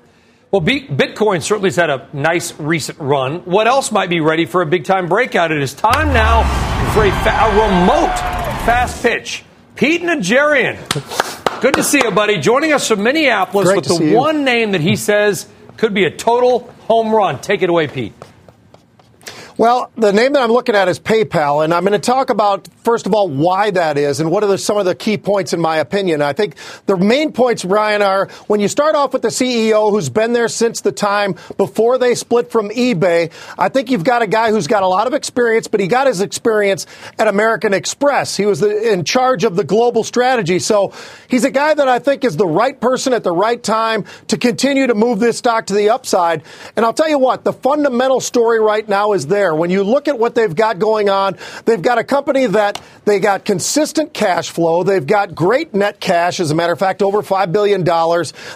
Well, 0.52 0.62
B- 0.62 0.88
Bitcoin 0.88 1.42
certainly 1.42 1.70
has 1.70 1.78
had 1.78 1.90
a 1.90 2.08
nice 2.12 2.60
recent 2.60 3.00
run. 3.00 3.40
What 3.46 3.68
else 3.68 3.92
might 3.92 4.10
be 4.10 4.20
ready 4.20 4.46
for 4.46 4.62
a 4.62 4.66
big 4.66 4.84
time 4.84 5.08
breakout? 5.08 5.52
It 5.52 5.62
is 5.62 5.74
time 5.74 6.14
now 6.14 6.44
for 6.94 7.06
a, 7.06 7.12
fa- 7.24 7.30
a 7.30 7.50
remote 7.50 8.16
fast 8.66 9.02
pitch. 9.02 9.44
Pete 9.76 10.04
Najarian. 10.04 10.78
Good 11.62 11.74
to 11.76 11.84
see 11.84 12.00
you, 12.04 12.12
buddy. 12.12 12.40
Joining 12.40 12.74
us 12.74 12.88
from 12.88 13.02
Minneapolis 13.02 13.68
Great 13.68 13.76
with 13.78 13.86
the 13.88 14.16
one 14.16 14.44
name 14.44 14.74
that 14.74 14.82
he 14.82 14.96
says 14.96 15.48
could 15.78 15.94
be 15.96 16.06
a 16.06 16.12
total 16.12 16.72
home 16.82 17.14
run. 17.14 17.42
Take 17.42 17.64
it 17.64 17.70
away, 17.70 17.88
Pete. 17.88 18.14
Well, 19.56 19.92
the 19.96 20.12
name 20.12 20.34
that 20.34 20.42
I'm 20.42 20.52
looking 20.52 20.74
at 20.74 20.88
is 20.88 21.00
PayPal, 21.00 21.64
and 21.64 21.76
I'm 21.76 21.86
going 21.86 21.94
to 21.94 22.00
talk 22.00 22.32
about, 22.32 22.68
first 22.84 23.06
of 23.06 23.14
all, 23.14 23.30
why 23.30 23.70
that 23.70 24.00
is 24.00 24.20
and 24.20 24.32
what 24.32 24.44
are 24.44 24.48
the, 24.48 24.58
some 24.58 24.78
of 24.78 24.86
the 24.86 24.96
key 24.96 25.16
points 25.16 25.54
in 25.54 25.62
my 25.62 25.78
opinion. 25.78 26.24
I 26.24 26.34
think 26.34 26.56
the 26.88 26.98
main 26.98 27.32
points, 27.32 27.64
Brian, 27.64 28.02
are 28.02 28.30
when 28.48 28.60
you 28.60 28.68
start 28.68 28.96
off 28.96 29.14
with 29.14 29.22
the 29.22 29.28
CEO 29.28 29.92
who's 29.92 30.10
been 30.10 30.34
there 30.34 30.48
since 30.48 30.82
the 30.82 30.92
time 30.92 31.36
before 31.56 32.00
they 32.00 32.16
split 32.16 32.50
from 32.50 32.70
eBay, 32.70 33.32
I 33.56 33.70
think 33.70 33.92
you've 33.92 34.04
got 34.04 34.24
a 34.24 34.28
guy 34.28 34.50
who's 34.50 34.66
got 34.66 34.82
a 34.82 34.88
lot 34.88 35.06
of 35.06 35.14
experience, 35.14 35.68
but 35.68 35.80
he 35.80 35.88
got 35.88 36.08
his 36.08 36.22
experience 36.22 36.88
at 37.20 37.28
American 37.28 37.76
Express. 37.76 38.36
He 38.36 38.48
was 38.48 38.60
the, 38.60 38.92
in 38.92 39.04
charge 39.04 39.44
of 39.44 39.56
the 39.56 39.64
global 39.64 40.04
strategy. 40.04 40.58
So 40.58 40.94
he's 41.28 41.44
a 41.44 41.52
guy 41.52 41.76
that 41.76 41.88
I 41.88 42.00
think 42.00 42.24
is 42.24 42.38
the 42.38 42.48
right 42.48 42.82
person 42.82 43.14
at 43.14 43.24
the 43.24 43.32
right 43.32 43.62
time 43.62 44.06
to 44.30 44.38
continue 44.40 44.88
to 44.88 44.96
move 44.96 45.20
this 45.20 45.38
stock 45.38 45.68
to 45.68 45.76
the 45.76 45.92
upside. 45.92 46.42
And 46.76 46.84
I'll 46.84 46.94
tell 46.94 47.10
you 47.10 47.20
what, 47.20 47.44
the 47.44 47.54
fundamental 47.54 48.20
story 48.20 48.60
right 48.60 48.90
now 48.90 49.14
is 49.14 49.28
there. 49.28 49.43
When 49.52 49.72
you 49.72 49.84
look 49.84 50.08
at 50.08 50.20
what 50.20 50.36
they've 50.36 50.56
got 50.56 50.78
going 50.78 51.10
on, 51.10 51.38
they've 51.66 51.82
got 51.82 51.98
a 51.98 52.04
company 52.04 52.46
that 52.46 52.80
they 53.06 53.20
got 53.20 53.46
consistent 53.46 54.14
cash 54.14 54.52
flow. 54.52 54.84
They've 54.84 55.06
got 55.06 55.34
great 55.34 55.74
net 55.74 56.00
cash, 56.00 56.40
as 56.40 56.52
a 56.52 56.56
matter 56.56 56.74
of 56.74 56.80
fact, 56.80 57.02
over 57.02 57.24
$5 57.24 57.52
billion. 57.52 57.84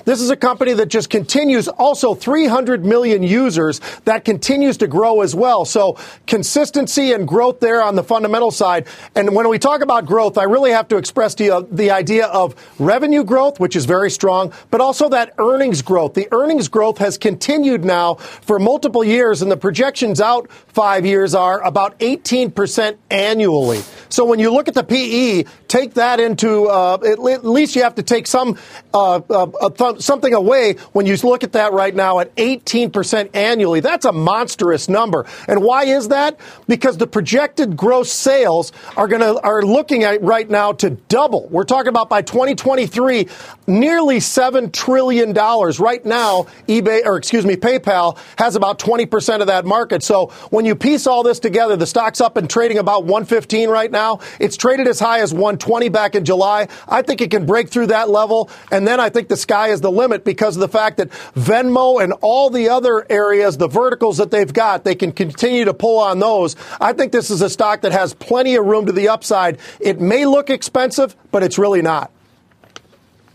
This 0.06 0.22
is 0.22 0.30
a 0.30 0.36
company 0.36 0.74
that 0.74 0.90
just 0.90 1.10
continues, 1.10 1.68
also 1.68 2.14
300 2.14 2.86
million 2.86 3.24
users 3.24 3.82
that 4.06 4.24
continues 4.24 4.78
to 4.78 4.88
grow 4.88 5.22
as 5.22 5.34
well. 5.34 5.66
So 5.66 5.98
consistency 6.28 7.14
and 7.14 7.28
growth 7.28 7.60
there 7.60 7.82
on 7.82 7.96
the 7.96 8.04
fundamental 8.04 8.52
side. 8.52 8.88
And 9.16 9.34
when 9.36 9.50
we 9.50 9.58
talk 9.58 9.82
about 9.82 10.06
growth, 10.06 10.38
I 10.38 10.44
really 10.44 10.72
have 10.72 10.88
to 10.90 10.98
express 10.98 11.34
to 11.36 11.44
you 11.44 11.68
the 11.72 11.92
idea 11.92 12.28
of 12.28 12.56
revenue 12.80 13.24
growth, 13.24 13.60
which 13.60 13.76
is 13.76 13.86
very 13.86 14.12
strong, 14.12 14.54
but 14.70 14.82
also 14.82 15.10
that 15.10 15.34
earnings 15.38 15.82
growth. 15.82 16.14
The 16.14 16.28
earnings 16.32 16.68
growth 16.68 16.98
has 17.00 17.18
continued 17.18 17.84
now 17.84 18.16
for 18.16 18.60
multiple 18.60 19.04
years, 19.04 19.42
and 19.42 19.52
the 19.52 19.58
projections 19.58 20.22
out 20.22 20.50
five 20.78 21.08
years 21.08 21.34
are 21.34 21.60
about 21.64 21.98
18% 21.98 22.98
annually. 23.10 23.82
So 24.10 24.26
when 24.26 24.38
you 24.38 24.54
look 24.54 24.68
at 24.68 24.76
the 24.76 24.84
PE, 24.84 25.46
take 25.68 25.96
that 25.96 26.20
into, 26.20 26.66
uh, 26.66 27.00
at, 27.04 27.18
le- 27.18 27.34
at 27.34 27.44
least 27.44 27.76
you 27.76 27.82
have 27.82 27.96
to 27.96 28.04
take 28.04 28.28
some, 28.28 28.60
uh, 28.94 29.16
uh, 29.16 29.70
th- 29.72 30.02
something 30.02 30.36
away 30.36 30.74
when 30.94 31.08
you 31.08 31.18
look 31.24 31.44
at 31.44 31.54
that 31.54 31.74
right 31.74 31.96
now 31.96 32.20
at 32.20 32.34
18% 32.36 33.36
annually. 33.36 33.80
That's 33.80 34.06
a 34.06 34.12
monstrous 34.12 34.88
number. 34.88 35.26
And 35.48 35.64
why 35.64 35.86
is 35.86 36.10
that? 36.10 36.40
Because 36.68 36.98
the 36.98 37.08
projected 37.08 37.76
gross 37.76 38.12
sales 38.12 38.72
are 38.96 39.08
going 39.08 39.22
to, 39.22 39.42
are 39.42 39.64
looking 39.64 40.04
at 40.04 40.22
right 40.22 40.48
now 40.48 40.74
to 40.74 40.92
double. 40.92 41.48
We're 41.50 41.64
talking 41.64 41.90
about 41.90 42.08
by 42.08 42.22
2023, 42.22 43.28
nearly 43.66 44.18
$7 44.18 44.72
trillion. 44.72 45.34
Right 45.34 46.06
now, 46.06 46.46
eBay, 46.68 47.04
or 47.04 47.18
excuse 47.18 47.48
me, 47.48 47.56
PayPal 47.56 48.20
has 48.38 48.56
about 48.56 48.78
20% 48.78 49.42
of 49.42 49.48
that 49.48 49.66
market. 49.66 50.04
So 50.04 50.28
when 50.52 50.67
you 50.68 50.76
piece 50.76 51.08
all 51.08 51.24
this 51.24 51.40
together, 51.40 51.76
the 51.76 51.88
stock's 51.88 52.22
up 52.22 52.38
and 52.38 52.50
trading 52.50 52.78
about 52.78 53.06
115 53.06 53.70
right 53.70 53.90
now. 53.90 54.20
It's 54.40 54.56
traded 54.56 54.88
as 54.88 55.00
high 55.00 55.22
as 55.22 55.34
120 55.34 55.90
back 55.90 56.14
in 56.14 56.26
July. 56.26 56.68
I 56.88 57.02
think 57.02 57.22
it 57.22 57.32
can 57.32 57.46
break 57.46 57.70
through 57.70 57.88
that 57.88 58.10
level. 58.10 58.52
And 58.72 58.88
then 58.88 59.00
I 59.00 59.10
think 59.10 59.30
the 59.30 59.38
sky 59.38 59.70
is 59.70 59.82
the 59.82 59.92
limit 59.92 60.24
because 60.24 60.56
of 60.56 60.60
the 60.60 60.68
fact 60.68 60.98
that 60.98 61.10
Venmo 61.34 62.04
and 62.04 62.14
all 62.22 62.50
the 62.50 62.70
other 62.70 63.06
areas, 63.10 63.58
the 63.58 63.68
verticals 63.68 64.18
that 64.18 64.30
they've 64.30 64.52
got, 64.54 64.84
they 64.84 64.96
can 64.96 65.12
continue 65.12 65.66
to 65.66 65.74
pull 65.74 65.98
on 65.98 66.20
those. 66.20 66.56
I 66.80 66.94
think 66.94 67.12
this 67.12 67.32
is 67.32 67.42
a 67.42 67.50
stock 67.50 67.82
that 67.82 67.94
has 67.94 68.14
plenty 68.14 68.56
of 68.56 68.66
room 68.66 68.86
to 68.86 68.92
the 68.92 69.10
upside. 69.10 69.58
It 69.80 70.00
may 70.00 70.26
look 70.26 70.50
expensive, 70.50 71.16
but 71.32 71.42
it's 71.42 71.58
really 71.58 71.82
not. 71.82 72.12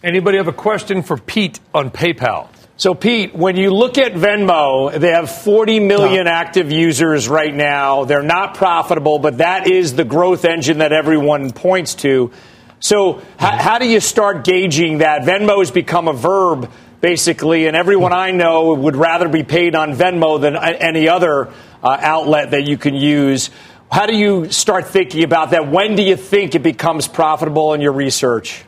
Anybody 0.04 0.36
have 0.36 0.48
a 0.48 0.52
question 0.52 1.02
for 1.02 1.16
Pete 1.16 1.60
on 1.72 1.90
PayPal? 1.90 2.48
So, 2.82 2.94
Pete, 2.94 3.32
when 3.32 3.54
you 3.54 3.72
look 3.72 3.96
at 3.96 4.14
Venmo, 4.14 4.92
they 4.98 5.12
have 5.12 5.30
40 5.30 5.78
million 5.78 6.26
active 6.26 6.72
users 6.72 7.28
right 7.28 7.54
now. 7.54 8.06
They're 8.06 8.24
not 8.24 8.56
profitable, 8.56 9.20
but 9.20 9.38
that 9.38 9.70
is 9.70 9.94
the 9.94 10.02
growth 10.02 10.44
engine 10.44 10.78
that 10.78 10.92
everyone 10.92 11.52
points 11.52 11.94
to. 12.02 12.32
So, 12.80 13.18
h- 13.18 13.24
how 13.38 13.78
do 13.78 13.86
you 13.86 14.00
start 14.00 14.42
gauging 14.42 14.98
that? 14.98 15.22
Venmo 15.22 15.60
has 15.60 15.70
become 15.70 16.08
a 16.08 16.12
verb, 16.12 16.72
basically, 17.00 17.68
and 17.68 17.76
everyone 17.76 18.12
I 18.12 18.32
know 18.32 18.74
would 18.74 18.96
rather 18.96 19.28
be 19.28 19.44
paid 19.44 19.76
on 19.76 19.92
Venmo 19.94 20.40
than 20.40 20.56
any 20.56 21.08
other 21.08 21.50
uh, 21.84 21.98
outlet 22.00 22.50
that 22.50 22.64
you 22.64 22.76
can 22.78 22.96
use. 22.96 23.50
How 23.92 24.06
do 24.06 24.16
you 24.16 24.50
start 24.50 24.88
thinking 24.88 25.22
about 25.22 25.52
that? 25.52 25.70
When 25.70 25.94
do 25.94 26.02
you 26.02 26.16
think 26.16 26.56
it 26.56 26.64
becomes 26.64 27.06
profitable 27.06 27.74
in 27.74 27.80
your 27.80 27.92
research? 27.92 28.64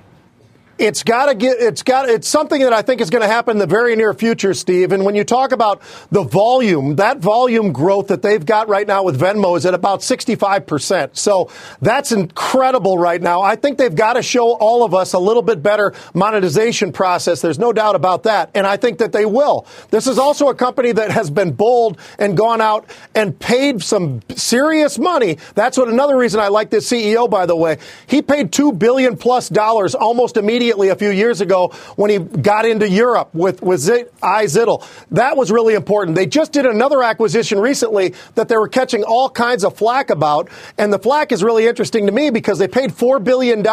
It's 0.78 1.02
got 1.04 1.26
to 1.26 1.34
get 1.34 1.58
it's 1.60 1.82
got 1.82 2.08
it's 2.08 2.26
something 2.26 2.60
that 2.62 2.72
I 2.72 2.82
think 2.82 3.00
is 3.00 3.10
going 3.10 3.22
to 3.22 3.28
happen 3.28 3.52
in 3.52 3.58
the 3.58 3.66
very 3.66 3.94
near 3.94 4.12
future, 4.12 4.54
Steve. 4.54 4.90
And 4.92 5.04
when 5.04 5.14
you 5.14 5.22
talk 5.22 5.52
about 5.52 5.80
the 6.10 6.24
volume, 6.24 6.96
that 6.96 7.18
volume 7.18 7.72
growth 7.72 8.08
that 8.08 8.22
they've 8.22 8.44
got 8.44 8.68
right 8.68 8.86
now 8.86 9.04
with 9.04 9.20
Venmo 9.20 9.56
is 9.56 9.66
at 9.66 9.74
about 9.74 10.00
65%. 10.00 11.16
So 11.16 11.50
that's 11.80 12.10
incredible 12.10 12.98
right 12.98 13.22
now. 13.22 13.40
I 13.42 13.56
think 13.56 13.78
they've 13.78 13.94
got 13.94 14.14
to 14.14 14.22
show 14.22 14.54
all 14.54 14.84
of 14.84 14.94
us 14.94 15.12
a 15.12 15.18
little 15.18 15.42
bit 15.42 15.62
better 15.62 15.92
monetization 16.12 16.92
process. 16.92 17.40
There's 17.40 17.58
no 17.58 17.72
doubt 17.72 17.94
about 17.94 18.24
that. 18.24 18.50
And 18.54 18.66
I 18.66 18.76
think 18.76 18.98
that 18.98 19.12
they 19.12 19.26
will. 19.26 19.66
This 19.90 20.06
is 20.06 20.18
also 20.18 20.48
a 20.48 20.54
company 20.54 20.92
that 20.92 21.10
has 21.10 21.30
been 21.30 21.52
bold 21.52 21.98
and 22.18 22.36
gone 22.36 22.60
out 22.60 22.86
and 23.14 23.38
paid 23.38 23.82
some 23.82 24.22
serious 24.34 24.98
money. 24.98 25.38
That's 25.54 25.78
what 25.78 25.88
another 25.88 26.16
reason 26.16 26.40
I 26.40 26.48
like 26.48 26.70
this 26.70 26.90
CEO, 26.90 27.30
by 27.30 27.46
the 27.46 27.56
way. 27.56 27.78
He 28.06 28.22
paid 28.22 28.52
2 28.52 28.72
billion 28.72 29.16
plus 29.16 29.48
dollars 29.48 29.94
almost 29.94 30.36
immediately 30.36 30.63
immediately 30.64 30.88
a 30.88 30.96
few 30.96 31.10
years 31.10 31.42
ago 31.42 31.68
when 31.96 32.10
he 32.10 32.18
got 32.18 32.64
into 32.64 32.88
Europe 32.88 33.28
with, 33.34 33.60
with 33.62 33.80
iZettle. 33.82 34.86
That 35.10 35.36
was 35.36 35.52
really 35.52 35.74
important. 35.74 36.16
They 36.16 36.24
just 36.24 36.52
did 36.52 36.64
another 36.64 37.02
acquisition 37.02 37.58
recently 37.58 38.14
that 38.34 38.48
they 38.48 38.56
were 38.56 38.68
catching 38.68 39.04
all 39.04 39.28
kinds 39.28 39.62
of 39.62 39.76
flack 39.76 40.08
about. 40.08 40.48
And 40.78 40.90
the 40.90 40.98
flack 40.98 41.32
is 41.32 41.44
really 41.44 41.66
interesting 41.66 42.06
to 42.06 42.12
me 42.12 42.30
because 42.30 42.58
they 42.58 42.66
paid 42.66 42.92
$4 42.92 43.22
billion 43.22 43.64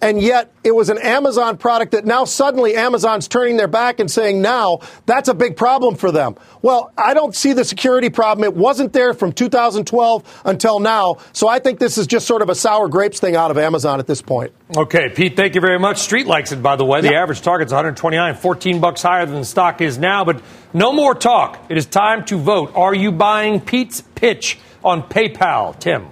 and 0.00 0.22
yet 0.22 0.52
it 0.62 0.72
was 0.72 0.90
an 0.90 0.98
Amazon 0.98 1.56
product 1.56 1.90
that 1.90 2.04
now 2.04 2.24
suddenly 2.24 2.76
Amazon's 2.76 3.26
turning 3.26 3.56
their 3.56 3.66
back 3.66 3.98
and 3.98 4.08
saying 4.08 4.40
now 4.40 4.78
that's 5.06 5.28
a 5.28 5.34
big 5.34 5.56
problem 5.56 5.96
for 5.96 6.12
them. 6.12 6.36
Well, 6.62 6.92
I 6.96 7.14
don't 7.14 7.34
see 7.34 7.52
the 7.52 7.64
security 7.64 8.10
problem. 8.10 8.44
It 8.44 8.54
wasn't 8.54 8.92
there 8.92 9.12
from 9.12 9.32
2012 9.32 10.42
until 10.44 10.78
now. 10.78 11.16
So 11.32 11.48
I 11.48 11.58
think 11.58 11.80
this 11.80 11.98
is 11.98 12.06
just 12.06 12.28
sort 12.28 12.42
of 12.42 12.48
a 12.48 12.54
sour 12.54 12.88
grapes 12.88 13.18
thing 13.18 13.34
out 13.34 13.50
of 13.50 13.58
Amazon 13.58 13.98
at 13.98 14.06
this 14.06 14.22
point. 14.22 14.52
Okay, 14.74 15.10
Pete, 15.10 15.36
thank 15.36 15.54
you 15.54 15.60
very 15.60 15.78
much. 15.78 15.98
Street 15.98 16.26
likes 16.26 16.50
it, 16.50 16.62
by 16.62 16.76
the 16.76 16.84
way. 16.84 17.02
The 17.02 17.08
yep. 17.08 17.22
average 17.24 17.42
target's 17.42 17.72
129, 17.72 18.34
14 18.36 18.80
bucks 18.80 19.02
higher 19.02 19.26
than 19.26 19.40
the 19.40 19.44
stock 19.44 19.82
is 19.82 19.98
now. 19.98 20.24
But 20.24 20.42
no 20.72 20.92
more 20.92 21.14
talk. 21.14 21.66
It 21.68 21.76
is 21.76 21.84
time 21.84 22.24
to 22.26 22.38
vote. 22.38 22.72
Are 22.74 22.94
you 22.94 23.12
buying 23.12 23.60
Pete's 23.60 24.00
pitch 24.00 24.58
on 24.82 25.02
PayPal, 25.02 25.78
Tim? 25.78 26.08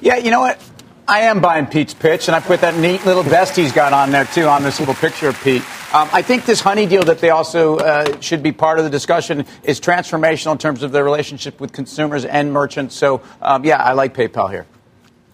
Yeah, 0.00 0.16
you 0.18 0.30
know 0.30 0.40
what? 0.40 0.62
I 1.08 1.22
am 1.22 1.40
buying 1.40 1.66
Pete's 1.66 1.92
pitch, 1.92 2.28
and 2.28 2.36
I 2.36 2.40
put 2.40 2.60
that 2.60 2.76
neat 2.76 3.04
little 3.04 3.24
vest 3.24 3.56
he's 3.56 3.72
got 3.72 3.92
on 3.92 4.12
there 4.12 4.24
too 4.26 4.44
on 4.44 4.62
this 4.62 4.78
little 4.78 4.94
picture 4.94 5.28
of 5.28 5.42
Pete. 5.42 5.62
Um, 5.92 6.08
I 6.12 6.22
think 6.22 6.46
this 6.46 6.60
honey 6.60 6.86
deal 6.86 7.02
that 7.04 7.18
they 7.18 7.30
also 7.30 7.78
uh, 7.78 8.20
should 8.20 8.44
be 8.44 8.52
part 8.52 8.78
of 8.78 8.84
the 8.84 8.90
discussion 8.90 9.44
is 9.64 9.80
transformational 9.80 10.52
in 10.52 10.58
terms 10.58 10.84
of 10.84 10.92
their 10.92 11.04
relationship 11.04 11.60
with 11.60 11.72
consumers 11.72 12.24
and 12.24 12.52
merchants. 12.52 12.94
So, 12.94 13.22
um, 13.42 13.64
yeah, 13.64 13.82
I 13.82 13.92
like 13.92 14.14
PayPal 14.14 14.50
here. 14.50 14.66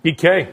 BK. 0.04 0.48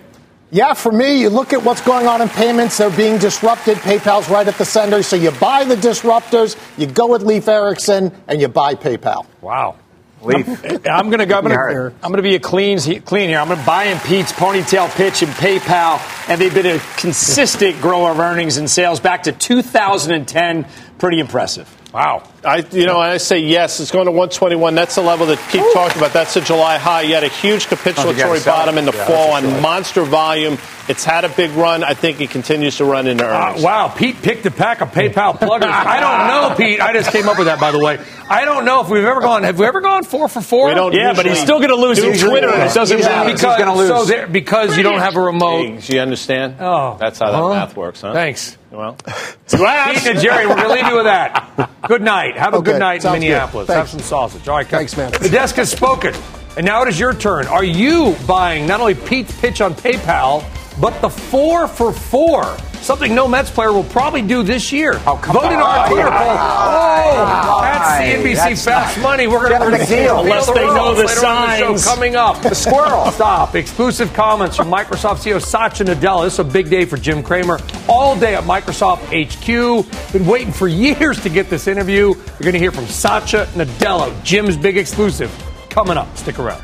Yeah, 0.50 0.74
for 0.76 0.94
me, 0.94 1.20
you 1.20 1.30
look 1.30 1.52
at 1.52 1.64
what's 1.64 1.82
going 1.82 2.08
on 2.08 2.22
in 2.22 2.30
payments, 2.30 2.78
they're 2.78 2.90
being 2.90 3.18
disrupted. 3.18 3.78
PayPal's 3.80 4.30
right 4.30 4.48
at 4.48 4.56
the 4.56 4.64
center. 4.64 5.04
So 5.04 5.18
you 5.18 5.32
buy 5.32 5.66
the 5.66 5.76
disruptors, 5.76 6.58
you 6.78 6.88
go 6.88 7.08
with 7.08 7.22
Leif 7.24 7.50
Erikson, 7.50 8.14
and 8.28 8.40
you 8.40 8.48
buy 8.48 8.76
PayPal. 8.76 9.26
Wow. 9.42 9.76
Leif. 10.22 10.48
I'm 10.88 11.10
going 11.10 11.20
to 11.20 11.26
go. 11.26 11.38
I'm 11.38 11.44
going 11.44 11.94
to 12.16 12.22
be 12.22 12.36
a 12.36 12.40
clean, 12.40 12.80
clean 12.80 13.28
here. 13.28 13.40
I'm 13.40 13.48
going 13.48 13.60
to 13.60 13.66
buy 13.66 13.86
in 13.86 14.00
Pete's 14.00 14.32
ponytail 14.32 14.90
pitch 14.96 15.22
and 15.22 15.32
PayPal, 15.34 16.00
and 16.30 16.40
they've 16.40 16.54
been 16.54 16.78
a 16.78 16.80
consistent 16.96 17.82
grower 17.82 18.12
of 18.12 18.20
earnings 18.20 18.56
and 18.56 18.70
sales 18.70 19.02
back 19.02 19.24
to 19.24 19.34
2010. 19.34 20.66
Pretty 20.98 21.20
impressive. 21.20 21.74
Wow. 21.98 22.22
I, 22.46 22.58
you 22.58 22.86
know, 22.86 23.00
I 23.00 23.18
say 23.18 23.40
yes. 23.40 23.80
It's 23.80 23.90
going 23.90 24.06
to 24.06 24.12
121. 24.12 24.76
That's 24.76 24.94
the 24.94 25.02
level 25.02 25.26
that 25.26 25.40
Keith 25.50 25.66
talked 25.74 25.96
about. 25.96 26.14
That's 26.14 26.36
a 26.36 26.42
July 26.42 26.78
high. 26.78 27.02
You 27.02 27.16
had 27.16 27.24
a 27.24 27.28
huge 27.28 27.66
capitulatory 27.66 28.40
oh, 28.40 28.46
bottom 28.46 28.78
in 28.78 28.86
the 28.86 28.92
yeah, 28.92 29.08
fall 29.08 29.32
on 29.32 29.64
monster 29.64 30.04
volume. 30.04 30.60
It's 30.88 31.04
had 31.04 31.26
a 31.26 31.30
big 31.30 31.50
run. 31.52 31.84
I 31.84 31.96
think 31.96 32.22
it 32.22 32.30
continues 32.30 32.78
to 32.78 32.86
run 32.86 33.08
into 33.08 33.26
uh, 33.26 33.48
earnings. 33.50 33.64
Uh, 33.64 33.66
wow, 33.66 33.88
Pete 33.88 34.22
picked 34.22 34.46
a 34.46 34.52
pack 34.52 34.82
of 34.82 34.90
PayPal 34.90 35.40
pluggers. 35.40 35.72
I 35.72 36.00
don't 36.00 36.28
know, 36.28 36.56
Pete. 36.58 36.80
I 36.80 36.94
just 36.94 37.10
came 37.10 37.28
up 37.28 37.40
with 37.40 37.48
that, 37.48 37.60
by 37.60 37.72
the 37.72 37.80
way. 37.80 38.00
I 38.30 38.46
don't 38.46 38.64
know 38.64 38.82
if 38.82 38.90
we've 38.90 39.04
ever 39.04 39.20
gone. 39.22 39.42
Have 39.42 39.58
we 39.58 39.66
ever 39.66 39.82
gone 39.82 40.04
four 40.04 40.28
for 40.28 40.42
four? 40.42 40.68
We 40.68 40.76
don't. 40.76 40.94
Yeah, 40.94 41.14
but 41.14 41.26
he's 41.26 41.40
still 41.40 41.58
going 41.58 41.70
to 41.70 41.76
lose 41.76 41.98
on 42.00 42.14
Twitter. 42.14 42.50
It 42.50 42.76
doesn't 42.76 43.00
matter. 43.00 43.32
Because, 43.32 43.58
he's 43.58 43.66
going 43.66 43.74
to 43.74 43.74
lose. 43.74 43.88
So 43.90 44.06
there, 44.06 44.28
because 44.28 44.78
you 44.78 44.84
don't 44.84 45.00
have 45.00 45.16
a 45.16 45.22
remote. 45.22 45.90
You 45.90 46.00
understand? 46.00 46.58
Oh, 46.60 46.96
that's 47.00 47.18
how 47.18 47.32
that 47.32 47.38
huh? 47.38 47.50
math 47.50 47.76
works, 47.76 48.02
huh? 48.02 48.14
Thanks. 48.14 48.56
Well, 48.72 48.94
Pete 49.06 49.60
Najarian, 49.60 50.50
we're 50.50 50.56
going 50.56 50.68
to 50.68 50.74
leave 50.74 50.88
you 50.88 50.96
with 50.96 51.06
that. 51.06 51.70
Good 51.88 52.02
night. 52.02 52.36
Have 52.36 52.54
a 52.54 52.58
okay, 52.58 52.74
good 52.74 52.80
night 52.80 53.06
in 53.06 53.12
Minneapolis. 53.14 53.70
Have 53.70 53.90
some 53.90 54.02
sausage. 54.02 54.48
All 54.48 54.58
right, 54.58 54.68
thanks, 54.68 54.98
man. 54.98 55.12
The 55.12 55.30
desk 55.30 55.56
has 55.56 55.72
spoken. 55.72 56.14
And 56.58 56.66
now 56.66 56.82
it 56.82 56.90
is 56.90 57.00
your 57.00 57.14
turn. 57.14 57.46
Are 57.48 57.64
you 57.64 58.16
buying 58.28 58.66
not 58.66 58.80
only 58.80 58.96
Pete's 58.96 59.40
pitch 59.40 59.62
on 59.62 59.74
PayPal, 59.74 60.44
but 60.80 61.00
the 61.02 61.10
four 61.10 61.68
for 61.68 61.92
four? 61.92 62.58
Something 62.82 63.14
no 63.16 63.28
Mets 63.28 63.50
player 63.50 63.74
will 63.74 63.84
probably 63.84 64.22
do 64.22 64.44
this 64.44 64.72
year. 64.72 64.94
Oh, 65.06 65.20
come 65.22 65.34
Vote 65.34 65.46
on. 65.46 65.54
in 65.54 65.60
our 65.60 65.88
Twitter 65.90 66.10
poll. 66.10 66.38
Oh, 66.38 67.60
that's 67.62 68.02
CNBC 68.02 68.36
that's 68.36 68.64
Fast 68.64 69.00
Money. 69.02 69.28
We're 69.28 69.50
going 69.50 69.78
to 69.78 69.86
deal. 69.86 70.20
Unless 70.22 70.48
they 70.54 70.66
know 70.66 70.94
the 70.94 71.08
signs. 71.08 71.84
The 71.84 71.90
coming 71.90 72.16
up. 72.16 72.42
The 72.42 72.54
squirrel. 72.54 73.12
Stop. 73.12 73.56
Exclusive 73.56 74.14
comments 74.14 74.56
from 74.56 74.70
Microsoft 74.72 75.18
CEO 75.18 75.42
Satya 75.44 75.86
Nadella. 75.88 76.26
This 76.26 76.34
is 76.34 76.40
a 76.40 76.44
big 76.44 76.70
day 76.70 76.86
for 76.86 76.98
Jim 76.98 77.24
Cramer. 77.24 77.60
All 77.90 78.18
day 78.18 78.36
at 78.36 78.44
Microsoft 78.46 79.02
HQ. 79.12 80.14
Been 80.14 80.26
waiting 80.26 80.54
for 80.54 80.68
years 80.78 81.22
to 81.24 81.30
get 81.30 81.50
this 81.50 81.68
interview. 81.68 82.14
You're 82.16 82.40
going 82.40 82.54
to 82.54 82.60
hear 82.60 82.72
from 82.72 82.86
Satya 82.88 83.48
Nadella, 83.48 84.14
Jim's 84.24 84.56
big 84.56 84.78
exclusive. 84.78 85.32
Coming 85.70 85.98
up. 85.98 86.16
Stick 86.16 86.40
around. 86.40 86.64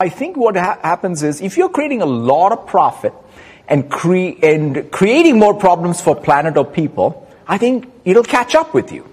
I 0.00 0.08
think 0.08 0.38
what 0.38 0.56
ha- 0.56 0.78
happens 0.82 1.22
is 1.22 1.42
if 1.42 1.58
you're 1.58 1.68
creating 1.68 2.00
a 2.00 2.06
lot 2.06 2.52
of 2.52 2.66
profit 2.66 3.12
and, 3.68 3.90
cre- 3.90 4.32
and 4.42 4.90
creating 4.90 5.38
more 5.38 5.54
problems 5.54 6.00
for 6.00 6.16
planet 6.16 6.56
or 6.56 6.64
people, 6.64 7.28
I 7.46 7.58
think 7.58 7.86
it'll 8.06 8.24
catch 8.24 8.54
up 8.54 8.72
with 8.72 8.92
you. 8.92 9.06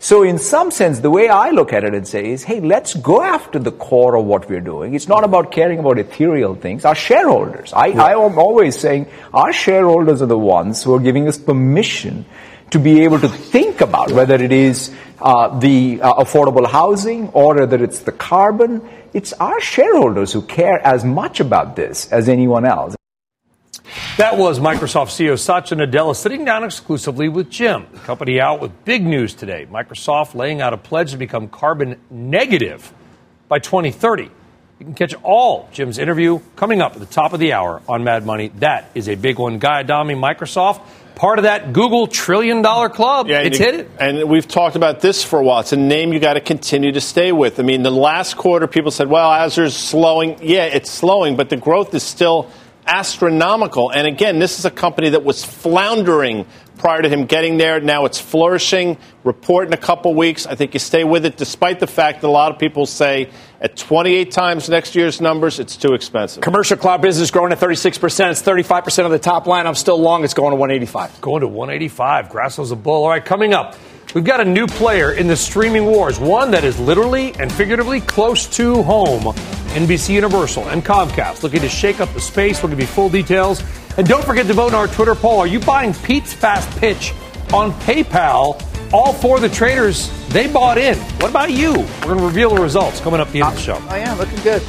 So 0.00 0.24
in 0.24 0.38
some 0.38 0.72
sense, 0.72 0.98
the 0.98 1.12
way 1.12 1.28
I 1.28 1.50
look 1.50 1.72
at 1.72 1.84
it 1.84 1.94
and 1.94 2.08
say 2.08 2.30
is, 2.30 2.42
hey, 2.42 2.58
let's 2.58 2.94
go 2.94 3.22
after 3.22 3.60
the 3.60 3.70
core 3.70 4.16
of 4.16 4.24
what 4.24 4.50
we're 4.50 4.60
doing. 4.60 4.94
It's 4.94 5.06
not 5.06 5.22
about 5.22 5.52
caring 5.52 5.78
about 5.78 6.00
ethereal 6.00 6.56
things. 6.56 6.84
Our 6.84 6.96
shareholders, 6.96 7.72
I, 7.72 7.86
yeah. 7.86 8.02
I 8.02 8.10
am 8.12 8.36
always 8.36 8.76
saying 8.76 9.06
our 9.32 9.52
shareholders 9.52 10.20
are 10.20 10.26
the 10.26 10.36
ones 10.36 10.82
who 10.82 10.92
are 10.96 10.98
giving 10.98 11.28
us 11.28 11.38
permission 11.38 12.24
to 12.72 12.80
be 12.80 13.04
able 13.04 13.20
to 13.20 13.28
think 13.28 13.80
about 13.80 14.10
whether 14.10 14.34
it 14.34 14.50
is 14.50 14.92
uh, 15.20 15.56
the 15.60 16.00
uh, 16.02 16.14
affordable 16.14 16.66
housing 16.66 17.28
or 17.28 17.54
whether 17.54 17.84
it's 17.84 18.00
the 18.00 18.12
carbon. 18.12 18.82
It's 19.14 19.34
our 19.34 19.60
shareholders 19.60 20.32
who 20.32 20.40
care 20.40 20.78
as 20.86 21.04
much 21.04 21.40
about 21.40 21.76
this 21.76 22.10
as 22.10 22.30
anyone 22.30 22.64
else. 22.64 22.96
That 24.16 24.38
was 24.38 24.58
Microsoft 24.58 25.08
CEO 25.08 25.38
Satya 25.38 25.76
Nadella 25.76 26.16
sitting 26.16 26.46
down 26.46 26.64
exclusively 26.64 27.28
with 27.28 27.50
Jim. 27.50 27.86
The 27.92 27.98
company 28.00 28.40
out 28.40 28.60
with 28.60 28.84
big 28.86 29.04
news 29.04 29.34
today. 29.34 29.66
Microsoft 29.70 30.34
laying 30.34 30.62
out 30.62 30.72
a 30.72 30.78
pledge 30.78 31.10
to 31.10 31.18
become 31.18 31.48
carbon 31.48 32.00
negative 32.10 32.90
by 33.48 33.58
2030. 33.58 34.22
You 34.22 34.30
can 34.86 34.94
catch 34.94 35.14
all 35.22 35.68
Jim's 35.72 35.98
interview 35.98 36.40
coming 36.56 36.80
up 36.80 36.94
at 36.94 37.00
the 37.00 37.06
top 37.06 37.34
of 37.34 37.40
the 37.40 37.52
hour 37.52 37.82
on 37.88 38.04
Mad 38.04 38.24
Money. 38.24 38.48
That 38.56 38.90
is 38.94 39.08
a 39.08 39.14
big 39.14 39.38
one. 39.38 39.58
Guy 39.58 39.80
Adami, 39.80 40.14
Microsoft 40.14 40.80
part 41.14 41.38
of 41.38 41.44
that 41.44 41.72
Google 41.72 42.06
trillion 42.06 42.62
dollar 42.62 42.88
club. 42.88 43.28
Yeah, 43.28 43.40
it's 43.40 43.58
hit 43.58 43.74
it. 43.74 43.90
And 43.98 44.28
we've 44.28 44.46
talked 44.46 44.76
about 44.76 45.00
this 45.00 45.22
for 45.22 45.38
a 45.38 45.42
while. 45.42 45.60
It's 45.60 45.72
a 45.72 45.76
name 45.76 46.12
you 46.12 46.20
got 46.20 46.34
to 46.34 46.40
continue 46.40 46.92
to 46.92 47.00
stay 47.00 47.32
with. 47.32 47.60
I 47.60 47.62
mean, 47.62 47.82
the 47.82 47.90
last 47.90 48.36
quarter, 48.36 48.66
people 48.66 48.90
said, 48.90 49.08
well, 49.08 49.30
Azure's 49.30 49.76
slowing. 49.76 50.38
Yeah, 50.42 50.64
it's 50.64 50.90
slowing, 50.90 51.36
but 51.36 51.50
the 51.50 51.56
growth 51.56 51.94
is 51.94 52.02
still 52.02 52.50
astronomical. 52.86 53.90
And 53.90 54.06
again, 54.06 54.38
this 54.38 54.58
is 54.58 54.64
a 54.64 54.70
company 54.70 55.10
that 55.10 55.24
was 55.24 55.44
floundering 55.44 56.46
prior 56.78 57.02
to 57.02 57.08
him 57.08 57.26
getting 57.26 57.56
there. 57.56 57.80
Now 57.80 58.04
it's 58.04 58.20
flourishing. 58.20 58.98
Report 59.24 59.66
in 59.68 59.72
a 59.72 59.78
couple 59.78 60.14
weeks. 60.14 60.46
I 60.46 60.54
think 60.54 60.74
you 60.74 60.80
stay 60.80 61.04
with 61.04 61.24
it, 61.24 61.36
despite 61.36 61.80
the 61.80 61.86
fact 61.86 62.20
that 62.22 62.26
a 62.26 62.30
lot 62.30 62.52
of 62.52 62.58
people 62.58 62.86
say 62.86 63.30
at 63.60 63.76
28 63.76 64.30
times 64.30 64.68
next 64.68 64.94
year's 64.94 65.20
numbers, 65.20 65.60
it's 65.60 65.76
too 65.76 65.94
expensive. 65.94 66.42
Commercial 66.42 66.76
cloud 66.76 67.02
business 67.02 67.30
growing 67.30 67.52
at 67.52 67.60
36%. 67.60 68.30
It's 68.30 68.42
35% 68.42 69.04
of 69.04 69.10
the 69.10 69.18
top 69.18 69.46
line. 69.46 69.66
I'm 69.66 69.74
still 69.74 69.98
long. 69.98 70.24
It's 70.24 70.34
going 70.34 70.50
to 70.50 70.56
185. 70.56 71.20
Going 71.20 71.40
to 71.42 71.48
185. 71.48 72.28
Grasso's 72.28 72.72
a 72.72 72.76
bull. 72.76 73.04
All 73.04 73.10
right, 73.10 73.24
coming 73.24 73.54
up. 73.54 73.76
We've 74.14 74.24
got 74.24 74.40
a 74.40 74.44
new 74.44 74.66
player 74.66 75.12
in 75.12 75.26
the 75.26 75.36
streaming 75.36 75.86
wars, 75.86 76.20
one 76.20 76.50
that 76.50 76.64
is 76.64 76.78
literally 76.78 77.34
and 77.36 77.50
figuratively 77.50 78.02
close 78.02 78.46
to 78.56 78.82
home. 78.82 79.34
NBC 79.72 80.10
Universal 80.10 80.68
and 80.68 80.84
Comcast 80.84 81.42
looking 81.42 81.62
to 81.62 81.68
shake 81.68 81.98
up 81.98 82.12
the 82.12 82.20
space. 82.20 82.62
We'll 82.62 82.68
give 82.68 82.80
you 82.80 82.86
full 82.86 83.08
details. 83.08 83.62
And 83.98 84.06
don't 84.06 84.24
forget 84.24 84.46
to 84.46 84.54
vote 84.54 84.68
in 84.68 84.74
our 84.74 84.88
Twitter 84.88 85.14
poll. 85.14 85.38
Are 85.40 85.46
you 85.46 85.60
buying 85.60 85.92
Pete's 85.92 86.32
Fast 86.32 86.70
Pitch 86.78 87.12
on 87.52 87.72
PayPal? 87.80 88.60
All 88.92 89.12
four 89.12 89.36
of 89.36 89.42
the 89.42 89.48
traders, 89.48 90.10
they 90.28 90.50
bought 90.50 90.78
in. 90.78 90.98
What 90.98 91.30
about 91.30 91.50
you? 91.50 91.72
We're 91.72 92.14
going 92.14 92.18
to 92.18 92.24
reveal 92.24 92.54
the 92.54 92.60
results 92.60 93.00
coming 93.00 93.20
up 93.20 93.30
the 93.30 93.40
end 93.40 93.48
of 93.48 93.54
the 93.54 93.60
show. 93.60 93.78
Oh, 93.80 93.88
I 93.88 93.98
am 93.98 94.18
looking 94.18 94.40
good. 94.42 94.62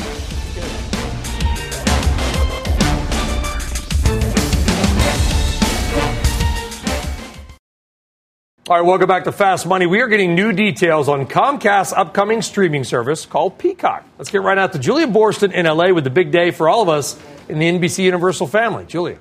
All 8.69 8.77
right, 8.77 8.85
welcome 8.85 9.09
back 9.09 9.25
to 9.25 9.33
Fast 9.33 9.67
Money. 9.67 9.87
We 9.87 9.99
are 9.99 10.07
getting 10.07 10.35
new 10.35 10.53
details 10.53 11.09
on 11.09 11.27
Comcast's 11.27 11.91
upcoming 11.91 12.41
streaming 12.41 12.85
service 12.85 13.25
called 13.25 13.57
Peacock. 13.57 14.05
Let's 14.17 14.31
get 14.31 14.41
right 14.41 14.57
out 14.57 14.71
to 14.71 14.79
Julia 14.79 15.05
Boorstin 15.05 15.51
in 15.51 15.65
LA 15.65 15.91
with 15.91 16.05
the 16.05 16.09
big 16.09 16.31
day 16.31 16.49
for 16.51 16.69
all 16.69 16.81
of 16.81 16.87
us 16.87 17.21
in 17.49 17.59
the 17.59 17.69
NBC 17.69 18.05
Universal 18.05 18.47
family. 18.47 18.85
Julia. 18.85 19.19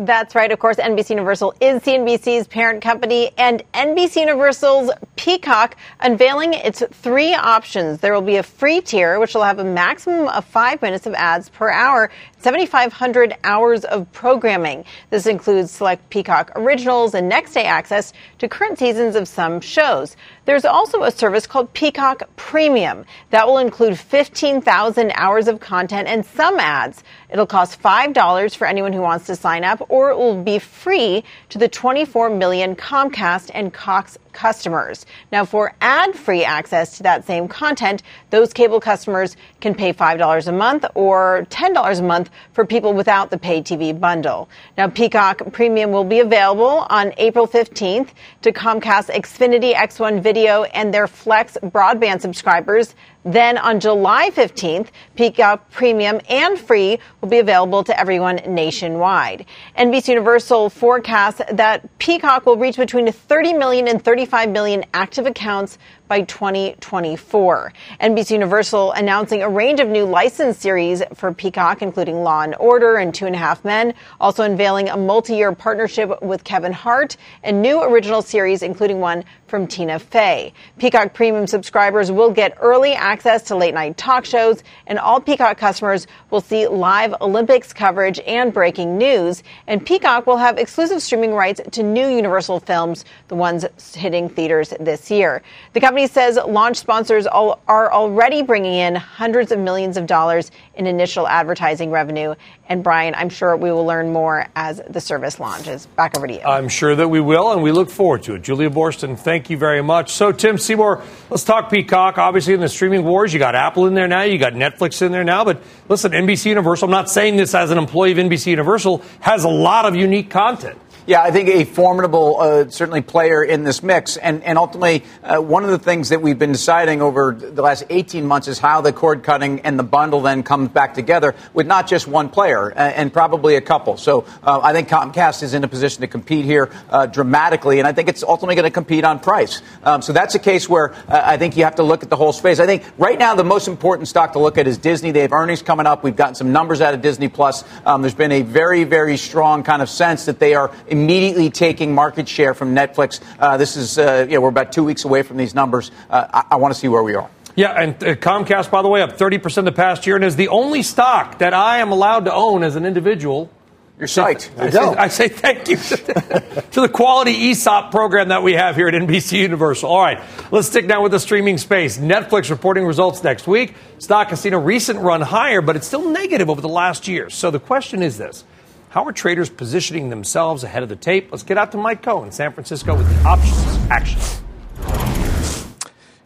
That's 0.00 0.36
right. 0.36 0.52
Of 0.52 0.60
course, 0.60 0.76
NBC 0.76 1.10
Universal 1.10 1.54
is 1.60 1.82
CNBC's 1.82 2.46
parent 2.46 2.82
company, 2.82 3.32
and 3.36 3.64
NBC 3.74 4.20
Universal's 4.20 4.92
Peacock 5.16 5.76
unveiling 5.98 6.54
its 6.54 6.84
three 6.92 7.34
options. 7.34 7.98
There 7.98 8.14
will 8.14 8.22
be 8.22 8.36
a 8.36 8.44
free 8.44 8.80
tier, 8.80 9.18
which 9.18 9.34
will 9.34 9.42
have 9.42 9.58
a 9.58 9.64
maximum 9.64 10.28
of 10.28 10.44
five 10.44 10.80
minutes 10.82 11.06
of 11.06 11.14
ads 11.14 11.48
per 11.48 11.72
hour, 11.72 12.12
7,500 12.38 13.38
hours 13.42 13.84
of 13.84 14.10
programming. 14.12 14.84
This 15.10 15.26
includes 15.26 15.72
select 15.72 16.08
Peacock 16.10 16.52
originals 16.54 17.14
and 17.14 17.28
next 17.28 17.54
day 17.54 17.64
access 17.64 18.12
to 18.38 18.46
current 18.46 18.78
seasons 18.78 19.16
of 19.16 19.26
some 19.26 19.60
shows. 19.60 20.14
There's 20.48 20.64
also 20.64 21.02
a 21.02 21.10
service 21.10 21.46
called 21.46 21.74
Peacock 21.74 22.22
Premium 22.36 23.04
that 23.28 23.46
will 23.46 23.58
include 23.58 23.98
15,000 23.98 25.12
hours 25.14 25.46
of 25.46 25.60
content 25.60 26.08
and 26.08 26.24
some 26.24 26.58
ads. 26.58 27.04
It'll 27.28 27.44
cost 27.44 27.82
$5 27.82 28.56
for 28.56 28.66
anyone 28.66 28.94
who 28.94 29.02
wants 29.02 29.26
to 29.26 29.36
sign 29.36 29.62
up, 29.62 29.84
or 29.90 30.10
it 30.10 30.16
will 30.16 30.42
be 30.42 30.58
free 30.58 31.22
to 31.50 31.58
the 31.58 31.68
24 31.68 32.30
million 32.30 32.74
Comcast 32.76 33.50
and 33.52 33.74
Cox 33.74 34.16
customers. 34.38 35.04
Now, 35.32 35.44
for 35.44 35.74
ad 35.80 36.14
free 36.14 36.44
access 36.44 36.96
to 36.98 37.02
that 37.02 37.26
same 37.26 37.48
content, 37.48 38.04
those 38.30 38.52
cable 38.52 38.78
customers 38.78 39.36
can 39.60 39.74
pay 39.74 39.92
$5 39.92 40.46
a 40.46 40.52
month 40.52 40.84
or 40.94 41.44
$10 41.50 41.98
a 41.98 42.02
month 42.02 42.30
for 42.52 42.64
people 42.64 42.92
without 42.92 43.30
the 43.30 43.38
pay 43.38 43.60
TV 43.60 43.98
bundle. 43.98 44.48
Now, 44.76 44.86
Peacock 44.88 45.52
Premium 45.52 45.90
will 45.90 46.04
be 46.04 46.20
available 46.20 46.86
on 46.88 47.12
April 47.16 47.48
15th 47.48 48.10
to 48.42 48.52
Comcast 48.52 49.10
Xfinity 49.10 49.74
X1 49.74 50.22
Video 50.22 50.62
and 50.62 50.94
their 50.94 51.08
Flex 51.08 51.58
broadband 51.60 52.20
subscribers. 52.20 52.94
Then 53.24 53.58
on 53.58 53.80
July 53.80 54.30
15th, 54.30 54.88
Peacock 55.16 55.70
Premium 55.70 56.20
and 56.28 56.58
Free 56.58 56.98
will 57.20 57.28
be 57.28 57.38
available 57.38 57.82
to 57.84 57.98
everyone 57.98 58.36
nationwide. 58.46 59.44
NBC 59.76 60.08
Universal 60.08 60.70
forecasts 60.70 61.42
that 61.52 61.86
Peacock 61.98 62.46
will 62.46 62.56
reach 62.56 62.76
between 62.76 63.10
30 63.10 63.54
million 63.54 63.88
and 63.88 64.02
35 64.02 64.50
million 64.50 64.84
active 64.94 65.26
accounts 65.26 65.78
by 66.08 66.22
2024. 66.22 67.72
NBC 68.00 68.30
Universal 68.30 68.92
announcing 68.92 69.42
a 69.42 69.48
range 69.48 69.78
of 69.78 69.88
new 69.88 70.04
license 70.04 70.58
series 70.58 71.02
for 71.14 71.32
Peacock, 71.32 71.82
including 71.82 72.22
Law 72.22 72.42
and 72.42 72.56
Order 72.58 72.96
and 72.96 73.14
Two 73.14 73.26
and 73.26 73.34
a 73.34 73.38
Half 73.38 73.64
Men, 73.64 73.94
also 74.20 74.42
unveiling 74.42 74.88
a 74.88 74.96
multi-year 74.96 75.52
partnership 75.52 76.22
with 76.22 76.44
Kevin 76.44 76.72
Hart 76.72 77.16
and 77.42 77.62
new 77.62 77.82
original 77.82 78.22
series, 78.22 78.62
including 78.62 79.00
one 79.00 79.24
from 79.46 79.66
Tina 79.66 79.98
Fey. 79.98 80.52
Peacock 80.78 81.14
Premium 81.14 81.46
subscribers 81.46 82.12
will 82.12 82.30
get 82.30 82.56
early 82.60 82.92
access 82.92 83.42
to 83.44 83.56
late 83.56 83.74
night 83.74 83.96
talk 83.96 84.24
shows, 84.24 84.62
and 84.86 84.98
all 84.98 85.20
Peacock 85.20 85.58
customers 85.58 86.06
will 86.30 86.40
see 86.40 86.66
live 86.68 87.14
Olympics 87.20 87.72
coverage 87.72 88.20
and 88.26 88.52
breaking 88.52 88.98
news. 88.98 89.42
And 89.66 89.84
Peacock 89.84 90.26
will 90.26 90.36
have 90.36 90.58
exclusive 90.58 91.02
streaming 91.02 91.32
rights 91.32 91.60
to 91.72 91.82
new 91.82 92.08
Universal 92.08 92.60
films, 92.60 93.04
the 93.28 93.34
ones 93.34 93.64
hitting 93.94 94.28
theaters 94.28 94.72
this 94.80 95.10
year. 95.10 95.42
The 95.72 95.80
company 95.80 95.97
says 96.06 96.38
launch 96.46 96.76
sponsors 96.76 97.26
are 97.26 97.92
already 97.92 98.42
bringing 98.42 98.74
in 98.74 98.94
hundreds 98.94 99.52
of 99.52 99.58
millions 99.58 99.96
of 99.96 100.06
dollars 100.06 100.50
in 100.74 100.86
initial 100.86 101.26
advertising 101.26 101.90
revenue. 101.90 102.34
And 102.68 102.84
Brian, 102.84 103.14
I'm 103.14 103.30
sure 103.30 103.56
we 103.56 103.72
will 103.72 103.86
learn 103.86 104.12
more 104.12 104.46
as 104.54 104.80
the 104.88 105.00
service 105.00 105.40
launches. 105.40 105.86
Back 105.86 106.16
over 106.16 106.26
to 106.26 106.34
you. 106.34 106.40
I'm 106.40 106.68
sure 106.68 106.94
that 106.94 107.08
we 107.08 107.20
will, 107.20 107.52
and 107.52 107.62
we 107.62 107.72
look 107.72 107.90
forward 107.90 108.22
to 108.24 108.34
it. 108.34 108.42
Julia 108.42 108.70
Boorstin, 108.70 109.18
thank 109.18 109.50
you 109.50 109.56
very 109.56 109.82
much. 109.82 110.12
So, 110.12 110.32
Tim 110.32 110.58
Seymour, 110.58 111.02
let's 111.30 111.44
talk 111.44 111.70
Peacock. 111.70 112.18
Obviously, 112.18 112.54
in 112.54 112.60
the 112.60 112.68
streaming 112.68 113.04
wars, 113.04 113.32
you 113.32 113.38
got 113.38 113.54
Apple 113.54 113.86
in 113.86 113.94
there 113.94 114.08
now, 114.08 114.22
you 114.22 114.38
got 114.38 114.52
Netflix 114.52 115.02
in 115.02 115.12
there 115.12 115.24
now. 115.24 115.44
But 115.44 115.62
listen, 115.88 116.12
NBC 116.12 116.46
Universal, 116.46 116.86
I'm 116.86 116.92
not 116.92 117.10
saying 117.10 117.36
this 117.36 117.54
as 117.54 117.70
an 117.70 117.78
employee 117.78 118.12
of 118.12 118.18
NBC 118.18 118.46
Universal, 118.46 119.02
has 119.20 119.44
a 119.44 119.48
lot 119.48 119.86
of 119.86 119.96
unique 119.96 120.30
content. 120.30 120.78
Yeah, 121.08 121.22
I 121.22 121.30
think 121.30 121.48
a 121.48 121.64
formidable, 121.64 122.38
uh, 122.38 122.68
certainly 122.68 123.00
player 123.00 123.42
in 123.42 123.64
this 123.64 123.82
mix. 123.82 124.18
And, 124.18 124.44
and 124.44 124.58
ultimately, 124.58 125.04
uh, 125.22 125.38
one 125.38 125.64
of 125.64 125.70
the 125.70 125.78
things 125.78 126.10
that 126.10 126.20
we've 126.20 126.38
been 126.38 126.52
deciding 126.52 127.00
over 127.00 127.32
the 127.32 127.62
last 127.62 127.84
18 127.88 128.26
months 128.26 128.46
is 128.46 128.58
how 128.58 128.82
the 128.82 128.92
cord 128.92 129.22
cutting 129.22 129.60
and 129.60 129.78
the 129.78 129.82
bundle 129.82 130.20
then 130.20 130.42
comes 130.42 130.68
back 130.68 130.92
together 130.92 131.34
with 131.54 131.66
not 131.66 131.88
just 131.88 132.06
one 132.06 132.28
player 132.28 132.72
uh, 132.72 132.74
and 132.74 133.10
probably 133.10 133.56
a 133.56 133.62
couple. 133.62 133.96
So 133.96 134.26
uh, 134.42 134.60
I 134.62 134.74
think 134.74 134.90
Comcast 134.90 135.42
is 135.42 135.54
in 135.54 135.64
a 135.64 135.68
position 135.68 136.02
to 136.02 136.08
compete 136.08 136.44
here 136.44 136.70
uh, 136.90 137.06
dramatically, 137.06 137.78
and 137.78 137.88
I 137.88 137.92
think 137.92 138.10
it's 138.10 138.22
ultimately 138.22 138.56
going 138.56 138.64
to 138.64 138.70
compete 138.70 139.04
on 139.04 139.18
price. 139.18 139.62
Um, 139.84 140.02
so 140.02 140.12
that's 140.12 140.34
a 140.34 140.38
case 140.38 140.68
where 140.68 140.92
uh, 140.92 141.22
I 141.24 141.38
think 141.38 141.56
you 141.56 141.64
have 141.64 141.76
to 141.76 141.84
look 141.84 142.02
at 142.02 142.10
the 142.10 142.16
whole 142.16 142.34
space. 142.34 142.60
I 142.60 142.66
think 142.66 142.84
right 142.98 143.18
now 143.18 143.34
the 143.34 143.44
most 143.44 143.66
important 143.66 144.08
stock 144.08 144.34
to 144.34 144.40
look 144.40 144.58
at 144.58 144.66
is 144.68 144.76
Disney. 144.76 145.12
They 145.12 145.22
have 145.22 145.32
earnings 145.32 145.62
coming 145.62 145.86
up. 145.86 146.04
We've 146.04 146.14
gotten 146.14 146.34
some 146.34 146.52
numbers 146.52 146.82
out 146.82 146.92
of 146.92 147.00
Disney 147.00 147.28
Plus. 147.28 147.64
Um, 147.86 148.02
there's 148.02 148.12
been 148.12 148.32
a 148.32 148.42
very, 148.42 148.84
very 148.84 149.16
strong 149.16 149.62
kind 149.62 149.80
of 149.80 149.88
sense 149.88 150.26
that 150.26 150.38
they 150.38 150.54
are 150.54 150.70
immediately 150.98 151.50
taking 151.50 151.94
market 151.94 152.28
share 152.28 152.54
from 152.54 152.74
Netflix. 152.74 153.20
Uh, 153.38 153.56
this 153.56 153.76
is, 153.76 153.98
uh, 153.98 154.26
yeah, 154.28 154.38
we're 154.38 154.48
about 154.48 154.72
two 154.72 154.84
weeks 154.84 155.04
away 155.04 155.22
from 155.22 155.36
these 155.36 155.54
numbers. 155.54 155.90
Uh, 156.10 156.26
I, 156.32 156.44
I 156.52 156.56
want 156.56 156.74
to 156.74 156.80
see 156.80 156.88
where 156.88 157.02
we 157.02 157.14
are. 157.14 157.30
Yeah, 157.54 157.72
and 157.72 157.94
uh, 158.04 158.14
Comcast, 158.14 158.70
by 158.70 158.82
the 158.82 158.88
way, 158.88 159.02
up 159.02 159.16
30% 159.16 159.64
the 159.64 159.72
past 159.72 160.06
year, 160.06 160.16
and 160.16 160.24
is 160.24 160.36
the 160.36 160.48
only 160.48 160.82
stock 160.82 161.38
that 161.38 161.54
I 161.54 161.78
am 161.78 161.90
allowed 161.90 162.24
to 162.26 162.32
own 162.32 162.62
as 162.62 162.76
an 162.76 162.84
individual. 162.84 163.50
You're 163.98 164.06
psyched. 164.06 164.56
I, 164.56 164.70
say, 164.70 164.78
I 164.78 165.08
say 165.08 165.28
thank 165.28 165.68
you 165.68 165.76
to 165.76 166.80
the 166.80 166.88
quality 166.88 167.50
ESOP 167.50 167.90
program 167.90 168.28
that 168.28 168.44
we 168.44 168.52
have 168.52 168.76
here 168.76 168.86
at 168.86 168.94
NBC 168.94 169.38
Universal. 169.38 169.90
All 169.90 170.00
right, 170.00 170.20
let's 170.52 170.68
stick 170.68 170.86
now 170.86 171.02
with 171.02 171.10
the 171.10 171.18
streaming 171.18 171.58
space. 171.58 171.98
Netflix 171.98 172.48
reporting 172.48 172.86
results 172.86 173.24
next 173.24 173.48
week. 173.48 173.74
Stock 173.98 174.28
has 174.28 174.40
seen 174.40 174.52
a 174.52 174.58
recent 174.58 175.00
run 175.00 175.20
higher, 175.20 175.60
but 175.60 175.74
it's 175.74 175.86
still 175.86 176.10
negative 176.10 176.48
over 176.48 176.60
the 176.60 176.68
last 176.68 177.08
year. 177.08 177.28
So 177.28 177.50
the 177.50 177.58
question 177.58 178.04
is 178.04 178.18
this 178.18 178.44
how 178.90 179.04
are 179.04 179.12
traders 179.12 179.50
positioning 179.50 180.08
themselves 180.08 180.64
ahead 180.64 180.82
of 180.82 180.88
the 180.88 180.96
tape? 180.96 181.30
Let's 181.30 181.42
get 181.42 181.58
out 181.58 181.72
to 181.72 181.78
Mike 181.78 182.02
Khouw 182.02 182.24
in 182.24 182.32
San 182.32 182.52
Francisco 182.52 182.96
with 182.96 183.08
the 183.08 183.28
options 183.28 183.90
action. 183.90 184.20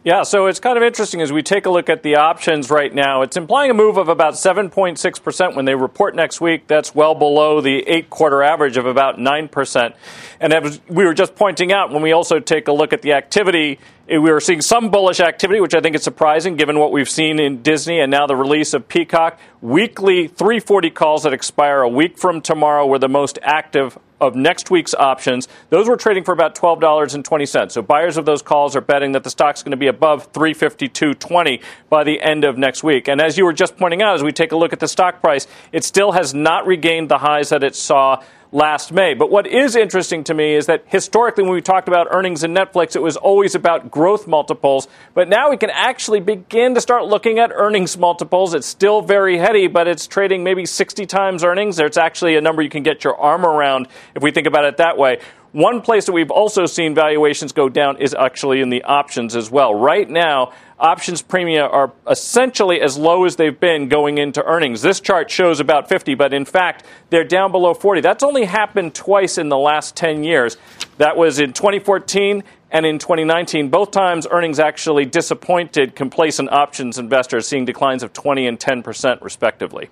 Yeah, 0.05 0.23
so 0.23 0.47
it's 0.47 0.59
kind 0.59 0.75
of 0.75 0.83
interesting 0.83 1.21
as 1.21 1.31
we 1.31 1.43
take 1.43 1.65
a 1.65 1.69
look 1.69 1.89
at 1.89 2.03
the 2.03 2.17
options 2.17 2.69
right 2.69 2.93
now. 2.93 3.21
It's 3.21 3.37
implying 3.37 3.71
a 3.71 3.73
move 3.73 3.95
of 3.95 4.09
about 4.09 4.33
7.6% 4.33 5.55
when 5.55 5.63
they 5.63 5.75
report 5.75 6.13
next 6.13 6.41
week. 6.41 6.67
That's 6.67 6.93
well 6.93 7.15
below 7.15 7.61
the 7.61 7.87
eight 7.87 8.09
quarter 8.09 8.43
average 8.43 8.75
of 8.75 8.85
about 8.85 9.17
9%. 9.17 9.93
And 10.41 10.53
as 10.53 10.81
we 10.89 11.05
were 11.05 11.13
just 11.13 11.35
pointing 11.35 11.71
out, 11.71 11.89
when 11.93 12.01
we 12.01 12.11
also 12.11 12.39
take 12.39 12.67
a 12.67 12.73
look 12.73 12.91
at 12.91 13.01
the 13.01 13.13
activity, 13.13 13.79
Eh, 14.09 14.17
we 14.17 14.31
are 14.31 14.41
seeing 14.41 14.59
some 14.59 14.89
bullish 14.89 15.21
activity, 15.21 15.61
which 15.61 15.73
I 15.73 15.79
think 15.79 15.95
is 15.95 16.03
surprising 16.03 16.57
given 16.57 16.77
what 16.77 16.91
we've 16.91 17.09
seen 17.09 17.39
in 17.39 17.61
Disney 17.61 18.01
and 18.01 18.11
now 18.11 18.27
the 18.27 18.35
release 18.35 18.73
of 18.73 18.89
Peacock. 18.89 19.39
Weekly 19.61 20.27
340 20.27 20.89
calls 20.89 21.23
that 21.23 21.31
expire 21.31 21.79
a 21.79 21.87
week 21.87 22.17
from 22.17 22.41
tomorrow 22.41 22.85
were 22.85 22.99
the 22.99 23.07
most 23.07 23.39
active 23.41 23.97
of 24.19 24.35
next 24.35 24.69
week's 24.69 24.93
options. 24.93 25.47
Those 25.69 25.87
were 25.87 25.95
trading 25.95 26.25
for 26.25 26.33
about 26.33 26.53
$12.20. 26.53 27.71
So 27.71 27.81
buyers 27.81 28.17
of 28.17 28.25
those 28.25 28.41
calls 28.41 28.75
are 28.75 28.81
betting 28.81 29.13
that 29.13 29.23
the 29.23 29.29
stock's 29.29 29.63
going 29.63 29.71
to 29.71 29.77
be 29.77 29.87
above 29.87 30.33
352.20 30.33 31.61
by 31.89 32.03
the 32.03 32.21
end 32.21 32.43
of 32.43 32.57
next 32.57 32.83
week. 32.83 33.07
And 33.07 33.21
as 33.21 33.37
you 33.37 33.45
were 33.45 33.53
just 33.53 33.77
pointing 33.77 34.01
out, 34.01 34.15
as 34.15 34.23
we 34.23 34.33
take 34.33 34.51
a 34.51 34.57
look 34.57 34.73
at 34.73 34.81
the 34.81 34.87
stock 34.89 35.21
price, 35.21 35.47
it 35.71 35.85
still 35.85 36.11
has 36.11 36.33
not 36.33 36.67
regained 36.67 37.07
the 37.07 37.19
highs 37.19 37.49
that 37.49 37.63
it 37.63 37.73
saw 37.73 38.21
last 38.53 38.91
May. 38.91 39.13
But 39.15 39.31
what 39.31 39.47
is 39.47 39.75
interesting 39.75 40.23
to 40.25 40.33
me 40.33 40.53
is 40.53 40.67
that 40.67 40.83
historically, 40.87 41.43
when 41.43 41.53
we 41.53 41.61
talked 41.61 41.87
about 41.87 42.07
earnings 42.11 42.43
in 42.43 42.53
Netflix, 42.53 42.95
it 42.95 43.01
was 43.01 43.17
always 43.17 43.55
about 43.55 43.91
growth 43.91 44.27
multiples. 44.27 44.87
But 45.13 45.27
now 45.27 45.49
we 45.49 45.57
can 45.57 45.71
actually 45.71 46.19
begin 46.19 46.75
to 46.75 46.81
start 46.81 47.05
looking 47.05 47.39
at 47.39 47.51
earnings 47.53 47.97
multiples. 47.97 48.53
It's 48.53 48.67
still 48.67 49.01
very 49.01 49.37
heady, 49.37 49.67
but 49.67 49.87
it's 49.87 50.07
trading 50.07 50.43
maybe 50.43 50.65
60 50.65 51.05
times 51.07 51.43
earnings. 51.43 51.79
It's 51.79 51.97
actually 51.97 52.35
a 52.35 52.41
number 52.41 52.61
you 52.61 52.69
can 52.69 52.83
get 52.83 53.03
your 53.03 53.17
arm 53.17 53.45
around 53.45 53.87
if 54.15 54.21
we 54.21 54.31
think 54.31 54.47
about 54.47 54.65
it 54.65 54.77
that 54.77 54.97
way. 54.97 55.19
One 55.53 55.81
place 55.81 56.07
that 56.07 56.13
we've 56.13 56.31
also 56.31 56.65
seen 56.65 56.95
valuations 56.95 57.51
go 57.51 57.69
down 57.69 57.97
is 58.01 58.15
actually 58.15 58.59
in 58.61 58.71
the 58.71 58.83
options 58.83 59.35
as 59.35 59.51
well. 59.51 59.75
Right 59.75 60.09
now, 60.09 60.51
options 60.79 61.21
premia 61.21 61.71
are 61.71 61.93
essentially 62.09 62.81
as 62.81 62.97
low 62.97 63.25
as 63.25 63.35
they've 63.35 63.59
been 63.59 63.87
going 63.87 64.17
into 64.17 64.43
earnings. 64.43 64.81
This 64.81 64.99
chart 64.99 65.29
shows 65.29 65.59
about 65.59 65.87
50, 65.87 66.15
but 66.15 66.33
in 66.33 66.45
fact, 66.45 66.85
they're 67.11 67.23
down 67.23 67.51
below 67.51 67.75
40. 67.75 68.01
That's 68.01 68.23
only 68.23 68.45
happened 68.45 68.95
twice 68.95 69.37
in 69.37 69.49
the 69.49 69.57
last 69.57 69.95
10 69.95 70.23
years. 70.23 70.57
That 70.97 71.17
was 71.17 71.39
in 71.39 71.53
2014 71.53 72.43
and 72.71 72.85
in 72.87 72.97
2019. 72.97 73.69
Both 73.69 73.91
times, 73.91 74.25
earnings 74.31 74.59
actually 74.59 75.05
disappointed 75.05 75.95
complacent 75.95 76.51
options 76.51 76.97
investors, 76.97 77.47
seeing 77.47 77.65
declines 77.65 78.01
of 78.01 78.11
20 78.11 78.47
and 78.47 78.59
10%, 78.59 79.21
respectively. 79.21 79.89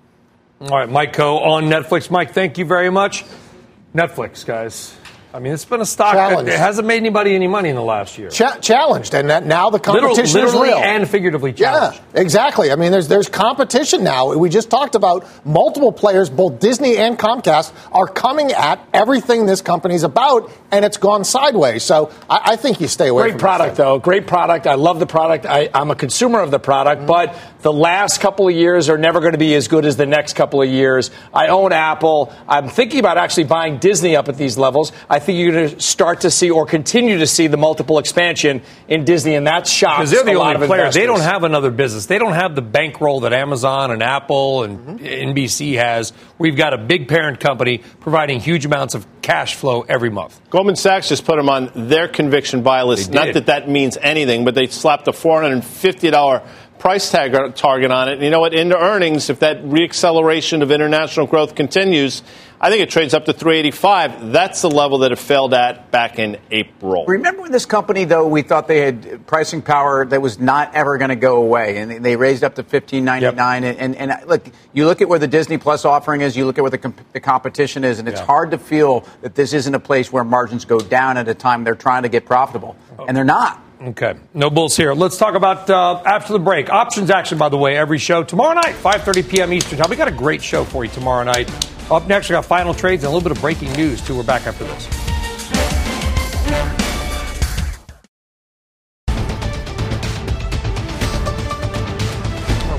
All 0.60 0.70
right, 0.70 0.90
Mike 0.90 1.12
Khouw 1.12 1.40
on 1.40 1.64
Netflix. 1.66 2.10
Mike, 2.10 2.34
thank 2.34 2.58
you 2.58 2.64
very 2.64 2.90
much. 2.90 3.24
Netflix, 3.94 4.44
guys. 4.44 4.96
I 5.34 5.38
mean, 5.38 5.54
it's 5.54 5.64
been 5.64 5.80
a 5.80 5.86
stock 5.86 6.12
Challenged. 6.12 6.50
that 6.50 6.58
hasn't 6.58 6.86
made 6.86 6.98
anybody 6.98 7.34
any 7.34 7.48
money 7.48 7.70
in 7.70 7.76
the 7.76 7.82
last 7.82 8.18
year. 8.18 8.28
Cha- 8.28 8.58
challenged, 8.58 9.14
and 9.14 9.30
that 9.30 9.46
now 9.46 9.70
the 9.70 9.78
Literal- 9.78 10.14
competition 10.14 10.42
literally 10.42 10.68
is 10.68 10.74
real 10.74 10.82
and 10.82 11.08
figuratively 11.08 11.54
Yeah, 11.56 11.94
exactly. 12.12 12.70
I 12.70 12.76
mean, 12.76 12.92
there's 12.92 13.08
there's 13.08 13.30
competition 13.30 14.04
now. 14.04 14.34
We 14.36 14.50
just 14.50 14.68
talked 14.68 14.94
about 14.94 15.26
multiple 15.46 15.90
players, 15.90 16.28
both 16.28 16.60
Disney 16.60 16.98
and 16.98 17.18
Comcast, 17.18 17.72
are 17.92 18.06
coming 18.06 18.52
at 18.52 18.86
everything 18.92 19.46
this 19.46 19.62
company's 19.62 20.02
about, 20.02 20.50
and 20.70 20.84
it's 20.84 20.98
gone 20.98 21.24
sideways. 21.24 21.82
So 21.82 22.10
I, 22.28 22.52
I 22.52 22.56
think 22.56 22.80
you 22.80 22.88
stay 22.88 23.08
away. 23.08 23.30
Great 23.30 23.40
product, 23.40 23.76
though. 23.76 23.98
Great 23.98 24.26
product. 24.26 24.66
I 24.66 24.74
love 24.74 25.00
the 25.00 25.06
product. 25.06 25.46
I, 25.46 25.70
I'm 25.72 25.90
a 25.90 25.96
consumer 25.96 26.40
of 26.40 26.50
the 26.50 26.60
product, 26.60 27.00
mm-hmm. 27.00 27.06
but 27.06 27.34
the 27.62 27.72
last 27.72 28.20
couple 28.20 28.48
of 28.48 28.54
years 28.54 28.88
are 28.88 28.98
never 28.98 29.20
going 29.20 29.32
to 29.32 29.38
be 29.38 29.54
as 29.54 29.68
good 29.68 29.86
as 29.86 29.96
the 29.96 30.06
next 30.06 30.34
couple 30.34 30.60
of 30.60 30.68
years. 30.68 31.10
I 31.32 31.48
own 31.48 31.72
Apple. 31.72 32.34
I'm 32.48 32.68
thinking 32.68 33.00
about 33.00 33.16
actually 33.16 33.44
buying 33.44 33.78
Disney 33.78 34.16
up 34.16 34.28
at 34.28 34.36
these 34.36 34.58
levels. 34.58 34.92
I 35.08 35.20
think 35.22 35.38
you're 35.38 35.52
going 35.52 35.70
to 35.70 35.80
start 35.80 36.20
to 36.20 36.30
see 36.30 36.50
or 36.50 36.66
continue 36.66 37.18
to 37.18 37.26
see 37.26 37.46
the 37.46 37.56
multiple 37.56 37.98
expansion 37.98 38.60
in 38.88 39.04
Disney, 39.04 39.34
and 39.34 39.46
that's 39.46 39.70
shocks 39.70 40.10
Because 40.10 40.10
they're 40.10 40.34
the 40.34 40.38
a 40.38 40.42
only 40.42 40.54
of 40.56 40.68
player. 40.68 40.90
They 40.90 41.06
don't 41.06 41.20
have 41.20 41.44
another 41.44 41.70
business. 41.70 42.06
They 42.06 42.18
don't 42.18 42.34
have 42.34 42.54
the 42.54 42.62
bankroll 42.62 43.20
that 43.20 43.32
Amazon 43.32 43.90
and 43.90 44.02
Apple 44.02 44.64
and 44.64 45.00
NBC 45.00 45.76
has. 45.76 46.12
We've 46.38 46.56
got 46.56 46.74
a 46.74 46.78
big 46.78 47.08
parent 47.08 47.40
company 47.40 47.78
providing 48.00 48.40
huge 48.40 48.66
amounts 48.66 48.94
of 48.94 49.06
cash 49.22 49.54
flow 49.54 49.82
every 49.88 50.10
month. 50.10 50.40
Goldman 50.50 50.76
Sachs 50.76 51.08
just 51.08 51.24
put 51.24 51.36
them 51.36 51.48
on 51.48 51.70
their 51.74 52.08
conviction 52.08 52.62
buy 52.62 52.82
list. 52.82 53.12
Not 53.12 53.32
that 53.34 53.46
that 53.46 53.68
means 53.68 53.96
anything, 53.96 54.44
but 54.44 54.54
they 54.54 54.66
slapped 54.66 55.08
a 55.08 55.12
$450 55.12 56.46
price 56.82 57.12
tag 57.12 57.54
target 57.54 57.92
on 57.92 58.08
it. 58.08 58.14
And 58.14 58.22
you 58.24 58.30
know 58.30 58.40
what? 58.40 58.52
Into 58.52 58.76
earnings, 58.76 59.30
if 59.30 59.38
that 59.38 59.62
reacceleration 59.62 60.62
of 60.62 60.72
international 60.72 61.28
growth 61.28 61.54
continues, 61.54 62.24
I 62.60 62.70
think 62.70 62.82
it 62.82 62.90
trades 62.90 63.14
up 63.14 63.24
to 63.26 63.32
385. 63.32 64.32
That's 64.32 64.62
the 64.62 64.68
level 64.68 64.98
that 64.98 65.12
it 65.12 65.18
failed 65.20 65.54
at 65.54 65.92
back 65.92 66.18
in 66.18 66.38
April. 66.50 67.04
Remember 67.06 67.42
when 67.42 67.52
this 67.52 67.66
company, 67.66 68.02
though, 68.04 68.26
we 68.26 68.42
thought 68.42 68.66
they 68.66 68.80
had 68.80 69.24
pricing 69.28 69.62
power 69.62 70.04
that 70.06 70.20
was 70.20 70.40
not 70.40 70.74
ever 70.74 70.98
going 70.98 71.10
to 71.10 71.16
go 71.16 71.36
away, 71.36 71.76
and 71.78 72.04
they 72.04 72.16
raised 72.16 72.42
up 72.42 72.56
to 72.56 72.64
fifteen 72.64 73.04
ninety 73.04 73.30
nine. 73.30 73.62
And, 73.62 73.78
and, 73.78 73.96
and 73.96 74.10
uh, 74.10 74.16
look, 74.26 74.44
you 74.72 74.84
look 74.86 75.00
at 75.00 75.08
where 75.08 75.20
the 75.20 75.28
Disney 75.28 75.58
Plus 75.58 75.84
offering 75.84 76.20
is, 76.20 76.36
you 76.36 76.46
look 76.46 76.58
at 76.58 76.62
where 76.62 76.70
the, 76.70 76.78
comp- 76.78 77.12
the 77.12 77.20
competition 77.20 77.84
is, 77.84 78.00
and 78.00 78.08
it's 78.08 78.18
Yeah. 78.18 78.26
hard 78.26 78.50
to 78.50 78.58
feel 78.58 79.06
that 79.20 79.36
this 79.36 79.52
isn't 79.52 79.74
a 79.74 79.80
place 79.80 80.12
where 80.12 80.24
margins 80.24 80.64
go 80.64 80.80
down 80.80 81.16
at 81.16 81.28
a 81.28 81.34
time 81.34 81.62
they're 81.62 81.76
trying 81.76 82.02
to 82.02 82.08
get 82.08 82.26
profitable, 82.26 82.74
oh. 82.98 83.04
and 83.06 83.16
they're 83.16 83.24
not. 83.24 83.60
Okay, 83.82 84.14
no 84.32 84.48
bulls 84.48 84.76
here. 84.76 84.94
Let's 84.94 85.16
talk 85.16 85.34
about 85.34 85.68
uh, 85.68 86.00
after 86.06 86.32
the 86.32 86.38
break. 86.38 86.70
Options 86.70 87.10
action, 87.10 87.36
by 87.36 87.48
the 87.48 87.56
way, 87.56 87.76
every 87.76 87.98
show 87.98 88.22
tomorrow 88.22 88.54
night, 88.54 88.76
5:30 88.76 89.28
p.m. 89.28 89.52
Eastern 89.52 89.76
time. 89.76 89.90
We 89.90 89.96
got 89.96 90.06
a 90.06 90.12
great 90.12 90.40
show 90.40 90.62
for 90.62 90.84
you 90.84 90.90
tomorrow 90.92 91.24
night. 91.24 91.50
Up 91.90 92.06
next, 92.06 92.28
we 92.28 92.34
got 92.34 92.44
final 92.44 92.74
trades 92.74 93.02
and 93.02 93.12
a 93.12 93.12
little 93.12 93.28
bit 93.28 93.36
of 93.36 93.42
breaking 93.42 93.72
news 93.72 94.00
too. 94.00 94.16
We're 94.16 94.22
back 94.22 94.46
after 94.46 94.62
this. 94.62 94.88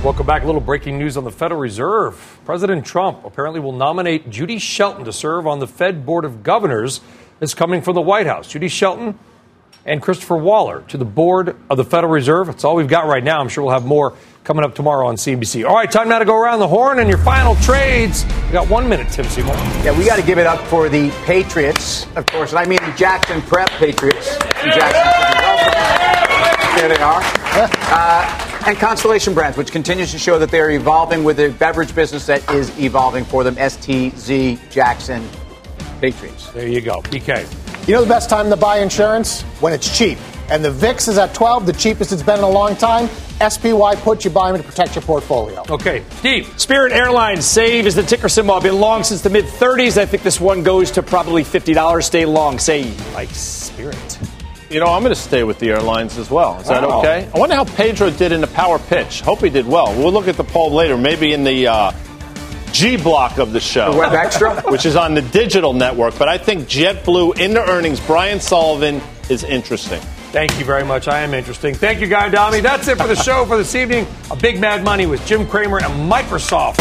Welcome 0.06 0.26
back. 0.26 0.43
A 0.43 0.45
little 0.45 0.62
breaking 0.62 0.97
news 0.97 1.18
on 1.18 1.26
the 1.26 1.32
Federal 1.32 1.60
Reserve. 1.60 2.39
President 2.45 2.86
Trump 2.86 3.26
apparently 3.26 3.60
will 3.60 3.74
nominate 3.74 4.30
Judy 4.30 4.58
Shelton 4.58 5.04
to 5.04 5.12
serve 5.12 5.47
on 5.47 5.60
the 5.60 5.68
Fed 5.68 6.06
Board 6.06 6.24
of 6.24 6.43
Governors. 6.43 7.01
This 7.41 7.54
coming 7.54 7.82
from 7.82 7.95
the 7.95 8.01
White 8.01 8.26
House. 8.26 8.47
Judy 8.47 8.70
Shelton 8.70 9.20
and 9.86 10.02
Christopher 10.02 10.38
Waller 10.38 10.82
to 10.90 10.98
the 10.98 11.06
board 11.06 11.56
of 11.70 11.78
the 11.78 11.84
Federal 11.84 12.12
Reserve. 12.12 12.48
That's 12.48 12.64
all 12.64 12.76
we've 12.76 12.88
got 12.88 13.08
right 13.08 13.24
now. 13.24 13.40
I'm 13.40 13.50
sure 13.50 13.64
we'll 13.64 13.74
have 13.74 13.86
more 13.86 14.14
coming 14.44 14.64
up 14.66 14.76
tomorrow 14.76 15.08
on 15.08 15.16
CNBC. 15.16 15.66
All 15.68 15.76
right, 15.76 15.90
time 15.92 16.10
now 16.10 16.20
to 16.20 16.26
go 16.26 16.36
around 16.36 16.60
the 16.60 16.68
horn 16.68 17.00
and 17.00 17.08
your 17.10 17.18
final 17.18 17.56
trades. 17.58 18.26
We 18.48 18.52
got 18.54 18.70
one 18.70 18.88
minute, 18.90 19.10
Tim 19.12 19.26
Seymour. 19.26 19.56
Yeah, 19.84 19.98
we 19.98 20.06
got 20.06 20.18
to 20.18 20.26
give 20.26 20.38
it 20.38 20.46
up 20.48 20.60
for 20.68 20.90
the 20.90 21.10
Patriots, 21.26 22.06
of 22.16 22.26
course, 22.28 22.52
and 22.52 22.60
I 22.60 22.66
mean 22.66 22.80
the 22.84 22.94
Jackson 22.98 23.42
Prep 23.44 23.70
Patriots. 23.72 24.36
in 24.64 24.72
Jackson. 24.72 25.04
There 26.78 26.90
they 26.90 27.02
are. 27.04 27.22
Uh, 27.96 28.64
and 28.66 28.76
Constellation 28.78 29.36
Brands, 29.36 29.56
which 29.58 29.72
continues 29.72 30.12
to 30.12 30.18
show 30.18 30.40
that 30.40 30.50
they're 30.50 30.72
evolving 30.72 31.24
with 31.24 31.40
a 31.40 31.50
beverage 31.50 31.94
business 31.94 32.26
that 32.26 32.50
is 32.52 32.76
evolving 32.80 33.24
for 33.26 33.44
them. 33.44 33.56
STZ 33.58 34.58
Jackson 34.72 35.24
Patriots. 36.02 36.50
There 36.50 36.68
you 36.68 36.82
go. 36.82 37.02
BK. 37.04 37.46
You 37.88 37.94
know 37.96 38.02
the 38.02 38.08
best 38.10 38.30
time 38.30 38.50
to 38.50 38.56
buy 38.56 38.80
insurance? 38.80 39.42
When 39.60 39.74
it's 39.74 39.96
cheap. 39.98 40.18
And 40.50 40.64
the 40.64 40.72
VIX 40.72 41.08
is 41.10 41.18
at 41.18 41.34
12, 41.34 41.66
the 41.66 41.74
cheapest 41.74 42.12
it's 42.14 42.24
been 42.24 42.38
in 42.38 42.44
a 42.44 42.50
long 42.50 42.76
time. 42.78 43.10
SPY 43.50 43.96
puts 43.98 44.24
you 44.24 44.32
buy 44.32 44.52
them 44.52 44.62
to 44.62 44.68
protect 44.68 44.96
your 44.96 45.02
portfolio. 45.02 45.64
Okay, 45.70 46.04
Steve. 46.12 46.48
Spirit 46.60 46.94
Airlines, 46.94 47.46
save 47.46 47.86
is 47.86 47.96
the 47.96 48.04
ticker 48.04 48.30
symbol. 48.30 48.54
I've 48.56 48.64
been 48.64 48.80
long 48.80 49.04
since 49.04 49.22
the 49.22 49.30
mid 49.30 49.46
30s. 49.46 49.98
I 49.98 50.06
think 50.06 50.24
this 50.24 50.40
one 50.40 50.64
goes 50.64 50.92
to 50.92 51.04
probably 51.04 51.44
$50. 51.44 52.04
Stay 52.04 52.26
long. 52.26 52.58
Save 52.60 53.14
like 53.14 53.30
Spirit. 53.30 54.20
You 54.70 54.80
know, 54.80 54.88
I'm 54.88 55.02
going 55.04 55.14
to 55.14 55.20
stay 55.20 55.44
with 55.44 55.60
the 55.60 55.72
airlines 55.72 56.18
as 56.18 56.32
well. 56.32 56.60
Is 56.62 56.68
that 56.70 56.88
Wow. 56.88 57.00
okay? 57.00 57.30
I 57.36 57.38
wonder 57.38 57.56
how 57.56 57.66
Pedro 57.66 58.10
did 58.12 58.32
in 58.32 58.40
the 58.42 58.48
power 58.48 58.80
pitch. 58.80 59.22
Hope 59.22 59.40
he 59.40 59.50
did 59.50 59.68
well. 59.68 59.88
We'll 59.98 60.12
look 60.14 60.28
at 60.28 60.36
the 60.38 60.44
poll 60.44 60.72
later, 60.72 60.98
maybe 60.98 61.34
in 61.34 61.44
the 61.44 61.68
uh, 61.68 61.92
G 62.74 62.97
block 62.97 63.38
of 63.38 63.53
the 63.53 63.59
show. 63.59 63.91
The 63.91 63.99
Web 63.99 64.13
Extra? 64.13 64.59
Which 64.71 64.88
is 64.88 64.95
on 64.95 65.13
the 65.13 65.21
digital 65.21 65.74
network. 65.74 66.17
But 66.17 66.28
I 66.28 66.39
think 66.39 66.67
JetBlue 66.67 67.39
into 67.39 67.61
earnings, 67.69 67.99
Brian 67.99 68.39
Sullivan 68.39 68.99
is 69.30 69.43
interesting. 69.43 70.01
Thank 70.32 70.57
you 70.57 70.65
very 70.65 70.84
much. 70.84 71.07
I 71.07 71.19
am 71.19 71.36
interesting. 71.36 71.76
Thank 71.76 72.01
you, 72.01 72.07
Guy 72.07 72.26
Adami. 72.26 72.61
That's 72.61 72.88
it 72.88 72.97
for 72.97 73.05
the 73.05 73.15
show 73.15 73.45
for 73.45 73.57
this 73.57 73.76
evening. 73.76 74.07
A 74.32 74.36
big 74.36 74.59
mad 74.59 74.84
money 74.84 75.05
with 75.05 75.24
Jim 75.28 75.47
Cramer 75.47 75.78
and 75.78 76.11
Microsoft. 76.11 76.78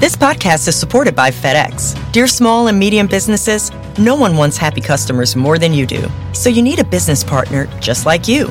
This 0.00 0.16
podcast 0.16 0.66
is 0.66 0.74
supported 0.74 1.14
by 1.14 1.30
FedEx. 1.30 1.94
Dear 2.10 2.26
small 2.26 2.66
and 2.66 2.76
medium 2.76 3.06
businesses, 3.06 3.70
no 4.00 4.16
one 4.16 4.36
wants 4.36 4.56
happy 4.56 4.80
customers 4.80 5.36
more 5.36 5.58
than 5.58 5.72
you 5.72 5.86
do. 5.86 6.10
So 6.32 6.48
you 6.48 6.60
need 6.60 6.80
a 6.80 6.84
business 6.84 7.22
partner 7.22 7.66
just 7.78 8.04
like 8.04 8.26
you. 8.26 8.50